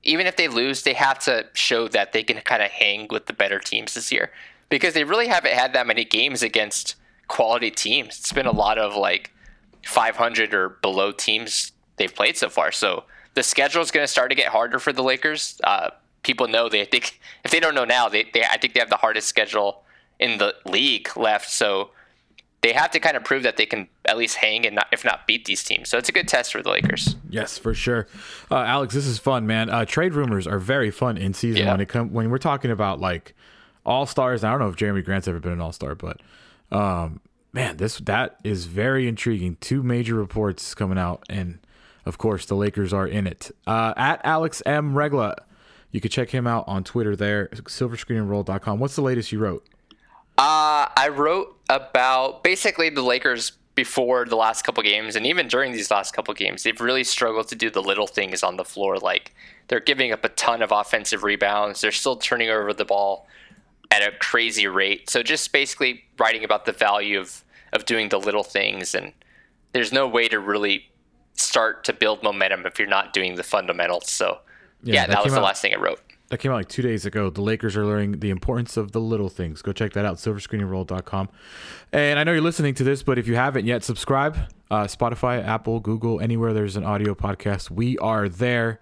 even 0.03 0.27
if 0.27 0.35
they 0.35 0.47
lose, 0.47 0.83
they 0.83 0.93
have 0.93 1.19
to 1.19 1.45
show 1.53 1.87
that 1.89 2.11
they 2.11 2.23
can 2.23 2.37
kind 2.41 2.63
of 2.63 2.71
hang 2.71 3.07
with 3.09 3.25
the 3.25 3.33
better 3.33 3.59
teams 3.59 3.93
this 3.93 4.11
year 4.11 4.31
because 4.69 4.93
they 4.93 5.03
really 5.03 5.27
haven't 5.27 5.53
had 5.53 5.73
that 5.73 5.87
many 5.87 6.05
games 6.05 6.41
against 6.41 6.95
quality 7.27 7.71
teams. 7.71 8.17
It's 8.19 8.33
been 8.33 8.45
a 8.45 8.51
lot 8.51 8.77
of 8.77 8.95
like 8.95 9.31
500 9.85 10.53
or 10.53 10.69
below 10.69 11.11
teams 11.11 11.71
they've 11.97 12.13
played 12.13 12.37
so 12.37 12.49
far. 12.49 12.71
So 12.71 13.03
the 13.33 13.43
schedule 13.43 13.81
is 13.81 13.91
going 13.91 14.03
to 14.03 14.11
start 14.11 14.29
to 14.29 14.35
get 14.35 14.47
harder 14.47 14.79
for 14.79 14.93
the 14.93 15.03
Lakers. 15.03 15.59
Uh, 15.63 15.91
people 16.24 16.47
know 16.47 16.70
they 16.70 16.86
think 16.86 17.20
if 17.43 17.51
they 17.51 17.59
don't 17.59 17.76
know 17.76 17.86
now, 17.86 18.09
they, 18.09 18.26
they 18.34 18.43
I 18.43 18.57
think 18.57 18.74
they 18.74 18.80
have 18.80 18.89
the 18.89 18.97
hardest 18.97 19.28
schedule 19.28 19.84
in 20.20 20.38
the 20.38 20.53
league 20.65 21.09
left. 21.17 21.49
So 21.49 21.91
they 22.61 22.74
have 22.74 22.91
to 22.91 22.99
kind 22.99 23.15
of 23.15 23.24
prove 23.24 23.43
that 23.43 23.55
they 23.55 23.65
can 23.65 23.88
at 24.03 24.17
least 24.17 24.36
hang 24.36 24.65
and 24.65 24.76
not, 24.76 24.88
if 24.91 25.05
not 25.05 25.26
beat 25.26 25.45
these 25.45 25.63
teams. 25.63 25.88
So 25.89 25.97
it's 25.97 26.09
a 26.09 26.11
good 26.11 26.28
test 26.28 26.51
for 26.51 26.61
the 26.61 26.70
Lakers. 26.70 27.15
Yes, 27.30 27.57
for 27.57 27.74
sure. 27.74 28.07
Uh, 28.51 28.57
Alex, 28.57 28.93
this 28.93 29.05
is 29.05 29.17
fun, 29.17 29.47
man. 29.47 29.70
Uh, 29.70 29.86
trade 29.86 30.13
rumors 30.13 30.45
are 30.45 30.59
very 30.59 30.91
fun 30.91 31.17
in 31.17 31.34
season 31.34 31.63
Yeah. 31.65 31.72
when 31.72 31.80
it 31.80 31.88
come 31.88 32.11
when 32.11 32.30
we're 32.30 32.38
talking 32.38 32.70
about 32.72 32.99
like 32.99 33.34
all 33.86 34.05
stars. 34.05 34.43
I 34.43 34.51
don't 34.51 34.59
know 34.59 34.67
if 34.67 34.76
Jerami 34.76 35.05
Grant's 35.05 35.28
ever 35.30 35.39
been 35.39 35.53
an 35.53 35.61
all 35.61 35.72
star, 35.72 35.95
but 35.95 36.20
um, 36.70 37.22
man, 37.53 37.78
this 37.78 37.97
that 37.99 38.38
is 38.43 38.65
very 38.65 39.07
intriguing. 39.07 39.55
Two 39.61 39.82
major 39.82 40.15
reports 40.15 40.76
coming 40.76 40.97
out, 40.97 41.24
and 41.30 41.59
of 42.05 42.17
course 42.17 42.45
the 42.45 42.55
Lakers 42.55 42.91
are 42.91 43.07
in 43.07 43.26
it. 43.26 43.51
Uh, 43.65 43.93
at 43.95 44.20
Alex 44.26 44.61
M 44.65 44.97
Regla, 44.97 45.38
you 45.91 46.01
can 46.01 46.11
check 46.11 46.29
him 46.29 46.45
out 46.45 46.65
on 46.67 46.83
Twitter 46.83 47.15
there, 47.15 47.47
silverscreenandroll.com. 47.47 48.79
What's 48.79 48.95
the 48.95 49.01
latest 49.01 49.31
you 49.31 49.39
wrote? 49.39 49.65
Uh, 50.37 50.87
I 50.95 51.09
wrote 51.13 51.57
about 51.69 52.43
basically 52.43 52.89
the 52.89 53.01
Lakers 53.01 53.53
before 53.75 54.25
the 54.25 54.35
last 54.35 54.63
couple 54.63 54.83
games, 54.83 55.15
and 55.15 55.25
even 55.25 55.47
during 55.47 55.71
these 55.71 55.89
last 55.89 56.13
couple 56.13 56.33
games, 56.33 56.63
they've 56.63 56.79
really 56.79 57.03
struggled 57.03 57.47
to 57.47 57.55
do 57.55 57.69
the 57.69 57.81
little 57.81 58.07
things 58.07 58.43
on 58.43 58.57
the 58.57 58.65
floor. 58.65 58.97
Like 58.97 59.33
they're 59.67 59.79
giving 59.79 60.11
up 60.11 60.23
a 60.23 60.29
ton 60.29 60.61
of 60.61 60.71
offensive 60.71 61.23
rebounds. 61.23 61.81
They're 61.81 61.91
still 61.91 62.17
turning 62.17 62.49
over 62.49 62.73
the 62.73 62.85
ball 62.85 63.27
at 63.91 64.01
a 64.01 64.11
crazy 64.17 64.67
rate. 64.67 65.09
So 65.09 65.23
just 65.23 65.51
basically 65.51 66.03
writing 66.17 66.43
about 66.43 66.65
the 66.65 66.71
value 66.71 67.19
of 67.19 67.43
of 67.71 67.85
doing 67.85 68.09
the 68.09 68.19
little 68.19 68.43
things, 68.43 68.95
and 68.95 69.13
there's 69.73 69.93
no 69.93 70.07
way 70.07 70.27
to 70.27 70.39
really 70.39 70.89
start 71.33 71.83
to 71.85 71.93
build 71.93 72.21
momentum 72.21 72.65
if 72.65 72.79
you're 72.79 72.87
not 72.87 73.13
doing 73.13 73.35
the 73.35 73.43
fundamentals. 73.43 74.09
So 74.09 74.39
yeah, 74.84 75.07
that 75.07 75.13
that, 75.15 75.23
was 75.23 75.34
the 75.34 75.39
out- 75.39 75.45
last 75.45 75.61
thing 75.61 75.73
I 75.73 75.77
wrote. 75.77 76.01
That 76.30 76.38
came 76.38 76.51
out 76.51 76.55
like 76.55 76.69
two 76.69 76.84
days 76.84 77.07
ago. 77.07 77.32
The 77.32 77.41
Lakers 77.41 77.75
are 77.75 77.84
learning 77.86 78.19
the 78.19 78.30
importance 78.30 78.77
of 78.77 78.91
the 78.91 79.01
little 79.01 79.30
things. 79.30 79.63
Go 79.63 79.73
check 79.73 79.93
that 79.93 80.05
out, 80.05 80.17
silverscreenandroll.com. 80.17 81.30
And 81.91 82.19
I 82.19 82.23
know 82.23 82.34
you're 82.34 82.41
listening 82.41 82.75
to 82.75 82.84
this, 82.84 83.01
but 83.01 83.17
if 83.17 83.27
you 83.27 83.36
haven't 83.36 83.65
yet, 83.65 83.84
subscribe. 83.84 84.38
Uh, 84.69 84.84
Spotify, 84.84 85.43
Apple, 85.43 85.80
Google, 85.80 86.21
anywhere 86.21 86.53
there's 86.53 86.75
an 86.75 86.84
audio 86.84 87.15
podcast, 87.15 87.71
we 87.71 87.97
are 87.97 88.30
there. 88.30 88.80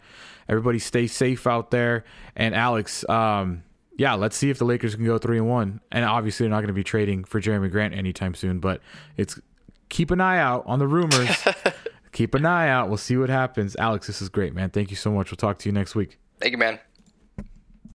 Everybody 0.50 0.80
stay 0.80 1.08
safe 1.08 1.48
out 1.48 1.72
there. 1.72 2.04
And 2.36 2.54
Alex, 2.54 3.08
um, 3.08 3.64
yeah, 3.98 4.14
let's 4.16 4.36
see 4.36 4.50
if 4.50 4.60
the 4.60 4.66
Lakers 4.66 4.96
can 4.96 5.06
go 5.06 5.18
three 5.18 5.38
and 5.38 5.48
one. 5.48 5.80
And 5.90 6.04
obviously, 6.04 6.44
they're 6.44 6.52
not 6.52 6.58
going 6.58 6.68
to 6.68 6.74
be 6.74 6.84
trading 6.84 7.24
for 7.24 7.40
Jerami 7.40 7.72
Grant 7.72 7.94
anytime 7.94 8.36
soon, 8.36 8.60
but 8.60 8.82
it's 9.16 9.40
keep 9.88 10.12
an 10.12 10.20
eye 10.20 10.38
out 10.38 10.64
on 10.68 10.80
the 10.80 10.88
rumors. 10.88 11.48
keep 12.18 12.34
an 12.34 12.48
eye 12.48 12.68
out. 12.68 12.88
We'll 12.88 12.98
see 12.98 13.16
what 13.16 13.30
happens. 13.30 13.76
Alex, 13.76 14.08
this 14.08 14.24
is 14.24 14.30
great, 14.30 14.56
man. 14.56 14.72
Thank 14.72 14.90
you 14.90 14.96
so 14.96 15.12
much. 15.12 15.30
We'll 15.30 15.38
talk 15.38 15.60
to 15.60 15.70
you 15.70 15.74
next 15.74 15.94
week. 15.94 16.18
Thank 16.42 16.52
you, 16.52 16.58
man. 16.58 16.80